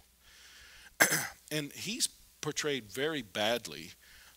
and 1.51 1.73
he's 1.73 2.09
portrayed 2.41 2.93
very 2.93 3.23
badly 3.23 3.91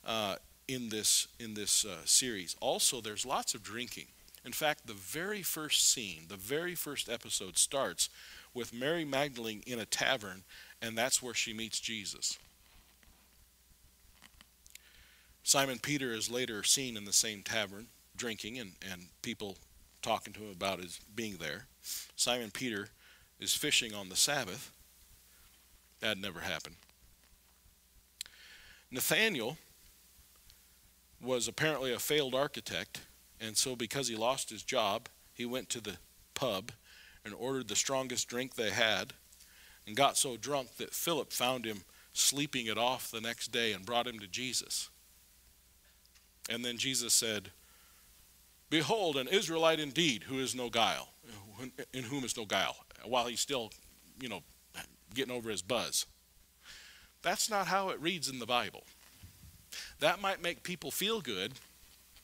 uh, 0.05 0.35
in 0.67 0.89
this 0.89 1.27
in 1.39 1.53
this 1.53 1.85
uh, 1.85 1.97
series. 2.05 2.55
Also, 2.59 3.01
there's 3.01 3.25
lots 3.25 3.53
of 3.53 3.63
drinking. 3.63 4.07
In 4.45 4.51
fact, 4.51 4.85
the 4.85 4.93
very 4.93 5.41
first 5.41 5.91
scene, 5.91 6.25
the 6.27 6.35
very 6.35 6.75
first 6.75 7.09
episode 7.09 7.57
starts 7.57 8.09
with 8.53 8.73
Mary 8.73 9.03
Magdalene 9.03 9.63
in 9.65 9.79
a 9.79 9.85
tavern, 9.85 10.43
and 10.81 10.97
that's 10.97 11.21
where 11.21 11.33
she 11.33 11.51
meets 11.51 11.79
Jesus. 11.79 12.37
Simon 15.43 15.79
Peter 15.79 16.11
is 16.11 16.29
later 16.31 16.63
seen 16.63 16.95
in 16.97 17.05
the 17.05 17.13
same 17.13 17.43
tavern 17.43 17.87
drinking 18.15 18.57
and, 18.57 18.73
and 18.91 19.07
people 19.21 19.57
talking 20.01 20.33
to 20.33 20.39
him 20.39 20.51
about 20.51 20.79
his 20.79 20.99
being 21.15 21.37
there. 21.37 21.65
Simon 22.15 22.51
Peter 22.51 22.89
is 23.39 23.53
fishing 23.53 23.93
on 23.93 24.09
the 24.09 24.15
Sabbath. 24.15 24.71
That 25.99 26.17
never 26.17 26.39
happened. 26.39 26.75
Nathaniel 28.91 29.57
was 31.21 31.47
apparently 31.47 31.91
a 31.93 31.99
failed 31.99 32.35
architect, 32.35 33.01
and 33.39 33.57
so 33.57 33.75
because 33.75 34.07
he 34.07 34.15
lost 34.15 34.49
his 34.49 34.63
job, 34.63 35.09
he 35.33 35.45
went 35.45 35.69
to 35.69 35.81
the 35.81 35.97
pub 36.33 36.71
and 37.23 37.33
ordered 37.33 37.67
the 37.67 37.75
strongest 37.75 38.27
drink 38.27 38.55
they 38.55 38.69
had 38.69 39.13
and 39.87 39.95
got 39.95 40.17
so 40.17 40.37
drunk 40.37 40.77
that 40.77 40.93
Philip 40.93 41.31
found 41.31 41.65
him 41.65 41.83
sleeping 42.13 42.67
it 42.67 42.77
off 42.77 43.11
the 43.11 43.21
next 43.21 43.51
day 43.51 43.73
and 43.73 43.85
brought 43.85 44.07
him 44.07 44.19
to 44.19 44.27
Jesus. 44.27 44.89
And 46.49 46.63
then 46.63 46.77
Jesus 46.77 47.13
said, 47.13 47.51
Behold, 48.69 49.17
an 49.17 49.27
Israelite 49.27 49.79
indeed, 49.79 50.23
who 50.23 50.39
is 50.39 50.55
no 50.55 50.69
guile, 50.69 51.09
in 51.93 52.03
whom 52.03 52.23
is 52.23 52.37
no 52.37 52.45
guile, 52.45 52.75
while 53.03 53.25
he's 53.25 53.39
still, 53.39 53.71
you 54.19 54.29
know, 54.29 54.41
getting 55.13 55.35
over 55.35 55.49
his 55.49 55.61
buzz. 55.61 56.05
That's 57.21 57.49
not 57.49 57.67
how 57.67 57.89
it 57.89 58.01
reads 58.01 58.29
in 58.29 58.39
the 58.39 58.45
Bible. 58.45 58.83
That 59.99 60.21
might 60.21 60.41
make 60.41 60.63
people 60.63 60.91
feel 60.91 61.21
good 61.21 61.53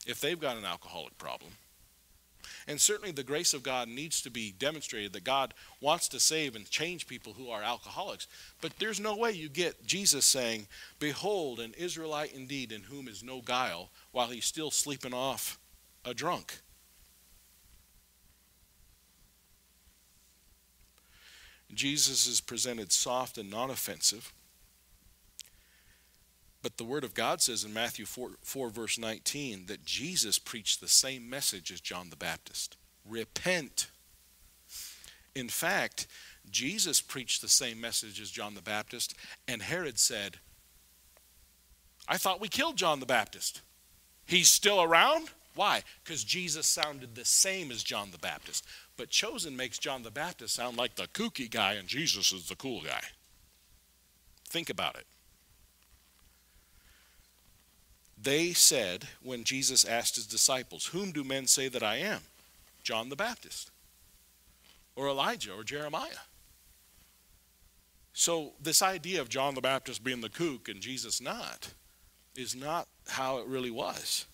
if 0.05 0.19
they've 0.19 0.39
got 0.39 0.57
an 0.57 0.65
alcoholic 0.65 1.17
problem. 1.17 1.51
And 2.67 2.79
certainly 2.79 3.11
the 3.11 3.23
grace 3.23 3.53
of 3.53 3.63
God 3.63 3.87
needs 3.87 4.21
to 4.21 4.29
be 4.29 4.53
demonstrated 4.57 5.13
that 5.13 5.23
God 5.23 5.53
wants 5.79 6.07
to 6.09 6.19
save 6.19 6.55
and 6.55 6.69
change 6.69 7.07
people 7.07 7.33
who 7.33 7.49
are 7.49 7.63
alcoholics. 7.63 8.27
But 8.61 8.73
there's 8.77 8.99
no 8.99 9.15
way 9.15 9.31
you 9.31 9.49
get 9.49 9.85
Jesus 9.85 10.25
saying, 10.25 10.67
Behold, 10.99 11.59
an 11.59 11.73
Israelite 11.77 12.33
indeed 12.33 12.71
in 12.71 12.83
whom 12.83 13.07
is 13.07 13.23
no 13.23 13.41
guile, 13.41 13.89
while 14.11 14.27
he's 14.27 14.45
still 14.45 14.71
sleeping 14.71 15.13
off 15.13 15.59
a 16.05 16.13
drunk. 16.13 16.59
Jesus 21.73 22.27
is 22.27 22.41
presented 22.41 22.91
soft 22.91 23.37
and 23.37 23.49
non 23.49 23.69
offensive. 23.69 24.33
But 26.61 26.77
the 26.77 26.83
Word 26.83 27.03
of 27.03 27.13
God 27.13 27.41
says 27.41 27.63
in 27.63 27.73
Matthew 27.73 28.05
4, 28.05 28.31
4, 28.43 28.69
verse 28.69 28.97
19 28.97 29.65
that 29.65 29.83
Jesus 29.85 30.37
preached 30.37 30.79
the 30.79 30.87
same 30.87 31.29
message 31.29 31.71
as 31.71 31.81
John 31.81 32.09
the 32.09 32.15
Baptist 32.15 32.77
repent. 33.07 33.87
In 35.33 35.49
fact, 35.49 36.07
Jesus 36.49 37.01
preached 37.01 37.41
the 37.41 37.47
same 37.47 37.79
message 37.79 38.19
as 38.19 38.29
John 38.29 38.53
the 38.53 38.61
Baptist, 38.61 39.15
and 39.47 39.61
Herod 39.61 39.97
said, 39.97 40.37
I 42.07 42.17
thought 42.17 42.41
we 42.41 42.47
killed 42.47 42.77
John 42.77 42.99
the 42.99 43.05
Baptist. 43.05 43.61
He's 44.25 44.51
still 44.51 44.81
around? 44.81 45.29
Why? 45.55 45.83
Because 46.03 46.23
Jesus 46.23 46.67
sounded 46.67 47.15
the 47.15 47.25
same 47.25 47.71
as 47.71 47.83
John 47.83 48.11
the 48.11 48.17
Baptist. 48.17 48.65
But 48.97 49.09
Chosen 49.09 49.55
makes 49.55 49.79
John 49.79 50.03
the 50.03 50.11
Baptist 50.11 50.55
sound 50.55 50.77
like 50.77 50.95
the 50.95 51.07
kooky 51.07 51.49
guy, 51.49 51.73
and 51.73 51.87
Jesus 51.87 52.31
is 52.31 52.47
the 52.47 52.55
cool 52.55 52.81
guy. 52.81 53.01
Think 54.49 54.69
about 54.69 54.95
it. 54.95 55.05
They 58.21 58.53
said, 58.53 59.07
when 59.23 59.43
Jesus 59.43 59.83
asked 59.83 60.15
his 60.15 60.27
disciples, 60.27 60.87
Whom 60.87 61.11
do 61.11 61.23
men 61.23 61.47
say 61.47 61.67
that 61.69 61.81
I 61.81 61.95
am? 61.97 62.21
John 62.83 63.09
the 63.09 63.15
Baptist. 63.15 63.71
or 64.95 65.07
Elijah 65.07 65.53
or 65.53 65.63
Jeremiah. 65.63 66.25
So, 68.13 68.51
this 68.61 68.81
idea 68.81 69.21
of 69.21 69.29
John 69.29 69.55
the 69.55 69.61
Baptist 69.61 70.03
being 70.03 70.21
the 70.21 70.29
kook 70.29 70.67
and 70.67 70.81
Jesus 70.81 71.21
not 71.21 71.73
is 72.35 72.55
not 72.55 72.87
how 73.07 73.37
it 73.37 73.47
really 73.47 73.71
was. 73.71 74.25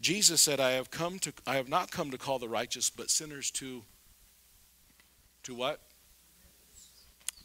Jesus 0.00 0.40
said, 0.40 0.60
I 0.60 0.70
have 0.72 0.90
come 0.90 1.18
to 1.18 1.32
I 1.46 1.56
have 1.56 1.68
not 1.68 1.90
come 1.90 2.10
to 2.10 2.18
call 2.18 2.38
the 2.38 2.48
righteous, 2.48 2.88
but 2.88 3.10
sinners 3.10 3.50
to 3.52 3.82
to 5.42 5.54
what? 5.54 5.80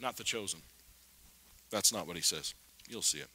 Not 0.00 0.16
the 0.16 0.24
chosen. 0.24 0.60
That's 1.70 1.92
not 1.92 2.06
what 2.06 2.16
he 2.16 2.22
says. 2.22 2.54
You'll 2.88 3.02
see 3.02 3.18
it. 3.18 3.28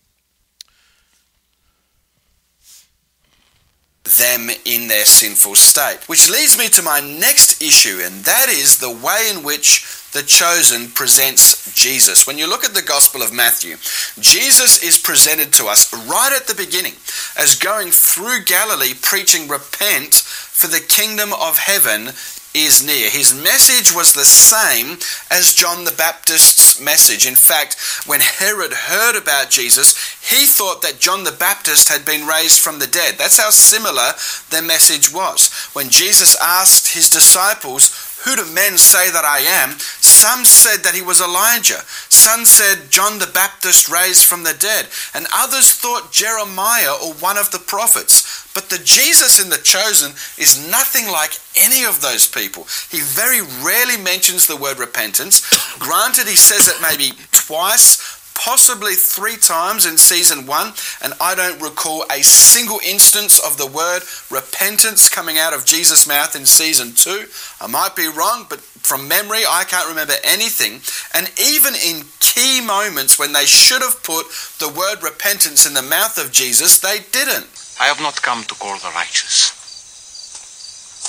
Them 4.03 4.49
in 4.65 4.87
their 4.87 5.05
sinful 5.05 5.55
state. 5.55 5.99
Which 6.07 6.29
leads 6.29 6.57
me 6.57 6.67
to 6.69 6.81
my 6.81 6.99
next 6.99 7.61
issue, 7.61 7.99
and 8.03 8.23
that 8.25 8.47
is 8.49 8.79
the 8.79 8.91
way 8.91 9.31
in 9.31 9.43
which 9.43 9.85
the 10.11 10.23
chosen 10.23 10.89
presents 10.89 11.73
Jesus. 11.73 12.27
When 12.27 12.37
you 12.37 12.49
look 12.49 12.65
at 12.65 12.73
the 12.73 12.81
Gospel 12.81 13.21
of 13.21 13.33
Matthew, 13.33 13.77
Jesus 14.19 14.83
is 14.83 14.97
presented 14.97 15.53
to 15.53 15.67
us 15.67 15.93
right 15.93 16.33
at 16.35 16.47
the 16.47 16.55
beginning 16.55 16.95
as 17.37 17.55
going 17.55 17.91
through 17.91 18.43
Galilee 18.45 18.93
preaching, 19.01 19.47
Repent, 19.47 20.15
for 20.15 20.67
the 20.67 20.81
kingdom 20.81 21.31
of 21.33 21.57
heaven 21.57 22.13
is 22.53 22.85
near. 22.85 23.09
His 23.09 23.33
message 23.33 23.95
was 23.95 24.13
the 24.13 24.25
same 24.25 24.97
as 25.29 25.53
John 25.53 25.85
the 25.85 25.91
Baptist's 25.91 26.81
message. 26.81 27.25
In 27.25 27.35
fact, 27.35 27.77
when 28.05 28.19
Herod 28.19 28.73
heard 28.73 29.15
about 29.15 29.49
Jesus, 29.49 29.95
he 30.19 30.45
thought 30.45 30.81
that 30.81 30.99
John 30.99 31.23
the 31.23 31.31
Baptist 31.31 31.87
had 31.89 32.05
been 32.05 32.27
raised 32.27 32.59
from 32.59 32.79
the 32.79 32.87
dead. 32.87 33.15
That's 33.17 33.39
how 33.39 33.49
similar 33.51 34.13
their 34.49 34.61
message 34.61 35.13
was. 35.13 35.49
When 35.73 35.89
Jesus 35.89 36.35
asked 36.41 36.93
his 36.93 37.09
disciples, 37.09 37.91
who 38.23 38.35
do 38.35 38.45
men 38.45 38.77
say 38.77 39.09
that 39.09 39.25
I 39.25 39.39
am? 39.39 39.77
Some 40.21 40.45
said 40.45 40.83
that 40.83 40.93
he 40.93 41.01
was 41.01 41.19
Elijah. 41.19 41.81
Some 42.09 42.45
said 42.45 42.91
John 42.91 43.17
the 43.17 43.25
Baptist 43.25 43.89
raised 43.89 44.25
from 44.25 44.43
the 44.43 44.53
dead. 44.53 44.85
And 45.15 45.25
others 45.33 45.73
thought 45.73 46.11
Jeremiah 46.11 46.93
or 46.93 47.13
one 47.15 47.39
of 47.39 47.49
the 47.49 47.57
prophets. 47.57 48.45
But 48.53 48.69
the 48.69 48.77
Jesus 48.77 49.41
in 49.41 49.49
the 49.49 49.57
chosen 49.57 50.11
is 50.37 50.69
nothing 50.69 51.07
like 51.07 51.39
any 51.57 51.83
of 51.83 52.01
those 52.01 52.27
people. 52.27 52.67
He 52.91 53.01
very 53.01 53.41
rarely 53.65 53.97
mentions 53.97 54.45
the 54.45 54.57
word 54.57 54.77
repentance. 54.77 55.41
Granted, 55.79 56.27
he 56.27 56.35
says 56.35 56.67
it 56.67 56.77
maybe 56.83 57.17
twice 57.31 58.21
possibly 58.35 58.95
three 58.95 59.37
times 59.37 59.85
in 59.85 59.97
season 59.97 60.47
one, 60.47 60.73
and 61.03 61.13
I 61.21 61.35
don't 61.35 61.61
recall 61.61 62.05
a 62.09 62.23
single 62.23 62.79
instance 62.83 63.39
of 63.39 63.57
the 63.57 63.67
word 63.67 64.01
repentance 64.31 65.09
coming 65.09 65.37
out 65.37 65.53
of 65.53 65.65
Jesus' 65.65 66.07
mouth 66.07 66.35
in 66.35 66.45
season 66.47 66.93
two. 66.93 67.27
I 67.59 67.67
might 67.67 67.95
be 67.95 68.07
wrong, 68.07 68.47
but 68.49 68.65
from 68.83 69.07
memory, 69.07 69.41
I 69.47 69.63
can't 69.63 69.87
remember 69.87 70.13
anything. 70.23 70.81
And 71.13 71.31
even 71.39 71.73
in 71.75 72.05
key 72.19 72.61
moments 72.61 73.17
when 73.17 73.33
they 73.33 73.45
should 73.45 73.81
have 73.81 74.03
put 74.03 74.27
the 74.59 74.69
word 74.69 75.03
repentance 75.03 75.65
in 75.65 75.73
the 75.73 75.81
mouth 75.81 76.17
of 76.17 76.31
Jesus, 76.31 76.79
they 76.79 76.99
didn't. 77.11 77.47
I 77.79 77.85
have 77.85 78.01
not 78.01 78.21
come 78.21 78.43
to 78.43 78.55
call 78.55 78.77
the 78.77 78.91
righteous, 78.93 79.49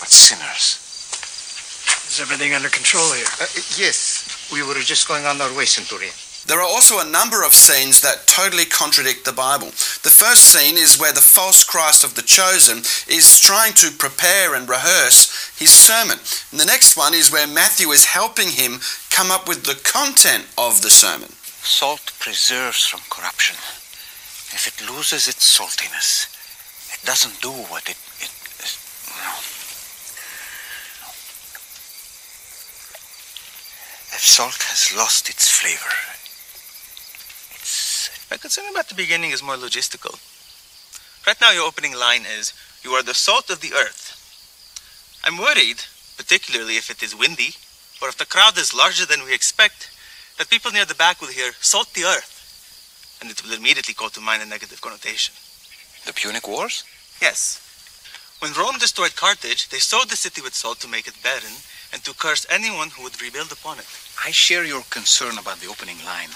but 0.00 0.08
sinners. 0.08 0.78
Is 2.08 2.20
everything 2.20 2.54
under 2.54 2.68
control 2.68 3.12
here? 3.12 3.26
Uh, 3.40 3.46
yes, 3.76 4.48
we 4.52 4.62
were 4.62 4.74
just 4.80 5.08
going 5.08 5.24
on 5.24 5.40
our 5.40 5.52
way, 5.56 5.64
Centurion. 5.64 6.12
There 6.46 6.58
are 6.58 6.66
also 6.66 6.98
a 6.98 7.08
number 7.08 7.44
of 7.44 7.54
scenes 7.54 8.00
that 8.00 8.26
totally 8.26 8.64
contradict 8.64 9.24
the 9.24 9.32
Bible. 9.32 9.68
The 10.02 10.10
first 10.10 10.50
scene 10.50 10.76
is 10.76 10.98
where 10.98 11.12
the 11.12 11.20
false 11.20 11.62
Christ 11.62 12.02
of 12.02 12.14
the 12.14 12.22
chosen 12.22 12.78
is 13.06 13.38
trying 13.38 13.74
to 13.74 13.92
prepare 13.92 14.54
and 14.54 14.68
rehearse 14.68 15.54
his 15.56 15.70
sermon. 15.70 16.18
And 16.50 16.58
the 16.58 16.66
next 16.66 16.96
one 16.96 17.14
is 17.14 17.30
where 17.30 17.46
Matthew 17.46 17.90
is 17.90 18.06
helping 18.06 18.48
him 18.48 18.80
come 19.10 19.30
up 19.30 19.46
with 19.46 19.64
the 19.64 19.78
content 19.84 20.46
of 20.58 20.82
the 20.82 20.90
sermon. 20.90 21.30
Salt 21.62 22.10
preserves 22.18 22.84
from 22.84 23.00
corruption. 23.08 23.54
If 24.50 24.66
it 24.66 24.90
loses 24.90 25.28
its 25.28 25.46
saltiness, 25.46 26.26
it 26.92 27.06
doesn't 27.06 27.40
do 27.40 27.52
what 27.70 27.88
it. 27.88 27.96
it, 28.18 28.34
it 28.58 28.78
no. 29.14 29.30
no. 29.30 31.08
If 34.10 34.20
salt 34.20 34.58
has 34.68 34.92
lost 34.96 35.30
its 35.30 35.48
flavor, 35.48 35.94
my 38.32 38.38
concern 38.38 38.64
about 38.70 38.88
the 38.88 38.94
beginning 38.94 39.30
is 39.30 39.42
more 39.42 39.56
logistical. 39.56 40.16
Right 41.26 41.38
now, 41.38 41.50
your 41.50 41.68
opening 41.68 41.92
line 41.92 42.24
is, 42.24 42.54
You 42.82 42.92
are 42.92 43.02
the 43.02 43.12
salt 43.12 43.50
of 43.50 43.60
the 43.60 43.74
earth. 43.74 44.16
I'm 45.22 45.36
worried, 45.36 45.84
particularly 46.16 46.76
if 46.80 46.88
it 46.88 47.02
is 47.02 47.14
windy, 47.14 47.52
or 48.00 48.08
if 48.08 48.16
the 48.16 48.24
crowd 48.24 48.56
is 48.56 48.72
larger 48.72 49.04
than 49.04 49.22
we 49.22 49.34
expect, 49.34 49.90
that 50.38 50.48
people 50.48 50.72
near 50.72 50.86
the 50.86 50.94
back 50.94 51.20
will 51.20 51.28
hear, 51.28 51.52
Salt 51.60 51.92
the 51.92 52.04
earth, 52.04 52.32
and 53.20 53.30
it 53.30 53.44
will 53.44 53.52
immediately 53.52 53.92
call 53.92 54.08
to 54.08 54.22
mind 54.22 54.40
a 54.40 54.46
negative 54.46 54.80
connotation. 54.80 55.34
The 56.06 56.14
Punic 56.14 56.48
Wars? 56.48 56.84
Yes. 57.20 57.60
When 58.38 58.54
Rome 58.54 58.78
destroyed 58.78 59.14
Carthage, 59.14 59.68
they 59.68 59.78
sowed 59.78 60.08
the 60.08 60.16
city 60.16 60.40
with 60.40 60.54
salt 60.54 60.80
to 60.80 60.88
make 60.88 61.06
it 61.06 61.22
barren 61.22 61.56
and 61.92 62.02
to 62.04 62.14
curse 62.14 62.46
anyone 62.48 62.88
who 62.88 63.02
would 63.02 63.20
rebuild 63.20 63.52
upon 63.52 63.78
it. 63.78 63.86
I 64.24 64.30
share 64.30 64.64
your 64.64 64.84
concern 64.88 65.36
about 65.36 65.60
the 65.60 65.68
opening 65.68 66.02
line 66.06 66.32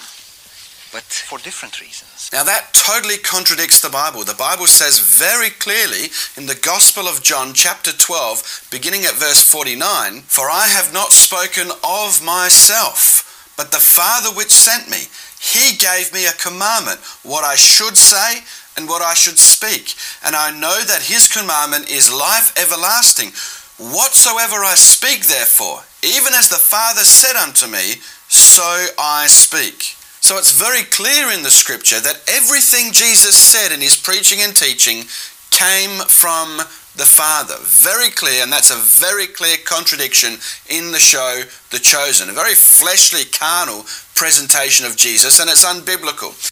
but 0.91 1.03
for 1.03 1.39
different 1.39 1.81
reasons. 1.81 2.29
Now, 2.31 2.43
that 2.43 2.73
totally 2.73 3.17
contradicts 3.17 3.81
the 3.81 3.89
Bible. 3.89 4.23
The 4.23 4.33
Bible 4.33 4.67
says 4.67 4.99
very 4.99 5.49
clearly 5.49 6.09
in 6.35 6.45
the 6.45 6.59
Gospel 6.61 7.07
of 7.07 7.23
John, 7.23 7.53
chapter 7.53 7.91
12, 7.91 8.67
beginning 8.71 9.05
at 9.05 9.13
verse 9.13 9.43
49 9.43 10.21
For 10.21 10.49
I 10.49 10.67
have 10.67 10.93
not 10.93 11.11
spoken 11.11 11.71
of 11.83 12.23
myself, 12.23 13.53
but 13.57 13.71
the 13.71 13.83
Father 13.83 14.29
which 14.29 14.51
sent 14.51 14.89
me. 14.89 15.07
He 15.39 15.77
gave 15.77 16.13
me 16.13 16.25
a 16.25 16.33
commandment, 16.33 16.99
what 17.23 17.43
I 17.43 17.55
should 17.55 17.97
say 17.97 18.41
and 18.77 18.87
what 18.87 19.01
I 19.01 19.13
should 19.13 19.39
speak. 19.39 19.95
And 20.23 20.35
I 20.35 20.51
know 20.51 20.83
that 20.83 21.09
his 21.09 21.27
commandment 21.27 21.89
is 21.89 22.13
life 22.13 22.53
everlasting. 22.57 23.33
Whatsoever 23.77 24.63
I 24.63 24.75
speak, 24.75 25.25
therefore, 25.25 25.81
even 26.03 26.33
as 26.33 26.49
the 26.49 26.55
Father 26.55 27.03
said 27.03 27.35
unto 27.35 27.67
me, 27.67 28.01
so 28.29 28.87
I 28.97 29.25
speak. 29.27 29.96
So 30.27 30.37
it's 30.37 30.51
very 30.51 30.83
clear 30.83 31.31
in 31.31 31.41
the 31.41 31.49
scripture 31.49 32.01
that 32.01 32.21
everything 32.27 32.91
Jesus 32.91 33.37
said 33.37 33.73
in 33.73 33.79
his 33.79 33.95
preaching 33.95 34.39
and 34.41 34.53
teaching 34.53 35.05
came 35.51 36.01
from 36.01 36.57
the 36.97 37.05
Father. 37.05 37.55
Very 37.61 38.09
clear, 38.09 38.43
and 38.43 38.51
that's 38.51 38.69
a 38.69 38.75
very 38.75 39.27
clear 39.27 39.55
contradiction 39.63 40.33
in 40.69 40.91
the 40.91 40.99
show 40.99 41.43
The 41.71 41.79
Chosen. 41.79 42.27
A 42.27 42.33
very 42.33 42.55
fleshly, 42.55 43.23
carnal 43.23 43.85
presentation 44.15 44.85
of 44.85 44.97
Jesus, 44.97 45.39
and 45.39 45.49
it's 45.49 45.63
unbiblical. 45.63 46.51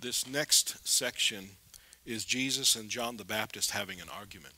This 0.00 0.26
next 0.26 0.88
section 0.88 1.50
is 2.06 2.24
Jesus 2.24 2.74
and 2.74 2.88
John 2.88 3.18
the 3.18 3.24
Baptist 3.26 3.72
having 3.72 4.00
an 4.00 4.08
argument. 4.08 4.54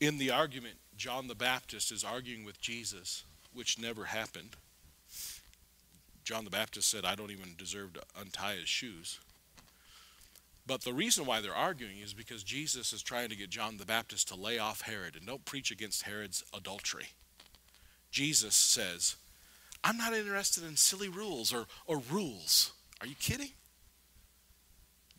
In 0.00 0.16
the 0.16 0.30
argument, 0.30 0.76
John 0.96 1.28
the 1.28 1.34
Baptist 1.34 1.92
is 1.92 2.04
arguing 2.04 2.46
with 2.46 2.58
Jesus 2.58 3.24
which 3.58 3.76
never 3.76 4.04
happened. 4.04 4.50
John 6.22 6.44
the 6.44 6.50
Baptist 6.50 6.88
said, 6.88 7.04
I 7.04 7.16
don't 7.16 7.32
even 7.32 7.56
deserve 7.58 7.94
to 7.94 8.02
untie 8.20 8.54
his 8.54 8.68
shoes. 8.68 9.18
But 10.64 10.82
the 10.82 10.92
reason 10.92 11.26
why 11.26 11.40
they're 11.40 11.54
arguing 11.54 11.98
is 11.98 12.14
because 12.14 12.44
Jesus 12.44 12.92
is 12.92 13.02
trying 13.02 13.30
to 13.30 13.36
get 13.36 13.50
John 13.50 13.78
the 13.78 13.84
Baptist 13.84 14.28
to 14.28 14.36
lay 14.36 14.60
off 14.60 14.82
Herod 14.82 15.16
and 15.16 15.26
don't 15.26 15.44
preach 15.44 15.72
against 15.72 16.02
Herod's 16.02 16.44
adultery. 16.54 17.06
Jesus 18.12 18.54
says, 18.54 19.16
I'm 19.82 19.96
not 19.96 20.14
interested 20.14 20.62
in 20.62 20.76
silly 20.76 21.08
rules 21.08 21.52
or, 21.52 21.66
or 21.86 22.00
rules. 22.12 22.72
Are 23.00 23.06
you 23.08 23.16
kidding? 23.16 23.50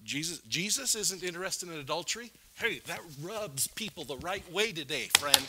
Jesus, 0.03 0.39
Jesus 0.47 0.95
isn't 0.95 1.23
interested 1.23 1.67
in 1.67 1.77
adultery. 1.77 2.31
Hey, 2.55 2.79
that 2.87 3.01
rubs 3.21 3.67
people 3.67 4.05
the 4.05 4.17
right 4.17 4.49
way 4.51 4.71
today, 4.71 5.09
friend. 5.17 5.45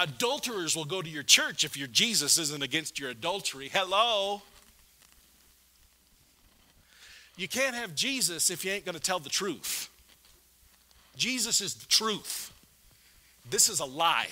Adulterers 0.00 0.74
will 0.74 0.86
go 0.86 1.02
to 1.02 1.08
your 1.08 1.22
church 1.22 1.62
if 1.62 1.76
your 1.76 1.86
Jesus 1.86 2.38
isn't 2.38 2.62
against 2.62 2.98
your 2.98 3.10
adultery. 3.10 3.68
Hello? 3.70 4.40
You 7.36 7.46
can't 7.46 7.74
have 7.74 7.94
Jesus 7.94 8.48
if 8.48 8.64
you 8.64 8.72
ain't 8.72 8.86
going 8.86 8.94
to 8.94 9.00
tell 9.00 9.18
the 9.18 9.28
truth. 9.28 9.90
Jesus 11.16 11.60
is 11.60 11.74
the 11.74 11.86
truth. 11.86 12.50
This 13.50 13.68
is 13.68 13.80
a 13.80 13.84
lie. 13.84 14.28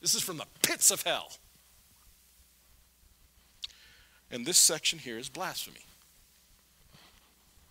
This 0.00 0.14
is 0.14 0.22
from 0.22 0.38
the 0.38 0.46
pits 0.62 0.90
of 0.90 1.02
hell. 1.02 1.32
And 4.30 4.46
this 4.46 4.56
section 4.56 4.98
here 4.98 5.18
is 5.18 5.28
blasphemy. 5.28 5.84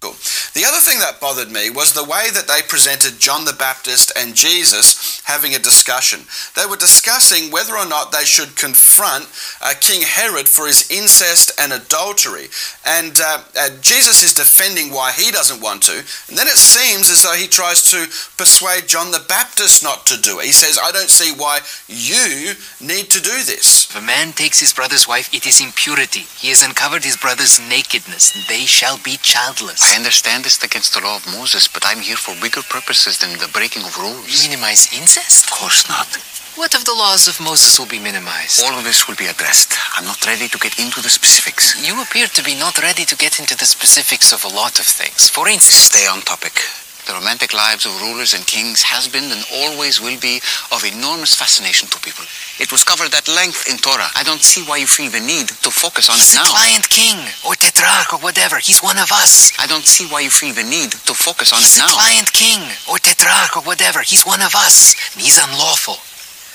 The 0.01 0.65
other 0.65 0.79
thing 0.79 0.99
that 0.99 1.19
bothered 1.19 1.51
me 1.51 1.71
was 1.71 1.93
the 1.93 2.03
way 2.03 2.27
that 2.33 2.47
they 2.47 2.61
presented 2.67 3.19
John 3.19 3.45
the 3.45 3.53
Baptist 3.53 4.11
and 4.15 4.35
Jesus 4.35 5.06
having 5.27 5.53
a 5.53 5.59
discussion. 5.59 6.21
They 6.55 6.65
were 6.65 6.79
discussing 6.79 7.51
whether 7.51 7.75
or 7.75 7.85
not 7.85 8.11
they 8.11 8.23
should 8.23 8.55
confront 8.55 9.27
uh, 9.61 9.73
King 9.79 10.01
Herod 10.01 10.47
for 10.47 10.67
his 10.67 10.89
incest 10.89 11.51
and 11.59 11.73
adultery. 11.73 12.47
And 12.85 13.19
uh, 13.19 13.43
uh, 13.59 13.69
Jesus 13.81 14.23
is 14.23 14.33
defending 14.33 14.91
why 14.91 15.11
he 15.11 15.29
doesn't 15.29 15.61
want 15.61 15.83
to. 15.83 15.99
And 16.29 16.37
then 16.37 16.47
it 16.47 16.57
seems 16.57 17.09
as 17.11 17.23
though 17.23 17.35
he 17.35 17.47
tries 17.47 17.83
to 17.91 18.07
persuade 18.37 18.87
John 18.87 19.11
the 19.11 19.25
Baptist 19.27 19.83
not 19.83 20.05
to 20.07 20.19
do 20.21 20.39
it. 20.39 20.45
He 20.45 20.53
says, 20.53 20.79
I 20.81 20.91
don't 20.91 21.09
see 21.09 21.35
why 21.35 21.59
you 21.87 22.55
need 22.79 23.11
to 23.11 23.21
do 23.21 23.43
this. 23.43 23.86
If 23.87 23.95
a 23.95 24.01
man 24.01 24.33
takes 24.33 24.59
his 24.59 24.73
brother's 24.73 25.07
wife, 25.07 25.33
it 25.33 25.47
is 25.47 25.63
impurity. 25.63 26.27
He 26.35 26.49
has 26.49 26.61
uncovered 26.61 27.05
his 27.05 27.15
brother's 27.15 27.57
nakedness. 27.57 28.35
They 28.51 28.67
shall 28.67 28.97
be 28.99 29.15
childless. 29.15 29.79
I 29.79 29.95
understand 29.95 30.43
this 30.43 30.61
against 30.61 30.93
the 30.93 30.99
law 30.99 31.15
of 31.15 31.25
Moses, 31.25 31.69
but 31.69 31.87
I'm 31.87 32.01
here 32.03 32.17
for 32.19 32.35
bigger 32.35 32.63
purposes 32.67 33.17
than 33.17 33.39
the 33.39 33.47
breaking 33.47 33.85
of 33.87 33.97
rules. 33.97 34.27
Minimize 34.43 34.91
incest? 34.91 35.45
Of 35.45 35.51
course 35.51 35.87
not. 35.87 36.19
What 36.59 36.75
of 36.75 36.83
the 36.83 36.99
laws 36.99 37.29
of 37.29 37.39
Moses 37.39 37.79
will 37.79 37.87
be 37.87 37.99
minimized? 37.99 38.59
All 38.65 38.77
of 38.77 38.83
this 38.83 39.07
will 39.07 39.15
be 39.15 39.31
addressed. 39.31 39.71
I'm 39.95 40.03
not 40.03 40.25
ready 40.27 40.49
to 40.49 40.57
get 40.59 40.77
into 40.83 40.99
the 40.99 41.09
specifics. 41.09 41.79
You 41.79 42.01
appear 42.03 42.27
to 42.27 42.43
be 42.43 42.59
not 42.59 42.83
ready 42.83 43.05
to 43.05 43.15
get 43.15 43.39
into 43.39 43.55
the 43.55 43.65
specifics 43.65 44.33
of 44.33 44.43
a 44.43 44.51
lot 44.51 44.79
of 44.81 44.85
things. 44.85 45.29
For 45.29 45.47
instance, 45.47 45.95
stay 45.95 46.07
on 46.07 46.27
topic. 46.27 46.59
The 47.07 47.13
romantic 47.15 47.53
lives 47.55 47.85
of 47.87 47.95
rulers 48.03 48.33
and 48.35 48.43
kings 48.45 48.83
has 48.83 49.07
been 49.07 49.31
and 49.31 49.39
always 49.63 50.03
will 50.03 50.19
be 50.19 50.43
of 50.75 50.83
enormous 50.83 51.31
fascination 51.33 51.87
to 51.87 51.97
people. 52.03 52.27
It 52.59 52.67
was 52.67 52.83
covered 52.83 53.15
at 53.15 53.31
length 53.31 53.63
in 53.71 53.79
Torah. 53.79 54.11
I 54.11 54.27
don't 54.27 54.43
see 54.43 54.59
why 54.67 54.75
you 54.83 54.87
feel 54.91 55.07
the 55.09 55.23
need 55.23 55.47
to 55.47 55.71
focus 55.71 56.11
on 56.11 56.19
He's 56.19 56.35
it 56.35 56.43
now. 56.43 56.51
a 56.51 56.51
client 56.51 56.83
king 56.91 57.15
or 57.47 57.55
tetrarch 57.55 58.11
or 58.11 58.19
whatever. 58.19 58.59
He's 58.59 58.83
one 58.83 58.99
of 58.99 59.07
us. 59.15 59.55
I 59.55 59.67
don't 59.71 59.87
see 59.87 60.03
why 60.11 60.19
you 60.19 60.29
feel 60.29 60.51
the 60.51 60.67
need 60.67 60.91
to 61.07 61.13
focus 61.15 61.55
on 61.55 61.63
He's 61.63 61.79
it 61.79 61.87
a 61.87 61.87
now. 61.87 61.95
client 61.95 62.27
king 62.35 62.59
or 62.91 62.99
tetrarch 62.99 63.55
or 63.55 63.63
whatever. 63.63 64.03
He's 64.03 64.27
one 64.27 64.43
of 64.43 64.51
us. 64.51 64.91
And 65.15 65.23
he's 65.23 65.39
unlawful. 65.39 65.95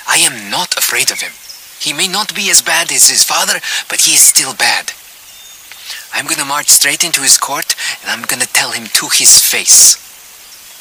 I 0.05 0.21
am 0.21 0.51
not 0.53 0.77
afraid 0.77 1.09
of 1.11 1.25
him. 1.25 1.33
He 1.81 1.97
may 1.97 2.13
not 2.13 2.37
be 2.37 2.51
as 2.53 2.61
bad 2.61 2.93
as 2.93 3.09
his 3.09 3.25
father, 3.25 3.57
but 3.89 4.05
he 4.05 4.13
is 4.21 4.23
still 4.23 4.53
bad. 4.53 4.93
I'm 6.13 6.29
gonna 6.29 6.45
march 6.45 6.69
straight 6.69 7.09
into 7.09 7.23
his 7.25 7.39
court 7.41 7.73
and 8.05 8.13
I'm 8.13 8.29
gonna 8.29 8.45
tell 8.53 8.73
him 8.77 8.85
to 9.01 9.09
his 9.09 9.41
face. 9.41 9.97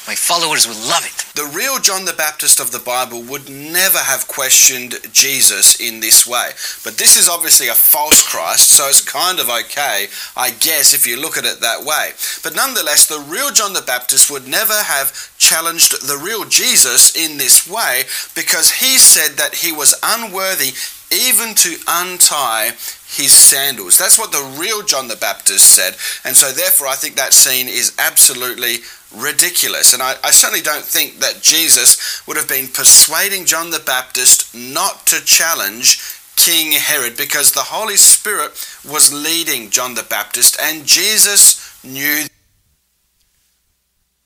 My 0.06 0.16
followers 0.16 0.66
will 0.66 0.88
love 0.88 1.06
it. 1.06 1.22
The 1.36 1.56
real 1.56 1.78
John 1.78 2.04
the 2.04 2.12
Baptist 2.12 2.58
of 2.58 2.72
the 2.72 2.80
Bible 2.80 3.22
would 3.22 3.48
never 3.48 3.98
have 3.98 4.26
questioned 4.26 4.96
Jesus 5.12 5.78
in 5.80 6.00
this 6.00 6.26
way. 6.26 6.50
But 6.82 6.98
this 6.98 7.16
is 7.16 7.28
obviously 7.28 7.68
a 7.68 7.74
false 7.74 8.26
Christ, 8.26 8.70
so 8.70 8.88
it's 8.88 9.00
kind 9.00 9.38
of 9.38 9.48
okay, 9.48 10.08
I 10.36 10.50
guess, 10.50 10.92
if 10.92 11.06
you 11.06 11.20
look 11.20 11.38
at 11.38 11.44
it 11.44 11.60
that 11.60 11.84
way. 11.84 12.10
But 12.42 12.56
nonetheless, 12.56 13.06
the 13.06 13.24
real 13.30 13.52
John 13.52 13.74
the 13.74 13.80
Baptist 13.80 14.28
would 14.28 14.48
never 14.48 14.74
have 14.74 15.32
challenged 15.38 15.92
the 16.06 16.18
real 16.18 16.46
Jesus 16.46 17.14
in 17.14 17.38
this 17.38 17.68
way 17.68 18.02
because 18.34 18.72
he 18.82 18.98
said 18.98 19.36
that 19.38 19.54
he 19.54 19.70
was 19.70 19.94
unworthy 20.02 20.72
even 21.12 21.54
to 21.54 21.76
untie 21.86 22.72
his 23.06 23.32
sandals. 23.32 23.98
That's 23.98 24.18
what 24.18 24.32
the 24.32 24.56
real 24.58 24.82
John 24.82 25.08
the 25.08 25.16
Baptist 25.16 25.66
said. 25.66 25.94
And 26.24 26.34
so, 26.34 26.50
therefore, 26.50 26.88
I 26.88 26.94
think 26.94 27.16
that 27.16 27.34
scene 27.34 27.68
is 27.68 27.94
absolutely 27.98 28.78
ridiculous. 29.14 29.92
And 29.92 30.02
I, 30.02 30.14
I, 30.24 30.30
certainly 30.30 30.62
don't 30.62 30.84
think 30.84 31.18
that 31.20 31.40
Jesus 31.42 32.26
would 32.26 32.36
have 32.36 32.48
been 32.48 32.66
persuading 32.68 33.44
John 33.44 33.70
the 33.70 33.82
Baptist 33.84 34.54
not 34.54 35.06
to 35.06 35.24
challenge 35.24 36.00
King 36.36 36.72
Herod 36.72 37.16
because 37.16 37.52
the 37.52 37.60
Holy 37.60 37.96
Spirit 37.96 38.52
was 38.88 39.12
leading 39.12 39.70
John 39.70 39.94
the 39.94 40.02
Baptist 40.02 40.58
and 40.60 40.86
Jesus 40.86 41.82
knew. 41.84 42.24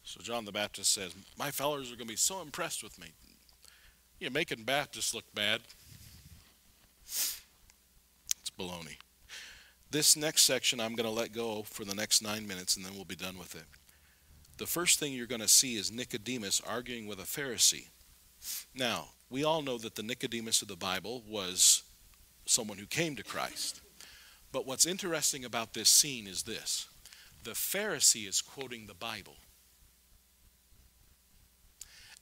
So 0.04 0.20
John 0.22 0.44
the 0.44 0.52
Baptist 0.52 0.92
says, 0.92 1.14
My 1.38 1.50
followers 1.50 1.92
are 1.92 1.96
going 1.96 2.08
to 2.08 2.12
be 2.12 2.16
so 2.16 2.40
impressed 2.40 2.82
with 2.82 2.98
me. 2.98 3.08
You're 4.18 4.30
making 4.30 4.64
Baptists 4.64 5.14
look 5.14 5.24
bad. 5.34 5.60
It's 7.04 7.42
baloney. 8.58 8.96
This 9.90 10.16
next 10.16 10.42
section 10.42 10.80
I'm 10.80 10.94
going 10.94 11.08
to 11.08 11.14
let 11.14 11.32
go 11.32 11.62
for 11.62 11.84
the 11.84 11.94
next 11.94 12.22
nine 12.22 12.46
minutes 12.46 12.76
and 12.76 12.84
then 12.84 12.94
we'll 12.94 13.04
be 13.04 13.14
done 13.14 13.38
with 13.38 13.54
it 13.54 13.64
the 14.58 14.66
first 14.66 14.98
thing 14.98 15.12
you're 15.12 15.26
going 15.26 15.40
to 15.40 15.48
see 15.48 15.76
is 15.76 15.92
Nicodemus 15.92 16.60
arguing 16.66 17.06
with 17.06 17.18
a 17.18 17.24
Pharisee. 17.24 17.88
Now, 18.74 19.08
we 19.28 19.44
all 19.44 19.62
know 19.62 19.78
that 19.78 19.94
the 19.96 20.02
Nicodemus 20.02 20.62
of 20.62 20.68
the 20.68 20.76
Bible 20.76 21.22
was 21.28 21.82
someone 22.44 22.78
who 22.78 22.86
came 22.86 23.16
to 23.16 23.24
Christ. 23.24 23.80
But 24.52 24.66
what's 24.66 24.86
interesting 24.86 25.44
about 25.44 25.74
this 25.74 25.88
scene 25.88 26.26
is 26.26 26.44
this 26.44 26.88
the 27.44 27.50
Pharisee 27.52 28.28
is 28.28 28.40
quoting 28.40 28.86
the 28.86 28.94
Bible, 28.94 29.36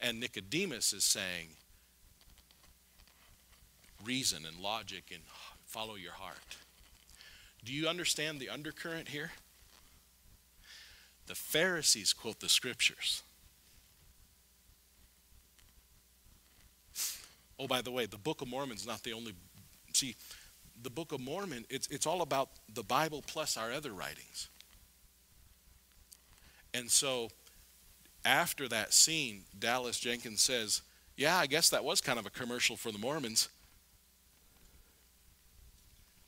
and 0.00 0.18
Nicodemus 0.18 0.92
is 0.92 1.04
saying, 1.04 1.50
reason 4.04 4.44
and 4.46 4.58
logic 4.58 5.04
and 5.12 5.22
follow 5.66 5.94
your 5.94 6.12
heart. 6.12 6.56
Do 7.64 7.72
you 7.72 7.88
understand 7.88 8.38
the 8.38 8.50
undercurrent 8.50 9.08
here? 9.08 9.32
The 11.26 11.34
Pharisees 11.34 12.12
quote 12.12 12.40
the 12.40 12.48
scriptures. 12.48 13.22
Oh, 17.58 17.66
by 17.66 17.82
the 17.82 17.90
way, 17.90 18.06
the 18.06 18.18
Book 18.18 18.42
of 18.42 18.48
Mormon 18.48 18.76
is 18.76 18.86
not 18.86 19.02
the 19.02 19.12
only. 19.12 19.32
See, 19.92 20.16
the 20.82 20.90
Book 20.90 21.12
of 21.12 21.20
Mormon, 21.20 21.64
it's, 21.70 21.86
it's 21.88 22.06
all 22.06 22.20
about 22.20 22.50
the 22.72 22.82
Bible 22.82 23.22
plus 23.26 23.56
our 23.56 23.72
other 23.72 23.92
writings. 23.92 24.48
And 26.72 26.90
so, 26.90 27.30
after 28.24 28.68
that 28.68 28.92
scene, 28.92 29.42
Dallas 29.56 30.00
Jenkins 30.00 30.40
says, 30.40 30.82
Yeah, 31.16 31.36
I 31.36 31.46
guess 31.46 31.70
that 31.70 31.84
was 31.84 32.00
kind 32.00 32.18
of 32.18 32.26
a 32.26 32.30
commercial 32.30 32.76
for 32.76 32.90
the 32.90 32.98
Mormons. 32.98 33.48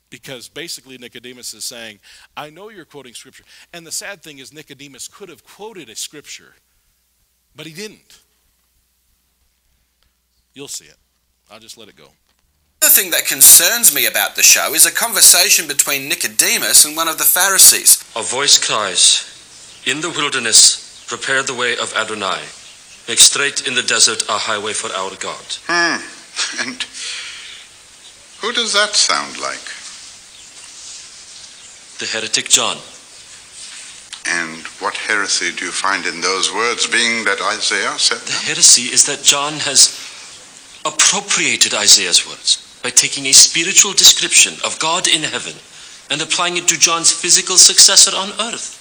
Because 0.09 0.47
basically, 0.47 0.97
Nicodemus 0.97 1.53
is 1.53 1.65
saying, 1.65 1.99
I 2.35 2.49
know 2.49 2.69
you're 2.69 2.85
quoting 2.85 3.13
scripture. 3.13 3.43
And 3.73 3.85
the 3.85 3.91
sad 3.91 4.23
thing 4.23 4.39
is, 4.39 4.53
Nicodemus 4.53 5.07
could 5.07 5.29
have 5.29 5.43
quoted 5.43 5.89
a 5.89 5.95
scripture, 5.95 6.53
but 7.55 7.65
he 7.65 7.73
didn't. 7.73 8.21
You'll 10.53 10.69
see 10.69 10.85
it. 10.85 10.97
I'll 11.51 11.59
just 11.59 11.77
let 11.77 11.89
it 11.89 11.95
go. 11.95 12.09
The 12.79 12.89
thing 12.89 13.11
that 13.11 13.25
concerns 13.25 13.93
me 13.93 14.05
about 14.05 14.35
the 14.35 14.43
show 14.43 14.73
is 14.73 14.85
a 14.85 14.91
conversation 14.91 15.67
between 15.67 16.07
Nicodemus 16.07 16.85
and 16.85 16.95
one 16.95 17.07
of 17.07 17.17
the 17.17 17.23
Pharisees. 17.23 18.03
A 18.15 18.21
voice 18.21 18.57
cries, 18.57 19.25
In 19.85 20.01
the 20.01 20.09
wilderness, 20.09 21.05
prepare 21.07 21.43
the 21.43 21.53
way 21.53 21.73
of 21.77 21.93
Adonai. 21.95 22.41
Make 23.07 23.19
straight 23.19 23.67
in 23.67 23.75
the 23.75 23.83
desert 23.83 24.23
a 24.29 24.37
highway 24.37 24.73
for 24.73 24.91
our 24.93 25.15
God. 25.15 25.45
Hmm. 25.67 26.01
And 26.61 26.83
who 28.41 28.53
does 28.53 28.73
that 28.73 28.95
sound 28.95 29.39
like? 29.39 29.76
The 31.99 32.05
heretic 32.05 32.49
John. 32.49 32.77
And 34.27 34.65
what 34.79 34.95
heresy 34.95 35.51
do 35.55 35.65
you 35.65 35.71
find 35.71 36.05
in 36.05 36.21
those 36.21 36.53
words, 36.53 36.85
being 36.87 37.23
that 37.25 37.41
Isaiah 37.41 37.97
said 37.97 38.19
Them? 38.19 38.27
The 38.27 38.47
heresy 38.53 38.93
is 38.93 39.05
that 39.05 39.23
John 39.23 39.53
has 39.63 39.95
appropriated 40.85 41.73
Isaiah's 41.73 42.27
words 42.27 42.63
by 42.83 42.89
taking 42.89 43.25
a 43.25 43.33
spiritual 43.33 43.93
description 43.93 44.53
of 44.65 44.79
God 44.79 45.07
in 45.07 45.23
heaven 45.23 45.53
and 46.11 46.21
applying 46.21 46.57
it 46.57 46.67
to 46.67 46.79
John's 46.79 47.11
physical 47.11 47.57
successor 47.57 48.15
on 48.15 48.29
earth. 48.51 48.75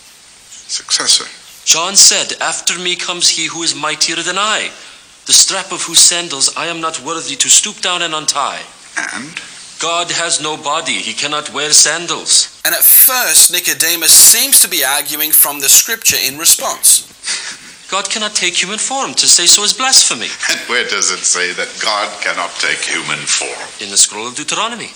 Successor? 0.68 1.26
John 1.64 1.96
said, 1.96 2.40
After 2.40 2.78
me 2.78 2.96
comes 2.96 3.28
he 3.28 3.46
who 3.46 3.62
is 3.62 3.74
mightier 3.74 4.16
than 4.22 4.38
I, 4.38 4.70
the 5.26 5.32
strap 5.32 5.72
of 5.72 5.82
whose 5.82 5.98
sandals 5.98 6.56
I 6.56 6.66
am 6.66 6.80
not 6.80 7.02
worthy 7.02 7.34
to 7.36 7.48
stoop 7.48 7.80
down 7.80 8.02
and 8.02 8.14
untie. 8.14 8.62
And? 9.14 9.34
God 9.78 10.10
has 10.10 10.40
no 10.40 10.56
body, 10.56 10.94
he 10.94 11.12
cannot 11.12 11.52
wear 11.52 11.70
sandals. 11.70 12.60
And 12.64 12.74
at 12.74 12.82
first, 12.82 13.52
Nicodemus 13.52 14.12
seems 14.12 14.62
to 14.62 14.68
be 14.68 14.84
arguing 14.84 15.32
from 15.32 15.60
the 15.60 15.68
scripture 15.68 16.16
in 16.16 16.38
response. 16.38 17.04
God 17.90 18.10
cannot 18.10 18.34
take 18.34 18.54
human 18.54 18.78
form. 18.78 19.14
To 19.14 19.26
say 19.28 19.46
so 19.46 19.62
is 19.62 19.72
blasphemy. 19.72 20.26
And 20.50 20.58
where 20.68 20.88
does 20.88 21.10
it 21.12 21.22
say 21.22 21.52
that 21.52 21.70
God 21.82 22.08
cannot 22.20 22.50
take 22.58 22.82
human 22.82 23.20
form? 23.26 23.68
In 23.80 23.90
the 23.90 23.96
scroll 23.96 24.26
of 24.26 24.34
Deuteronomy. 24.34 24.90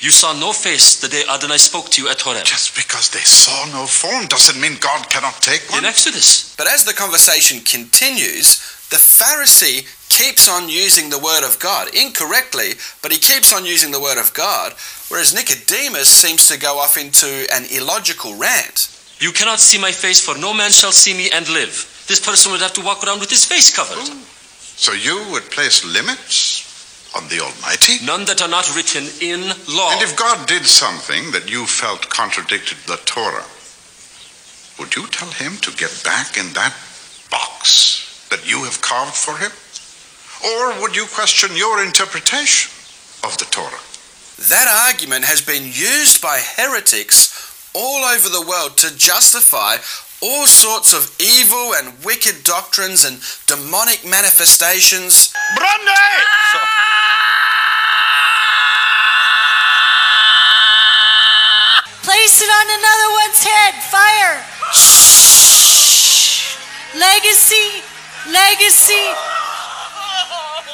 You 0.00 0.10
saw 0.10 0.32
no 0.32 0.52
face 0.52 0.98
the 0.98 1.08
day 1.08 1.24
Adonai 1.28 1.58
spoke 1.58 1.90
to 1.90 2.02
you 2.02 2.08
at 2.08 2.22
Horeb. 2.22 2.44
Just 2.44 2.74
because 2.74 3.10
they 3.10 3.20
saw 3.20 3.66
no 3.70 3.84
form 3.86 4.26
doesn't 4.26 4.58
mean 4.58 4.78
God 4.80 5.10
cannot 5.10 5.42
take 5.42 5.68
one. 5.68 5.80
In 5.80 5.84
Exodus. 5.84 6.56
But 6.56 6.68
as 6.68 6.86
the 6.86 6.94
conversation 6.94 7.60
continues, 7.60 8.64
the 8.88 8.96
Pharisee 8.96 9.84
keeps 10.08 10.48
on 10.48 10.70
using 10.70 11.10
the 11.10 11.18
word 11.18 11.44
of 11.44 11.58
God 11.60 11.94
incorrectly, 11.94 12.80
but 13.02 13.12
he 13.12 13.18
keeps 13.18 13.52
on 13.52 13.66
using 13.66 13.92
the 13.92 14.00
word 14.00 14.18
of 14.18 14.32
God, 14.32 14.72
whereas 15.08 15.34
Nicodemus 15.34 16.08
seems 16.08 16.48
to 16.48 16.58
go 16.58 16.78
off 16.78 16.96
into 16.96 17.46
an 17.52 17.66
illogical 17.70 18.34
rant. 18.36 18.88
You 19.20 19.32
cannot 19.32 19.60
see 19.60 19.78
my 19.78 19.92
face, 19.92 20.18
for 20.18 20.36
no 20.38 20.54
man 20.54 20.70
shall 20.70 20.92
see 20.92 21.12
me 21.12 21.28
and 21.30 21.46
live. 21.50 22.04
This 22.08 22.24
person 22.24 22.52
would 22.52 22.62
have 22.62 22.72
to 22.72 22.84
walk 22.84 23.04
around 23.04 23.20
with 23.20 23.28
his 23.28 23.44
face 23.44 23.68
covered. 23.74 24.00
Ooh. 24.08 24.24
So 24.80 24.92
you 24.92 25.30
would 25.30 25.50
place 25.50 25.84
limits 25.84 26.69
on 27.16 27.28
the 27.28 27.40
Almighty? 27.40 28.04
None 28.04 28.24
that 28.26 28.42
are 28.42 28.48
not 28.48 28.74
written 28.74 29.04
in 29.20 29.40
law. 29.68 29.92
And 29.92 30.02
if 30.02 30.16
God 30.16 30.46
did 30.46 30.64
something 30.64 31.30
that 31.32 31.50
you 31.50 31.66
felt 31.66 32.08
contradicted 32.08 32.78
the 32.86 32.96
Torah, 33.04 33.46
would 34.78 34.94
you 34.96 35.06
tell 35.08 35.30
him 35.30 35.56
to 35.58 35.70
get 35.72 35.92
back 36.04 36.36
in 36.36 36.52
that 36.54 36.74
box 37.30 38.26
that 38.30 38.48
you 38.48 38.64
have 38.64 38.80
carved 38.80 39.14
for 39.14 39.36
him? 39.36 39.52
Or 40.42 40.80
would 40.80 40.96
you 40.96 41.06
question 41.12 41.54
your 41.56 41.84
interpretation 41.84 42.70
of 43.24 43.36
the 43.38 43.44
Torah? 43.46 43.82
That 44.48 44.72
argument 44.88 45.26
has 45.26 45.44
been 45.44 45.64
used 45.64 46.22
by 46.22 46.40
heretics 46.40 47.70
all 47.74 48.04
over 48.04 48.28
the 48.28 48.46
world 48.48 48.78
to 48.78 48.96
justify 48.96 49.76
all 50.22 50.46
sorts 50.46 50.92
of 50.92 51.14
evil 51.20 51.74
and 51.74 51.92
wicked 52.04 52.44
doctrines 52.44 53.04
and 53.04 53.20
demonic 53.46 54.04
manifestations. 54.04 55.32
Place 62.20 62.42
it 62.42 62.52
on 62.52 62.66
another 62.68 63.10
one's 63.16 63.42
head. 63.42 63.72
Fire. 63.88 64.36
Legacy. 67.00 67.80
Legacy. 68.28 69.08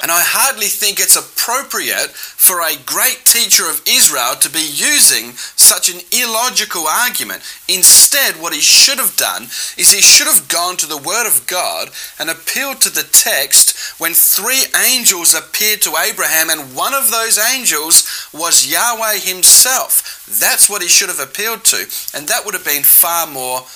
And 0.03 0.13
I 0.13 0.21
hardly 0.23 0.67
think 0.67 1.01
it's 1.01 1.17
appropriate 1.17 2.13
for 2.13 2.61
a 2.61 2.77
great 2.85 3.25
teacher 3.25 3.65
of 3.69 3.83
Israel 3.89 4.37
to 4.37 4.51
be 4.51 4.63
using 4.63 5.33
such 5.57 5.89
an 5.89 6.01
illogical 6.13 6.87
argument. 6.87 7.43
Instead, 7.67 8.37
what 8.37 8.53
he 8.53 8.61
should 8.61 8.99
have 8.99 9.17
done 9.17 9.45
is 9.77 9.91
he 9.91 10.01
should 10.01 10.29
have 10.29 10.49
gone 10.49 10.77
to 10.77 10.87
the 10.87 11.01
Word 11.01 11.27
of 11.27 11.47
God 11.47 11.91
and 12.21 12.29
appealed 12.29 12.81
to 12.83 12.91
the 12.91 13.09
text 13.11 13.99
when 13.99 14.13
three 14.13 14.65
angels 14.77 15.35
appeared 15.35 15.83
to 15.83 15.97
Abraham, 15.97 16.51
and 16.51 16.77
one 16.77 16.95
of 16.95 17.11
those 17.11 17.39
angels 17.39 18.29
was 18.33 18.71
Yahweh 18.71 19.19
himself. 19.19 20.25
That's 20.29 20.69
what 20.69 20.83
he 20.83 20.89
should 20.89 21.09
have 21.09 21.21
appealed 21.21 21.65
to, 21.73 21.89
and 22.15 22.29
that 22.29 22.45
would 22.45 22.55
have 22.55 22.65
been 22.65 22.85
far 22.85 23.27
more 23.27 23.67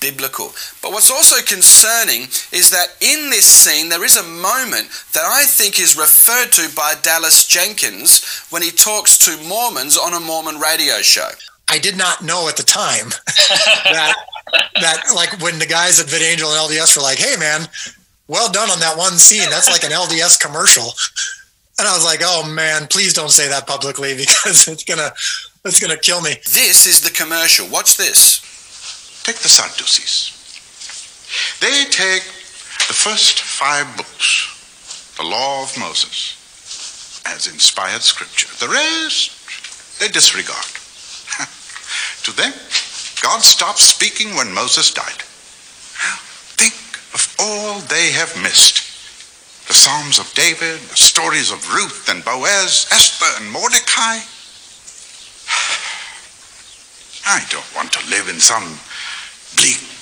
biblical. 0.00 0.52
But 0.82 0.92
what's 0.92 1.10
also 1.10 1.42
concerning 1.42 2.22
is 2.52 2.70
that 2.70 2.96
in 3.00 3.30
this 3.30 3.46
scene 3.46 3.88
there 3.88 4.04
is 4.04 4.16
a 4.16 4.22
moment 4.22 4.88
that 5.14 5.24
I 5.24 5.44
think 5.44 5.78
is 5.78 5.96
referred 5.96 6.52
to 6.52 6.74
by 6.74 6.94
Dallas 7.02 7.46
Jenkins 7.46 8.24
when 8.50 8.62
he 8.62 8.70
talks 8.70 9.18
to 9.24 9.42
Mormons 9.48 9.96
on 9.96 10.14
a 10.14 10.20
Mormon 10.20 10.58
radio 10.58 11.00
show. 11.02 11.28
I 11.70 11.78
did 11.78 11.96
not 11.98 12.22
know 12.22 12.48
at 12.48 12.56
the 12.56 12.62
time 12.62 13.08
that 13.84 14.14
that 14.80 15.02
like 15.14 15.40
when 15.40 15.58
the 15.58 15.66
guys 15.66 16.00
at 16.00 16.06
VidAngel 16.06 16.48
and 16.48 16.70
LDS 16.70 16.96
were 16.96 17.02
like, 17.02 17.18
"Hey, 17.18 17.36
man, 17.36 17.68
well 18.26 18.50
done 18.50 18.70
on 18.70 18.80
that 18.80 18.96
one 18.96 19.18
scene. 19.18 19.48
That's 19.50 19.70
like 19.70 19.84
an 19.84 19.90
LDS 19.90 20.40
commercial." 20.40 20.92
And 21.78 21.86
I 21.86 21.94
was 21.94 22.04
like, 22.04 22.20
"Oh 22.22 22.48
man, 22.48 22.86
please 22.88 23.12
don't 23.12 23.30
say 23.30 23.48
that 23.48 23.66
publicly 23.66 24.16
because 24.16 24.66
it's 24.68 24.84
gonna 24.84 25.12
it's 25.64 25.80
gonna 25.80 25.98
kill 25.98 26.22
me." 26.22 26.36
This 26.44 26.86
is 26.86 27.02
the 27.02 27.10
commercial. 27.10 27.68
Watch 27.68 27.96
this. 27.96 28.40
Take 29.24 29.38
the 29.38 29.48
Sadducees. 29.48 30.34
They 31.60 31.84
take 31.90 32.24
the 32.88 32.94
first 32.94 33.40
five 33.40 33.86
books, 33.96 35.14
the 35.16 35.24
Law 35.24 35.62
of 35.62 35.78
Moses, 35.78 36.40
as 37.26 37.46
inspired 37.46 38.02
scripture. 38.02 38.48
The 38.64 38.72
rest, 38.72 40.00
they 40.00 40.08
disregard. 40.08 40.64
to 42.24 42.32
them, 42.32 42.52
God 43.20 43.42
stopped 43.42 43.80
speaking 43.80 44.34
when 44.36 44.52
Moses 44.54 44.90
died. 44.94 45.22
Think 46.56 46.74
of 47.12 47.36
all 47.38 47.80
they 47.80 48.12
have 48.12 48.34
missed. 48.42 48.86
The 49.68 49.74
Psalms 49.74 50.18
of 50.18 50.32
David, 50.32 50.80
the 50.80 50.96
stories 50.96 51.52
of 51.52 51.74
Ruth 51.74 52.08
and 52.08 52.24
Boaz, 52.24 52.86
Esther 52.90 53.42
and 53.42 53.52
Mordecai. 53.52 54.16
I 57.26 57.44
don't 57.50 57.76
want 57.76 57.92
to 57.92 58.08
live 58.08 58.30
in 58.30 58.40
some 58.40 58.78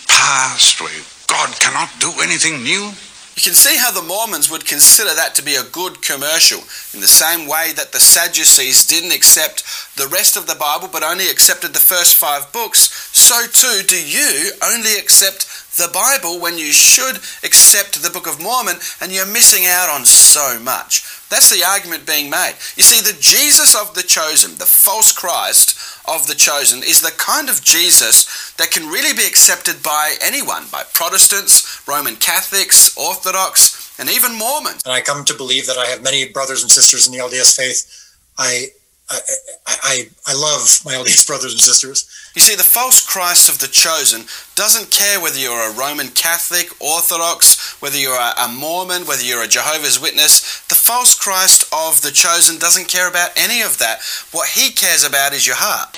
past 0.09 0.80
where 0.80 1.02
God 1.28 1.48
cannot 1.61 1.88
do 1.98 2.12
anything 2.22 2.62
new. 2.62 2.92
You 3.36 3.42
can 3.42 3.54
see 3.54 3.76
how 3.76 3.90
the 3.90 4.02
Mormons 4.02 4.50
would 4.50 4.66
consider 4.66 5.14
that 5.14 5.34
to 5.34 5.42
be 5.42 5.57
a 5.57 5.62
good 5.64 6.00
commercial, 6.02 6.61
in 6.94 7.00
the 7.00 7.09
same 7.09 7.46
way 7.46 7.72
that 7.76 7.92
the 7.92 8.00
Sadducees 8.00 8.86
didn't 8.86 9.14
accept 9.14 9.64
the 9.96 10.09
rest 10.09 10.36
of 10.36 10.46
the 10.46 10.54
Bible 10.54 10.88
but 10.90 11.02
only 11.02 11.28
accepted 11.28 11.72
the 11.72 11.80
first 11.80 12.16
five 12.16 12.50
books. 12.52 13.11
So 13.12 13.46
too 13.46 13.82
do 13.86 13.96
you 13.96 14.52
only 14.62 14.98
accept 14.98 15.66
the 15.77 15.91
Bible 15.93 16.41
when 16.41 16.59
you 16.59 16.72
should 16.72 17.16
accept 17.45 18.03
the 18.03 18.11
Book 18.11 18.27
of 18.27 18.43
Mormon 18.43 18.77
and 19.01 19.12
you're 19.12 19.27
missing 19.27 19.64
out 19.66 19.89
on 19.89 20.05
so 20.05 20.59
much. 20.59 21.05
That's 21.29 21.51
the 21.51 21.64
argument 21.64 22.07
being 22.07 22.31
made. 22.31 22.55
You 22.77 22.83
see, 22.83 23.01
the 23.01 23.18
Jesus 23.20 23.74
of 23.74 23.95
the 23.95 24.03
chosen, 24.03 24.59
the 24.59 24.66
false 24.66 25.12
Christ 25.12 25.77
of 26.09 26.27
the 26.27 26.35
chosen, 26.35 26.83
is 26.83 27.03
the 27.03 27.11
kind 27.18 27.49
of 27.49 27.62
Jesus 27.62 28.53
that 28.59 28.70
can 28.70 28.89
really 28.89 29.14
be 29.14 29.27
accepted 29.27 29.83
by 29.83 30.16
anyone, 30.22 30.64
by 30.70 30.85
Protestants, 30.93 31.83
Roman 31.87 32.16
Catholics, 32.16 32.97
Orthodox, 32.97 33.93
and 33.99 34.09
even 34.09 34.39
Mormons. 34.39 34.83
And 34.85 34.93
I 34.93 35.01
come 35.01 35.24
to 35.24 35.35
believe 35.35 35.66
that 35.66 35.79
I 35.79 35.87
have 35.87 36.03
many 36.03 36.29
brothers 36.29 36.62
and 36.62 36.70
sisters 36.70 37.07
in 37.07 37.12
the 37.12 37.18
LDS 37.18 37.57
faith. 37.57 38.16
I 38.39 38.68
I, 39.09 39.18
I, 39.66 40.09
I 40.26 40.34
love 40.34 40.82
my 40.84 40.94
LDS 40.94 41.26
brothers 41.30 41.52
and 41.52 41.61
sisters. 41.61 42.11
You 42.34 42.40
see, 42.42 42.57
the 42.57 42.62
false 42.66 43.04
Christ 43.04 43.48
of 43.48 43.59
the 43.59 43.68
chosen 43.68 44.26
doesn't 44.54 44.90
care 44.90 45.20
whether 45.20 45.38
you're 45.38 45.70
a 45.70 45.72
Roman 45.72 46.09
Catholic, 46.09 46.68
Orthodox, 46.80 47.80
whether 47.80 47.96
you're 47.96 48.18
a 48.18 48.48
Mormon, 48.48 49.07
whether 49.07 49.22
you're 49.22 49.44
a 49.44 49.48
Jehovah's 49.48 50.00
Witness. 50.00 50.61
The 50.66 50.74
false 50.74 51.16
Christ 51.18 51.64
of 51.72 52.02
the 52.02 52.11
chosen 52.11 52.59
doesn't 52.59 52.88
care 52.88 53.09
about 53.09 53.30
any 53.36 53.62
of 53.62 53.78
that. 53.78 54.02
What 54.32 54.48
he 54.48 54.70
cares 54.70 55.04
about 55.04 55.32
is 55.32 55.46
your 55.46 55.57
heart. 55.57 55.96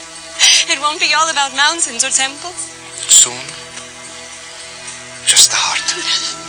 It 0.71 0.79
won't 0.81 1.01
be 1.01 1.15
all 1.17 1.31
about 1.31 1.57
mountains 1.57 2.05
or 2.05 2.11
temples. 2.11 2.71
Soon, 3.09 3.41
just 5.27 5.51
the 5.51 5.57
heart. 5.57 6.45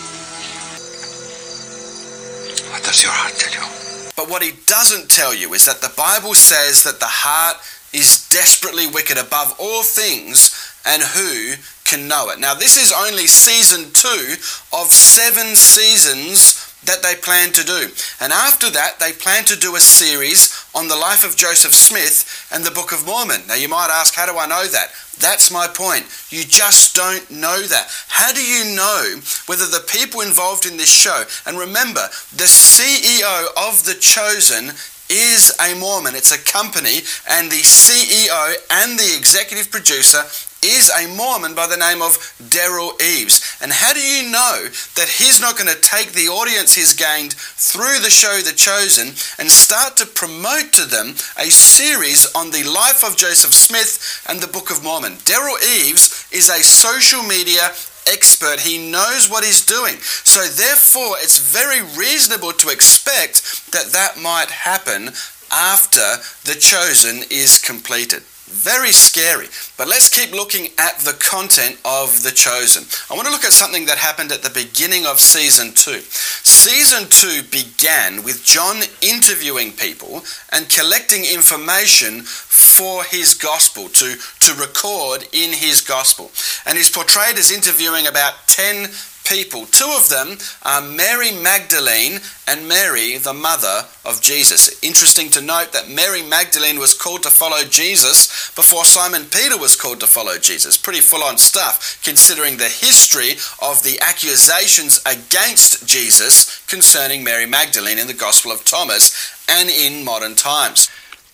What 2.69 2.83
does 2.83 3.01
your 3.01 3.11
heart 3.11 3.33
tell 3.33 3.51
you? 3.51 3.88
But 4.19 4.29
what 4.29 4.43
he 4.43 4.51
doesn't 4.65 5.09
tell 5.09 5.33
you 5.33 5.53
is 5.53 5.63
that 5.63 5.79
the 5.79 5.95
Bible 5.95 6.33
says 6.33 6.83
that 6.83 6.99
the 6.99 7.05
heart 7.07 7.55
is 7.93 8.27
desperately 8.27 8.85
wicked 8.85 9.17
above 9.17 9.55
all 9.57 9.81
things, 9.81 10.51
and 10.85 11.01
who 11.01 11.53
can 11.85 12.09
know 12.09 12.27
it? 12.27 12.37
Now, 12.37 12.53
this 12.53 12.75
is 12.75 12.91
only 12.91 13.27
season 13.27 13.93
two 13.93 14.35
of 14.75 14.91
seven 14.91 15.55
seasons 15.55 16.58
that 16.85 17.03
they 17.03 17.15
plan 17.15 17.51
to 17.53 17.63
do. 17.63 17.89
And 18.19 18.31
after 18.31 18.69
that, 18.71 18.99
they 18.99 19.11
plan 19.11 19.43
to 19.45 19.59
do 19.59 19.75
a 19.75 19.79
series 19.79 20.65
on 20.73 20.87
the 20.87 20.95
life 20.95 21.25
of 21.25 21.35
Joseph 21.35 21.73
Smith 21.73 22.47
and 22.51 22.63
the 22.63 22.71
Book 22.71 22.91
of 22.91 23.05
Mormon. 23.05 23.41
Now, 23.47 23.55
you 23.55 23.67
might 23.67 23.89
ask, 23.91 24.15
how 24.15 24.25
do 24.25 24.37
I 24.37 24.47
know 24.47 24.65
that? 24.67 24.91
That's 25.19 25.51
my 25.51 25.67
point. 25.67 26.05
You 26.29 26.43
just 26.43 26.95
don't 26.95 27.29
know 27.29 27.61
that. 27.61 27.87
How 28.07 28.31
do 28.31 28.41
you 28.41 28.75
know 28.75 29.19
whether 29.47 29.65
the 29.65 29.85
people 29.91 30.21
involved 30.21 30.65
in 30.65 30.77
this 30.77 30.91
show, 30.91 31.23
and 31.45 31.59
remember, 31.59 32.07
the 32.31 32.47
CEO 32.47 33.47
of 33.57 33.83
The 33.83 33.95
Chosen 33.99 34.75
is 35.09 35.51
a 35.59 35.75
Mormon. 35.75 36.15
It's 36.15 36.31
a 36.31 36.37
company, 36.37 37.01
and 37.29 37.51
the 37.51 37.61
CEO 37.61 38.53
and 38.71 38.97
the 38.97 39.15
executive 39.17 39.69
producer 39.71 40.23
is 40.63 40.91
a 40.91 41.07
Mormon 41.15 41.55
by 41.55 41.67
the 41.67 41.77
name 41.77 42.01
of 42.01 42.17
Derral 42.51 42.99
Eves. 43.01 43.57
And 43.61 43.71
how 43.71 43.93
do 43.93 44.01
you 44.01 44.31
know 44.31 44.67
that 44.95 45.15
he's 45.17 45.39
not 45.39 45.57
going 45.57 45.73
to 45.73 45.81
take 45.81 46.11
the 46.11 46.27
audience 46.27 46.75
he's 46.75 46.93
gained 46.93 47.33
through 47.33 47.99
the 47.99 48.09
show 48.09 48.39
The 48.41 48.53
Chosen 48.53 49.15
and 49.39 49.49
start 49.49 49.97
to 49.97 50.05
promote 50.05 50.73
to 50.73 50.85
them 50.85 51.15
a 51.37 51.49
series 51.49 52.27
on 52.35 52.51
the 52.51 52.63
life 52.63 53.03
of 53.03 53.17
Joseph 53.17 53.53
Smith 53.53 54.23
and 54.27 54.41
the 54.41 54.51
Book 54.51 54.71
of 54.71 54.83
Mormon? 54.83 55.13
Derral 55.23 55.59
Eves 55.63 56.27
is 56.31 56.49
a 56.49 56.63
social 56.63 57.23
media 57.23 57.71
expert. 58.11 58.59
He 58.59 58.91
knows 58.91 59.29
what 59.29 59.43
he's 59.43 59.65
doing. 59.65 59.95
So, 60.25 60.41
therefore, 60.41 61.15
it's 61.19 61.39
very 61.39 61.81
reasonable 61.95 62.53
to 62.53 62.69
expect 62.69 63.71
that 63.71 63.91
that 63.93 64.19
might 64.19 64.49
happen 64.49 65.13
after 65.51 66.21
The 66.45 66.57
Chosen 66.59 67.23
is 67.29 67.61
completed. 67.61 68.23
Very 68.49 68.91
scary. 68.91 69.45
But 69.77 69.87
let's 69.87 70.09
keep 70.09 70.33
looking 70.33 70.69
at 70.79 70.97
the 70.99 71.13
content 71.13 71.77
of 71.85 72.23
The 72.23 72.31
Chosen. 72.31 72.83
I 73.09 73.15
want 73.15 73.27
to 73.27 73.31
look 73.31 73.45
at 73.45 73.53
something 73.53 73.85
that 73.85 73.97
happened 73.97 74.31
at 74.31 74.41
the 74.41 74.49
beginning 74.49 75.05
of 75.05 75.19
season 75.19 75.71
two. 75.73 76.01
Season 76.01 77.07
two 77.09 77.43
began 77.51 78.23
with 78.23 78.43
John 78.43 78.81
interviewing 79.01 79.71
people 79.73 80.23
and 80.51 80.67
collecting 80.67 81.25
information 81.25 82.23
for 82.23 83.03
his 83.03 83.35
gospel 83.35 83.87
to, 83.89 84.15
to 84.17 84.53
record 84.55 85.27
in 85.31 85.53
his 85.53 85.81
gospel. 85.81 86.31
And 86.65 86.75
he's 86.75 86.89
portrayed 86.89 87.37
as 87.37 87.51
interviewing 87.51 88.07
about 88.07 88.47
10 88.47 88.89
people. 89.25 89.65
Two 89.67 89.93
of 89.97 90.09
them 90.09 90.37
are 90.63 90.81
Mary 90.81 91.31
Magdalene 91.31 92.19
and 92.47 92.67
Mary, 92.67 93.17
the 93.17 93.33
mother 93.33 93.85
of 94.05 94.21
Jesus. 94.21 94.81
Interesting 94.83 95.29
to 95.29 95.41
note 95.41 95.71
that 95.71 95.89
Mary 95.89 96.23
Magdalene 96.23 96.79
was 96.79 96.97
called 96.97 97.23
to 97.23 97.29
follow 97.29 97.63
Jesus 97.63 98.51
before 98.55 98.85
Simon 98.85 99.25
Peter 99.25 99.57
was 99.57 99.75
called 99.75 99.99
to 99.99 100.07
follow 100.07 100.37
Jesus. 100.37 100.77
Pretty 100.77 101.01
full 101.01 101.23
on 101.23 101.37
stuff 101.37 101.99
considering 102.03 102.57
the 102.57 102.63
history 102.63 103.33
of 103.61 103.83
the 103.83 103.99
accusations 104.01 104.99
against 105.05 105.87
Jesus 105.87 106.65
concerning 106.67 107.23
Mary 107.23 107.45
Magdalene 107.45 107.99
in 107.99 108.07
the 108.07 108.13
Gospel 108.13 108.51
of 108.51 108.65
Thomas 108.65 109.33
and 109.49 109.69
in 109.69 110.03
modern 110.05 110.35
times. 110.35 110.89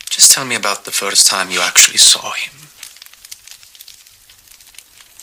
Just 0.10 0.32
tell 0.34 0.46
me 0.46 0.56
about 0.56 0.86
the 0.86 0.92
first 0.92 1.28
time 1.28 1.52
you 1.52 1.62
actually 1.62 1.98
saw 1.98 2.32
him. 2.32 2.54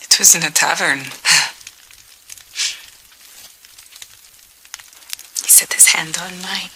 It 0.01 0.19
was 0.19 0.35
in 0.35 0.43
a 0.43 0.51
tavern. 0.51 0.99
He 5.41 5.49
set 5.49 5.73
his 5.73 5.82
hand 5.93 6.17
and 6.17 6.33
on 6.33 6.41
mine. 6.41 6.69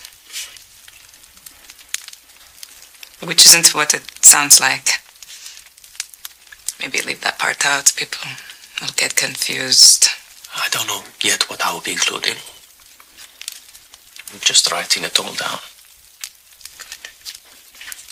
Which 3.28 3.46
isn't 3.46 3.74
what 3.74 3.94
it 3.94 4.04
sounds 4.24 4.60
like. 4.60 5.02
Maybe 6.80 7.02
leave 7.02 7.22
that 7.22 7.40
part 7.40 7.66
out. 7.66 7.94
People 7.96 8.30
will 8.80 8.94
get 8.96 9.16
confused. 9.16 10.08
I 10.56 10.68
don't 10.70 10.88
know 10.88 11.04
yet 11.22 11.50
what 11.50 11.66
I 11.66 11.74
will 11.74 11.82
be 11.82 11.94
including. 11.94 12.38
I'm 14.34 14.40
just 14.40 14.72
writing 14.72 15.04
it 15.04 15.20
all 15.20 15.34
down. 15.34 15.60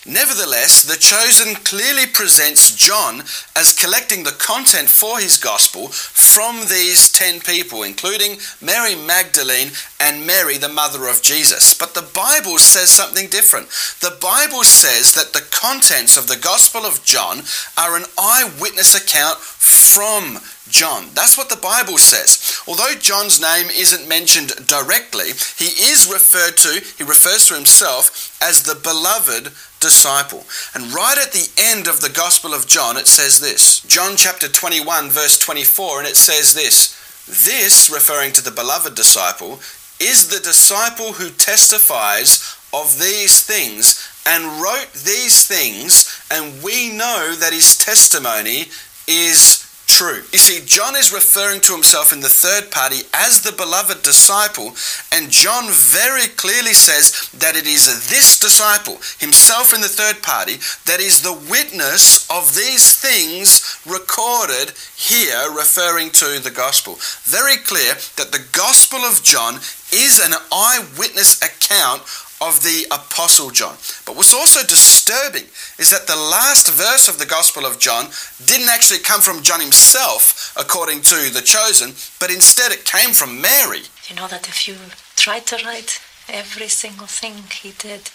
Nevertheless, 0.08 0.84
The 0.84 0.98
Chosen 0.98 1.56
clearly 1.64 2.06
presents 2.06 2.76
John 2.76 3.22
as 3.56 3.74
collecting 3.74 4.24
the 4.24 4.38
content 4.38 4.88
for 4.88 5.18
his 5.18 5.38
gospel 5.38 5.88
from 5.88 6.68
these 6.70 7.12
ten 7.12 7.40
people, 7.40 7.82
including 7.82 8.38
Mary 8.62 8.94
Magdalene 8.94 9.72
and 10.00 10.28
Mary, 10.28 10.58
the 10.58 10.70
mother 10.70 11.08
of 11.08 11.24
Jesus. 11.24 11.74
But 11.74 11.96
the 11.96 12.04
Bible 12.14 12.60
says 12.60 12.92
something 12.92 13.30
different. 13.30 13.70
The 14.00 14.16
Bible 14.22 14.64
says 14.64 15.16
that 15.16 15.34
the 15.34 15.46
contents 15.50 16.18
of 16.18 16.28
the 16.28 16.38
gospel 16.38 16.86
of 16.86 17.04
John 17.04 17.42
are 17.76 17.98
an 17.98 18.06
eyewitness 18.16 18.94
account 18.94 19.40
from 19.40 20.38
John. 20.70 21.10
That's 21.14 21.38
what 21.38 21.50
the 21.50 21.56
Bible 21.56 21.98
says. 21.98 22.62
Although 22.68 22.96
John's 23.00 23.42
name 23.42 23.68
isn't 23.70 24.08
mentioned 24.08 24.68
directly, 24.68 25.34
he 25.58 25.90
is 25.90 26.10
referred 26.12 26.58
to, 26.58 26.82
he 26.98 27.04
refers 27.04 27.48
to 27.48 27.56
himself 27.56 28.38
as 28.42 28.64
the 28.64 28.76
beloved 28.76 29.54
disciple. 29.86 30.44
And 30.74 30.92
right 30.92 31.18
at 31.22 31.32
the 31.32 31.48
end 31.62 31.88
of 31.88 32.02
the 32.02 32.10
Gospel 32.10 32.56
of 32.56 32.66
John, 32.66 32.98
it 32.98 33.06
says 33.06 33.40
this 33.40 33.82
John 33.82 34.16
chapter 34.18 34.48
21, 34.48 35.10
verse 35.12 35.38
24, 35.38 36.00
and 36.00 36.08
it 36.08 36.18
says 36.18 36.56
this 36.56 36.98
This, 37.28 37.88
referring 37.88 38.34
to 38.34 38.44
the 38.44 38.50
beloved 38.50 38.96
disciple, 38.96 39.60
is 40.02 40.28
the 40.28 40.44
disciple 40.44 41.14
who 41.14 41.30
testifies 41.30 42.58
of 42.74 42.98
these 43.00 43.46
things 43.46 44.02
and 44.26 44.60
wrote 44.60 44.92
these 44.94 45.46
things, 45.46 46.10
and 46.32 46.64
we 46.64 46.90
know 46.90 47.36
that 47.40 47.54
his 47.54 47.78
testimony 47.78 48.66
is 49.08 49.65
true. 49.96 50.24
You 50.34 50.40
see, 50.40 50.60
John 50.66 50.96
is 50.98 51.14
referring 51.14 51.62
to 51.62 51.74
himself 51.74 52.12
in 52.12 52.20
the 52.20 52.28
third 52.28 52.70
party 52.70 53.08
as 53.14 53.42
the 53.42 53.54
beloved 53.54 54.04
disciple, 54.04 54.76
and 55.14 55.32
John 55.32 55.72
very 55.72 56.28
clearly 56.36 56.74
says 56.74 57.30
that 57.40 57.56
it 57.56 57.66
is 57.66 58.10
this 58.10 58.38
disciple, 58.38 59.00
himself 59.20 59.74
in 59.74 59.80
the 59.80 59.88
third 59.88 60.22
party, 60.22 60.60
that 60.84 61.00
is 61.00 61.22
the 61.22 61.40
witness 61.50 62.28
of 62.30 62.56
these 62.56 63.00
things 63.00 63.80
recorded 63.88 64.76
here, 64.98 65.48
referring 65.56 66.12
to 66.12 66.40
the 66.44 66.52
gospel. 66.52 67.00
Very 67.24 67.56
clear 67.56 67.96
that 68.20 68.36
the 68.36 68.44
gospel 68.52 69.00
of 69.00 69.24
John 69.24 69.64
is 69.96 70.20
an 70.20 70.36
eyewitness 70.52 71.40
account 71.40 72.04
of 72.48 72.62
the 72.62 72.86
Apostle 72.92 73.50
John. 73.50 73.76
But 74.06 74.16
what's 74.16 74.34
also 74.34 74.62
disturbing 74.66 75.46
is 75.80 75.90
that 75.90 76.06
the 76.06 76.16
last 76.16 76.70
verse 76.72 77.08
of 77.08 77.18
the 77.18 77.26
Gospel 77.26 77.66
of 77.66 77.80
John 77.80 78.06
didn't 78.46 78.70
actually 78.70 79.00
come 79.00 79.22
from 79.22 79.42
John 79.42 79.60
himself, 79.60 80.54
according 80.56 81.02
to 81.02 81.34
the 81.34 81.42
chosen, 81.42 81.96
but 82.20 82.32
instead 82.32 82.72
it 82.72 82.86
came 82.86 83.12
from 83.12 83.42
Mary. 83.42 83.84
You 84.08 84.16
know 84.16 84.28
that 84.28 84.48
if 84.48 84.68
you 84.68 84.76
tried 85.16 85.46
to 85.48 85.66
write 85.66 86.00
every 86.30 86.68
single 86.68 87.08
thing 87.08 87.44
he 87.52 87.72
did, 87.72 88.12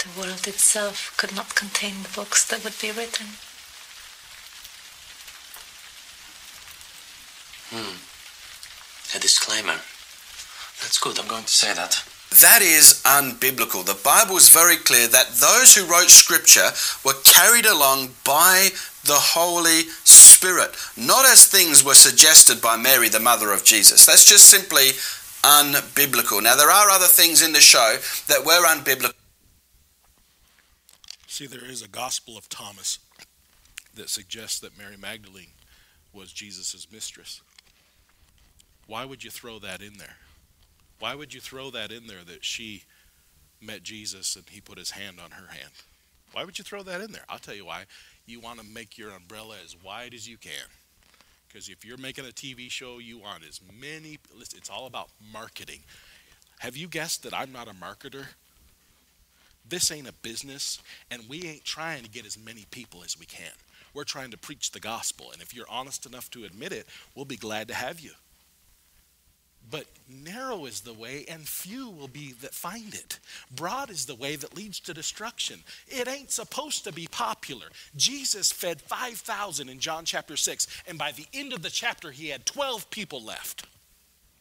the 0.00 0.08
world 0.18 0.48
itself 0.48 1.12
could 1.18 1.34
not 1.36 1.54
contain 1.54 2.02
the 2.02 2.14
books 2.14 2.46
that 2.48 2.64
would 2.64 2.78
be 2.80 2.90
written. 2.90 3.26
Hmm. 7.70 8.00
A 9.14 9.20
disclaimer. 9.20 9.78
That's 10.80 10.98
good. 10.98 11.18
I'm 11.18 11.28
going 11.28 11.44
to 11.44 11.48
say 11.48 11.74
that. 11.74 12.02
That 12.30 12.62
is 12.62 13.02
unbiblical. 13.04 13.84
The 13.84 13.98
Bible 14.04 14.36
is 14.36 14.48
very 14.50 14.76
clear 14.76 15.08
that 15.08 15.30
those 15.30 15.74
who 15.74 15.84
wrote 15.84 16.10
Scripture 16.10 16.70
were 17.04 17.20
carried 17.24 17.66
along 17.66 18.10
by 18.24 18.68
the 19.04 19.14
Holy 19.14 19.82
Spirit, 20.04 20.70
not 20.96 21.26
as 21.26 21.46
things 21.46 21.82
were 21.82 21.94
suggested 21.94 22.62
by 22.62 22.76
Mary, 22.76 23.08
the 23.08 23.18
mother 23.18 23.52
of 23.52 23.64
Jesus. 23.64 24.06
That's 24.06 24.24
just 24.24 24.48
simply 24.48 24.90
unbiblical. 25.42 26.40
Now, 26.42 26.54
there 26.54 26.70
are 26.70 26.90
other 26.90 27.06
things 27.06 27.42
in 27.42 27.52
the 27.52 27.60
show 27.60 27.96
that 28.28 28.44
were 28.44 28.64
unbiblical. 28.64 29.14
See, 31.26 31.46
there 31.46 31.64
is 31.64 31.82
a 31.82 31.88
Gospel 31.88 32.38
of 32.38 32.48
Thomas 32.48 33.00
that 33.94 34.08
suggests 34.08 34.60
that 34.60 34.78
Mary 34.78 34.96
Magdalene 34.96 35.52
was 36.12 36.32
Jesus' 36.32 36.86
mistress. 36.92 37.40
Why 38.86 39.04
would 39.04 39.24
you 39.24 39.30
throw 39.30 39.58
that 39.58 39.80
in 39.80 39.94
there? 39.94 40.16
Why 41.00 41.14
would 41.14 41.34
you 41.34 41.40
throw 41.40 41.70
that 41.70 41.90
in 41.90 42.06
there 42.06 42.22
that 42.26 42.44
she 42.44 42.84
met 43.60 43.82
Jesus 43.82 44.36
and 44.36 44.44
he 44.48 44.60
put 44.60 44.78
his 44.78 44.92
hand 44.92 45.18
on 45.22 45.32
her 45.32 45.48
hand? 45.48 45.72
Why 46.32 46.44
would 46.44 46.58
you 46.58 46.64
throw 46.64 46.82
that 46.84 47.00
in 47.00 47.10
there? 47.10 47.24
I'll 47.28 47.38
tell 47.38 47.54
you 47.54 47.64
why. 47.64 47.84
You 48.26 48.38
want 48.38 48.60
to 48.60 48.66
make 48.66 48.96
your 48.96 49.10
umbrella 49.10 49.56
as 49.64 49.76
wide 49.82 50.14
as 50.14 50.28
you 50.28 50.36
can. 50.36 50.68
Because 51.48 51.68
if 51.68 51.84
you're 51.84 51.96
making 51.96 52.26
a 52.26 52.28
TV 52.28 52.70
show, 52.70 52.98
you 52.98 53.18
want 53.18 53.42
as 53.48 53.60
many. 53.80 54.18
It's 54.54 54.70
all 54.70 54.86
about 54.86 55.08
marketing. 55.32 55.80
Have 56.60 56.76
you 56.76 56.86
guessed 56.86 57.24
that 57.24 57.34
I'm 57.34 57.50
not 57.50 57.66
a 57.66 57.72
marketer? 57.72 58.26
This 59.68 59.90
ain't 59.90 60.08
a 60.08 60.12
business, 60.12 60.80
and 61.10 61.22
we 61.28 61.46
ain't 61.46 61.64
trying 61.64 62.02
to 62.02 62.08
get 62.08 62.26
as 62.26 62.38
many 62.38 62.66
people 62.70 63.02
as 63.02 63.18
we 63.18 63.26
can. 63.26 63.52
We're 63.94 64.04
trying 64.04 64.30
to 64.30 64.38
preach 64.38 64.70
the 64.70 64.80
gospel, 64.80 65.30
and 65.32 65.42
if 65.42 65.54
you're 65.54 65.68
honest 65.68 66.06
enough 66.06 66.30
to 66.32 66.44
admit 66.44 66.72
it, 66.72 66.86
we'll 67.14 67.24
be 67.24 67.36
glad 67.36 67.68
to 67.68 67.74
have 67.74 68.00
you. 68.00 68.12
But 69.68 69.86
narrow 70.08 70.66
is 70.66 70.80
the 70.80 70.92
way, 70.92 71.24
and 71.28 71.46
few 71.46 71.88
will 71.88 72.08
be 72.08 72.32
that 72.40 72.54
find 72.54 72.94
it. 72.94 73.18
Broad 73.54 73.90
is 73.90 74.06
the 74.06 74.14
way 74.14 74.36
that 74.36 74.56
leads 74.56 74.80
to 74.80 74.94
destruction. 74.94 75.60
It 75.86 76.08
ain't 76.08 76.30
supposed 76.30 76.84
to 76.84 76.92
be 76.92 77.06
popular. 77.10 77.66
Jesus 77.96 78.50
fed 78.50 78.80
5,000 78.80 79.68
in 79.68 79.78
John 79.78 80.04
chapter 80.04 80.36
6, 80.36 80.66
and 80.88 80.98
by 80.98 81.12
the 81.12 81.26
end 81.32 81.52
of 81.52 81.62
the 81.62 81.70
chapter, 81.70 82.10
he 82.10 82.28
had 82.28 82.46
12 82.46 82.90
people 82.90 83.22
left 83.22 83.66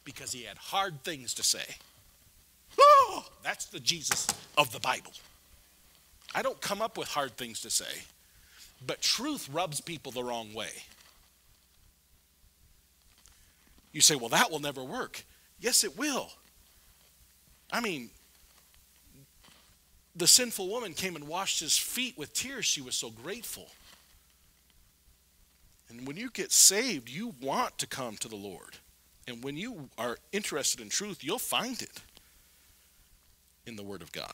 because 0.04 0.32
he 0.32 0.44
had 0.44 0.58
hard 0.58 1.04
things 1.04 1.34
to 1.36 1.44
say. 1.44 1.76
Oh, 2.80 3.26
that's 3.44 3.66
the 3.66 3.80
Jesus 3.80 4.28
of 4.58 4.72
the 4.72 4.80
Bible. 4.80 5.12
I 6.34 6.42
don't 6.42 6.62
come 6.62 6.82
up 6.82 6.98
with 6.98 7.08
hard 7.08 7.38
things 7.38 7.62
to 7.62 7.70
say, 7.70 8.04
but 8.86 9.02
truth 9.02 9.50
rubs 9.52 9.82
people 9.82 10.12
the 10.12 10.24
wrong 10.24 10.54
way. 10.54 10.72
You 13.92 14.02
say, 14.02 14.16
well, 14.16 14.30
that 14.30 14.52
will 14.52 14.60
never 14.60 14.84
work. 14.84 15.24
Yes, 15.60 15.84
it 15.84 15.98
will. 15.98 16.30
I 17.72 17.80
mean, 17.82 18.10
the 20.16 20.28
sinful 20.28 20.68
woman 20.68 20.94
came 20.94 21.16
and 21.16 21.28
washed 21.28 21.60
his 21.60 21.78
feet 21.78 22.18
with 22.18 22.34
tears. 22.34 22.66
She 22.66 22.82
was 22.82 22.96
so 22.96 23.10
grateful. 23.10 23.68
And 25.90 26.06
when 26.06 26.18
you 26.18 26.30
get 26.30 26.52
saved, 26.52 27.10
you 27.10 27.34
want 27.42 27.78
to 27.80 27.88
come 27.88 28.16
to 28.18 28.28
the 28.28 28.36
Lord. 28.36 28.78
And 29.28 29.44
when 29.44 29.58
you 29.58 29.90
are 29.98 30.18
interested 30.32 30.82
in 30.82 30.90
truth, 30.90 31.24
you'll 31.24 31.40
find 31.40 31.82
it 31.82 32.02
in 33.66 33.76
the 33.76 33.84
Word 33.84 34.02
of 34.02 34.12
God. 34.12 34.34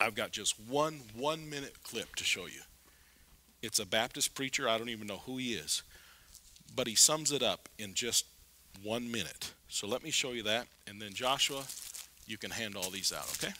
I've 0.00 0.14
got 0.14 0.32
just 0.32 0.58
one 0.58 1.00
one 1.14 1.48
minute 1.48 1.82
clip 1.84 2.16
to 2.16 2.24
show 2.24 2.46
you. 2.46 2.62
It's 3.62 3.78
a 3.78 3.86
Baptist 3.86 4.34
preacher. 4.34 4.68
I 4.68 4.78
don't 4.78 4.88
even 4.88 5.06
know 5.06 5.22
who 5.26 5.36
he 5.36 5.52
is. 5.54 5.82
But 6.74 6.86
he 6.86 6.94
sums 6.94 7.30
it 7.30 7.42
up 7.42 7.68
in 7.78 7.94
just 7.94 8.24
one 8.82 9.10
minute. 9.10 9.52
So 9.68 9.86
let 9.86 10.02
me 10.02 10.10
show 10.10 10.32
you 10.32 10.42
that. 10.44 10.66
And 10.86 11.00
then, 11.00 11.12
Joshua, 11.12 11.62
you 12.26 12.38
can 12.38 12.50
hand 12.50 12.76
all 12.76 12.90
these 12.90 13.12
out, 13.12 13.28
okay? 13.42 13.52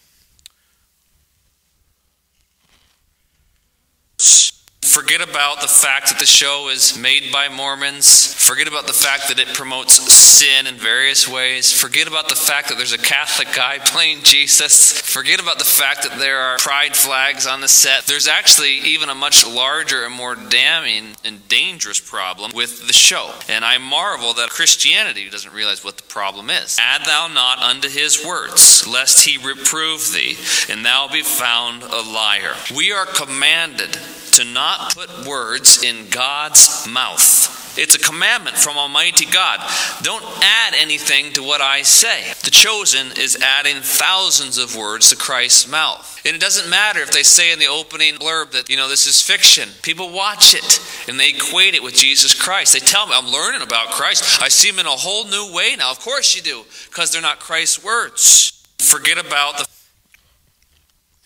Forget 4.93 5.23
about 5.27 5.62
the 5.62 5.69
fact 5.69 6.10
that 6.10 6.19
the 6.19 6.27
show 6.27 6.69
is 6.69 6.98
made 6.98 7.32
by 7.32 7.48
Mormons. 7.48 8.35
Forget 8.35 8.69
about 8.69 8.86
the 8.86 8.93
fact 8.93 9.28
that 9.28 9.39
it 9.39 9.55
promotes 9.55 9.94
sin 10.12 10.66
in 10.66 10.74
various 10.74 11.27
ways. 11.27 11.73
Forget 11.73 12.09
about 12.09 12.28
the 12.28 12.35
fact 12.35 12.69
that 12.69 12.77
there's 12.77 12.93
a 12.93 12.98
Catholic 12.98 13.48
guy 13.55 13.78
playing 13.86 14.23
Jesus. 14.23 15.01
Forget 15.01 15.40
about 15.40 15.59
the 15.59 15.64
fact 15.64 16.02
that 16.02 16.19
there 16.19 16.40
are 16.40 16.59
pride 16.59 16.94
flags 16.94 17.47
on 17.47 17.62
the 17.62 17.69
set. 17.69 18.05
There's 18.05 18.28
actually 18.28 18.81
even 18.81 19.09
a 19.09 19.14
much 19.14 19.47
larger 19.47 20.05
and 20.05 20.12
more 20.12 20.35
damning 20.35 21.16
and 21.24 21.48
dangerous 21.48 21.98
problem 21.98 22.52
with 22.55 22.86
the 22.86 22.93
show. 22.93 23.32
And 23.48 23.64
I 23.64 23.78
marvel 23.78 24.35
that 24.35 24.51
Christianity 24.51 25.31
doesn't 25.31 25.55
realize 25.55 25.82
what 25.82 25.97
the 25.97 26.02
problem 26.02 26.51
is. 26.51 26.77
Add 26.78 27.06
thou 27.06 27.28
not 27.28 27.60
unto 27.60 27.89
his 27.89 28.23
words, 28.23 28.86
lest 28.86 29.27
he 29.27 29.39
reprove 29.39 30.12
thee, 30.12 30.36
and 30.69 30.85
thou 30.85 31.09
be 31.10 31.23
found 31.23 31.82
a 31.82 32.02
liar. 32.02 32.52
We 32.77 32.93
are 32.93 33.06
commanded 33.06 33.97
to 34.32 34.44
not 34.44 34.94
put 34.94 35.26
words 35.26 35.82
in 35.82 36.09
God's 36.09 36.86
mouth. 36.88 37.60
It's 37.78 37.94
a 37.94 37.98
commandment 37.98 38.56
from 38.56 38.76
Almighty 38.76 39.24
God. 39.24 39.59
Don't 40.02 40.24
add 40.42 40.74
anything 40.78 41.32
to 41.32 41.42
what 41.42 41.62
I 41.62 41.82
say. 41.82 42.32
The 42.44 42.50
chosen 42.50 43.12
is 43.16 43.40
adding 43.40 43.80
thousands 43.80 44.59
of 44.59 44.76
words 44.76 45.09
to 45.09 45.16
Christ's 45.16 45.66
mouth. 45.66 46.20
And 46.26 46.36
it 46.36 46.40
doesn't 46.40 46.68
matter 46.68 47.00
if 47.00 47.12
they 47.12 47.22
say 47.22 47.50
in 47.50 47.59
the 47.59 47.68
opening 47.68 48.16
blurb 48.16 48.50
that, 48.50 48.68
you 48.68 48.76
know, 48.76 48.88
this 48.88 49.06
is 49.06 49.22
fiction. 49.22 49.70
People 49.80 50.12
watch 50.12 50.54
it 50.54 50.80
and 51.09 51.18
they 51.18 51.30
equate 51.30 51.74
it 51.74 51.82
with 51.82 51.94
Jesus 51.94 52.34
Christ. 52.34 52.74
They 52.74 52.78
tell 52.78 53.06
me, 53.06 53.14
I'm 53.16 53.32
learning 53.32 53.62
about 53.62 53.88
Christ. 53.88 54.42
I 54.42 54.48
see 54.48 54.68
him 54.68 54.78
in 54.78 54.86
a 54.86 54.90
whole 54.90 55.24
new 55.24 55.54
way 55.54 55.74
now. 55.76 55.90
Of 55.90 56.00
course 56.00 56.36
you 56.36 56.42
do, 56.42 56.64
because 56.90 57.10
they're 57.10 57.22
not 57.22 57.40
Christ's 57.40 57.82
words. 57.82 58.62
Forget 58.78 59.18
about 59.18 59.56
the. 59.59 59.66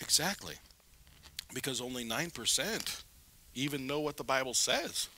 Exactly. 0.01 0.55
Because 1.57 1.81
only 1.81 2.05
9% 2.05 3.03
even 3.55 3.87
know 3.87 3.99
what 3.99 4.19
the 4.19 4.25
Bible 4.25 4.53
says. 4.53 5.09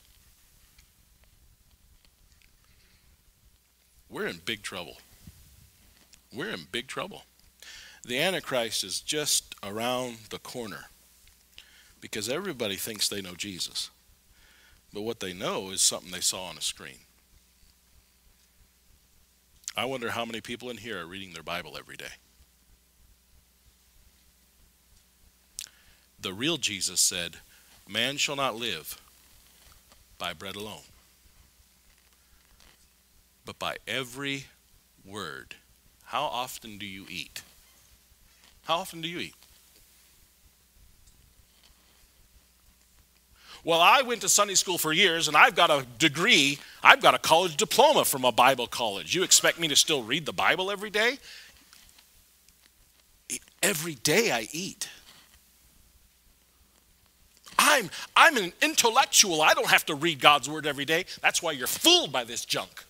We're 4.09 4.29
in 4.29 4.41
big 4.45 4.63
trouble. 4.63 4.99
We're 6.33 6.51
in 6.51 6.69
big 6.71 6.87
trouble. 6.87 7.23
The 8.05 8.21
Antichrist 8.21 8.85
is 8.85 9.01
just 9.01 9.57
around 9.65 10.19
the 10.31 10.39
corner 10.39 10.85
because 12.01 12.29
everybody 12.29 12.77
thinks 12.77 13.09
they 13.09 13.21
know 13.21 13.35
Jesus. 13.35 13.91
But 14.95 15.03
what 15.03 15.19
they 15.19 15.33
know 15.33 15.71
is 15.71 15.83
something 15.83 16.13
they 16.13 16.21
saw 16.21 16.45
on 16.45 16.57
a 16.57 16.61
screen. 16.61 16.99
I 19.77 19.87
wonder 19.87 20.11
how 20.11 20.25
many 20.25 20.41
people 20.41 20.71
in 20.71 20.77
here 20.77 21.01
are 21.01 21.07
reading 21.07 21.33
their 21.33 21.43
Bible 21.43 21.77
every 21.77 21.97
day. 21.97 22.15
The 26.21 26.33
real 26.33 26.57
Jesus 26.57 27.01
said, 27.01 27.37
Man 27.89 28.17
shall 28.17 28.37
not 28.37 28.57
live 28.57 29.01
by 30.19 30.33
bread 30.33 30.57
alone, 30.57 30.83
but 33.45 33.59
by 33.59 33.77
every 33.87 34.47
word. 35.05 35.55
How 36.05 36.25
often 36.25 36.79
do 36.79 36.87
you 36.87 37.07
eat? 37.09 37.43
How 38.65 38.77
often 38.77 39.01
do 39.01 39.09
you 39.09 39.19
eat? 39.19 39.35
Well, 43.65 43.81
I 43.81 44.03
went 44.03 44.23
to 44.23 44.29
Sunday 44.29 44.55
school 44.55 44.79
for 44.79 44.93
years 44.93 45.29
and 45.29 45.37
I've 45.37 45.55
got 45.55 45.71
a 45.71 45.85
degree, 45.99 46.59
I've 46.83 47.03
got 47.03 47.15
a 47.15 47.19
college 47.19 47.57
diploma 47.57 48.05
from 48.05 48.25
a 48.25 48.33
Bible 48.33 48.67
college. 48.67 49.15
You 49.15 49.23
expect 49.23 49.59
me 49.59 49.69
to 49.69 49.77
still 49.77 50.03
read 50.03 50.27
the 50.27 50.33
Bible 50.33 50.71
every 50.71 50.91
day? 50.91 51.19
Every 53.63 53.95
day 53.97 54.31
I 54.31 54.49
eat. 54.53 54.89
I'm, 57.59 57.91
I'm 58.17 58.37
an 58.37 58.53
intellectual. 58.63 59.43
I 59.43 59.53
don't 59.53 59.69
have 59.69 59.85
to 59.87 59.95
read 59.95 60.21
God's 60.21 60.49
word 60.49 60.67
every 60.67 60.85
day. 60.85 61.05
That's 61.21 61.43
why 61.43 61.53
you're 61.53 61.67
fooled 61.67 62.13
by 62.13 62.25
this 62.25 62.45
junk. 62.45 62.85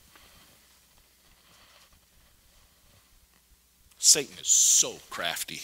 Satan 3.99 4.37
is 4.41 4.49
so 4.49 4.97
crafty. 5.11 5.63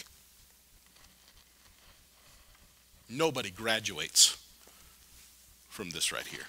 Nobody 3.08 3.50
graduates 3.50 4.36
from 5.68 5.90
this 5.90 6.10
right 6.10 6.26
here. 6.26 6.46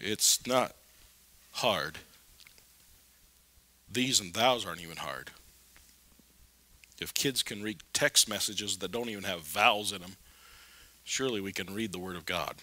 It's 0.00 0.46
not 0.46 0.74
hard. 1.52 1.98
These 3.90 4.20
and 4.20 4.32
thous 4.32 4.64
aren't 4.64 4.82
even 4.82 4.98
hard. 4.98 5.30
If 7.00 7.14
kids 7.14 7.42
can 7.42 7.62
read 7.62 7.82
text 7.92 8.28
messages 8.28 8.78
that 8.78 8.92
don't 8.92 9.08
even 9.08 9.24
have 9.24 9.40
vowels 9.40 9.92
in 9.92 10.00
them, 10.00 10.16
surely 11.04 11.40
we 11.40 11.52
can 11.52 11.74
read 11.74 11.92
the 11.92 11.98
Word 11.98 12.16
of 12.16 12.26
God. 12.26 12.56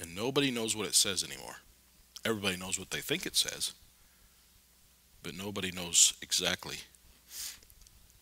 And 0.00 0.14
nobody 0.14 0.50
knows 0.50 0.76
what 0.76 0.86
it 0.86 0.94
says 0.94 1.24
anymore. 1.24 1.56
Everybody 2.24 2.56
knows 2.56 2.78
what 2.78 2.90
they 2.90 3.00
think 3.00 3.26
it 3.26 3.36
says, 3.36 3.72
but 5.22 5.36
nobody 5.36 5.70
knows 5.70 6.14
exactly. 6.22 6.78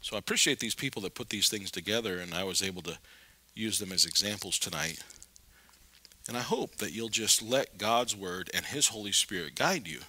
So 0.01 0.17
I 0.17 0.21
appreciate 0.21 0.61
these 0.61 0.75
people 0.75 1.03
that 1.03 1.15
put 1.15 1.29
these 1.29 1.49
things 1.49 1.71
together, 1.71 2.19
and 2.19 2.33
I 2.33 2.45
was 2.45 2.63
able 2.63 2.83
to 2.83 2.99
use 3.55 3.79
them 3.79 3.93
as 3.93 4.07
examples 4.07 4.59
tonight. 4.59 5.01
And 6.29 6.37
I 6.37 6.43
hope 6.43 6.77
that 6.77 6.93
you'll 6.93 7.09
just 7.09 7.43
let 7.43 7.79
God's 7.79 8.17
Word 8.17 8.51
and 8.55 8.67
His 8.67 8.89
Holy 8.89 9.13
Spirit 9.13 9.55
guide 9.55 9.87
you 9.87 10.01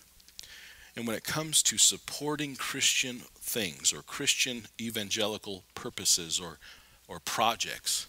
and 0.95 1.07
when 1.07 1.16
it 1.16 1.24
comes 1.24 1.61
to 1.64 1.78
supporting 1.78 2.56
Christian 2.56 3.22
things 3.36 3.94
or 3.94 4.02
Christian 4.02 4.64
evangelical 4.80 5.64
purposes 5.76 6.40
or, 6.40 6.57
or 7.07 7.20
projects, 7.20 8.07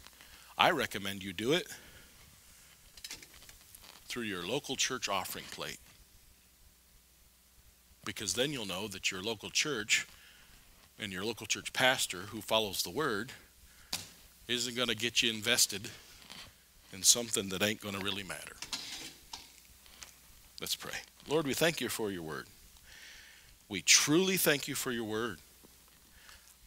I 0.58 0.70
recommend 0.70 1.22
you 1.22 1.32
do 1.32 1.52
it 1.52 1.66
through 4.06 4.24
your 4.24 4.44
local 4.44 4.76
church 4.76 5.08
offering 5.08 5.44
plate. 5.50 5.78
Because 8.04 8.34
then 8.34 8.52
you'll 8.52 8.66
know 8.66 8.88
that 8.88 9.10
your 9.10 9.22
local 9.22 9.50
church 9.50 10.06
and 10.98 11.12
your 11.12 11.24
local 11.24 11.46
church 11.46 11.72
pastor 11.72 12.22
who 12.30 12.40
follows 12.40 12.82
the 12.82 12.90
word 12.90 13.32
isn't 14.48 14.74
going 14.74 14.88
to 14.88 14.96
get 14.96 15.22
you 15.22 15.32
invested 15.32 15.88
in 16.92 17.02
something 17.02 17.48
that 17.50 17.62
ain't 17.62 17.80
going 17.80 17.94
to 17.94 18.04
really 18.04 18.24
matter. 18.24 18.56
Let's 20.60 20.74
pray. 20.74 20.96
Lord, 21.28 21.46
we 21.46 21.54
thank 21.54 21.80
you 21.80 21.88
for 21.88 22.10
your 22.10 22.22
word. 22.22 22.46
We 23.70 23.82
truly 23.82 24.36
thank 24.36 24.66
you 24.66 24.74
for 24.74 24.90
your 24.90 25.04
word. 25.04 25.38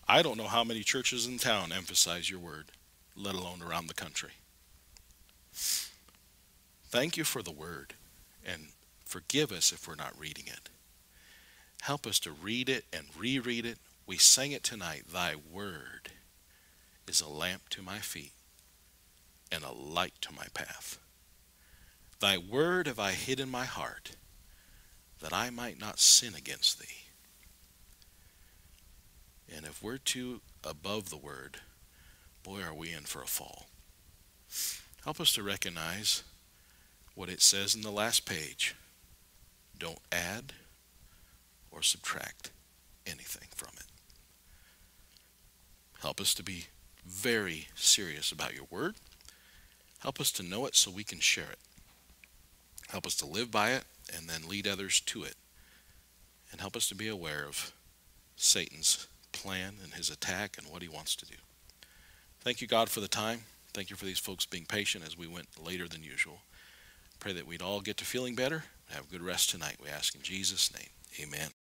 I 0.07 0.21
don't 0.21 0.37
know 0.37 0.47
how 0.47 0.63
many 0.63 0.83
churches 0.83 1.27
in 1.27 1.37
town 1.37 1.73
emphasize 1.73 2.29
your 2.29 2.39
word, 2.39 2.67
let 3.17 3.35
alone 3.35 3.61
around 3.61 3.87
the 3.87 3.93
country. 3.93 4.31
Thank 5.51 7.17
you 7.17 7.25
for 7.25 7.43
the 7.43 7.51
word 7.51 7.95
and 8.45 8.67
forgive 9.03 9.51
us 9.51 9.73
if 9.73 9.85
we're 9.85 9.95
not 9.95 10.17
reading 10.17 10.45
it. 10.47 10.69
Help 11.81 12.07
us 12.07 12.19
to 12.19 12.31
read 12.31 12.69
it 12.69 12.85
and 12.93 13.07
reread 13.19 13.65
it. 13.65 13.79
We 14.07 14.15
sang 14.15 14.53
it 14.53 14.63
tonight. 14.63 15.03
Thy 15.11 15.35
word 15.35 16.11
is 17.05 17.19
a 17.19 17.27
lamp 17.27 17.67
to 17.71 17.81
my 17.81 17.99
feet 17.99 18.31
and 19.51 19.65
a 19.65 19.73
light 19.73 20.13
to 20.21 20.33
my 20.33 20.45
path. 20.53 20.99
Thy 22.21 22.37
word 22.37 22.87
have 22.87 22.99
I 22.99 23.11
hid 23.11 23.41
in 23.41 23.49
my 23.49 23.65
heart 23.65 24.11
that 25.23 25.33
I 25.33 25.49
might 25.49 25.79
not 25.79 25.99
sin 25.99 26.35
against 26.35 26.79
thee. 26.79 27.05
And 29.55 29.65
if 29.65 29.81
we're 29.81 29.97
too 29.97 30.41
above 30.65 31.09
the 31.09 31.17
word, 31.17 31.61
boy, 32.43 32.59
are 32.61 32.73
we 32.73 32.91
in 32.91 33.03
for 33.03 33.21
a 33.21 33.25
fall. 33.25 33.67
Help 35.05 35.21
us 35.21 35.33
to 35.35 35.41
recognize 35.41 36.23
what 37.15 37.29
it 37.29 37.41
says 37.41 37.73
in 37.73 37.83
the 37.83 37.91
last 37.91 38.25
page. 38.25 38.75
Don't 39.79 39.99
add 40.11 40.51
or 41.71 41.81
subtract 41.81 42.51
anything 43.07 43.47
from 43.55 43.71
it. 43.77 43.85
Help 46.01 46.19
us 46.19 46.33
to 46.33 46.43
be 46.43 46.65
very 47.07 47.69
serious 47.75 48.33
about 48.33 48.53
your 48.53 48.67
word. 48.69 48.95
Help 49.99 50.19
us 50.19 50.33
to 50.33 50.43
know 50.43 50.65
it 50.65 50.75
so 50.75 50.91
we 50.91 51.05
can 51.05 51.19
share 51.21 51.49
it. 51.49 51.59
Help 52.89 53.05
us 53.05 53.15
to 53.15 53.25
live 53.25 53.49
by 53.49 53.69
it 53.71 53.85
and 54.15 54.29
then 54.29 54.47
lead 54.47 54.67
others 54.67 54.99
to 55.01 55.23
it. 55.23 55.35
And 56.51 56.61
help 56.61 56.75
us 56.75 56.87
to 56.89 56.95
be 56.95 57.07
aware 57.07 57.45
of 57.45 57.73
Satan's 58.35 59.07
plan 59.31 59.75
and 59.83 59.93
his 59.93 60.09
attack 60.09 60.57
and 60.57 60.67
what 60.67 60.81
he 60.81 60.87
wants 60.87 61.15
to 61.15 61.25
do. 61.25 61.35
Thank 62.41 62.61
you, 62.61 62.67
God, 62.67 62.89
for 62.89 62.99
the 62.99 63.07
time. 63.07 63.41
Thank 63.73 63.89
you 63.89 63.95
for 63.95 64.05
these 64.05 64.19
folks 64.19 64.45
being 64.45 64.65
patient 64.65 65.03
as 65.05 65.17
we 65.17 65.27
went 65.27 65.47
later 65.63 65.87
than 65.87 66.03
usual. 66.03 66.39
Pray 67.19 67.33
that 67.33 67.47
we'd 67.47 67.61
all 67.61 67.81
get 67.81 67.97
to 67.97 68.05
feeling 68.05 68.35
better. 68.35 68.65
Have 68.89 69.05
a 69.05 69.11
good 69.11 69.21
rest 69.21 69.49
tonight. 69.49 69.77
We 69.81 69.89
ask 69.89 70.13
in 70.13 70.21
Jesus' 70.21 70.71
name. 70.73 70.89
Amen. 71.21 71.49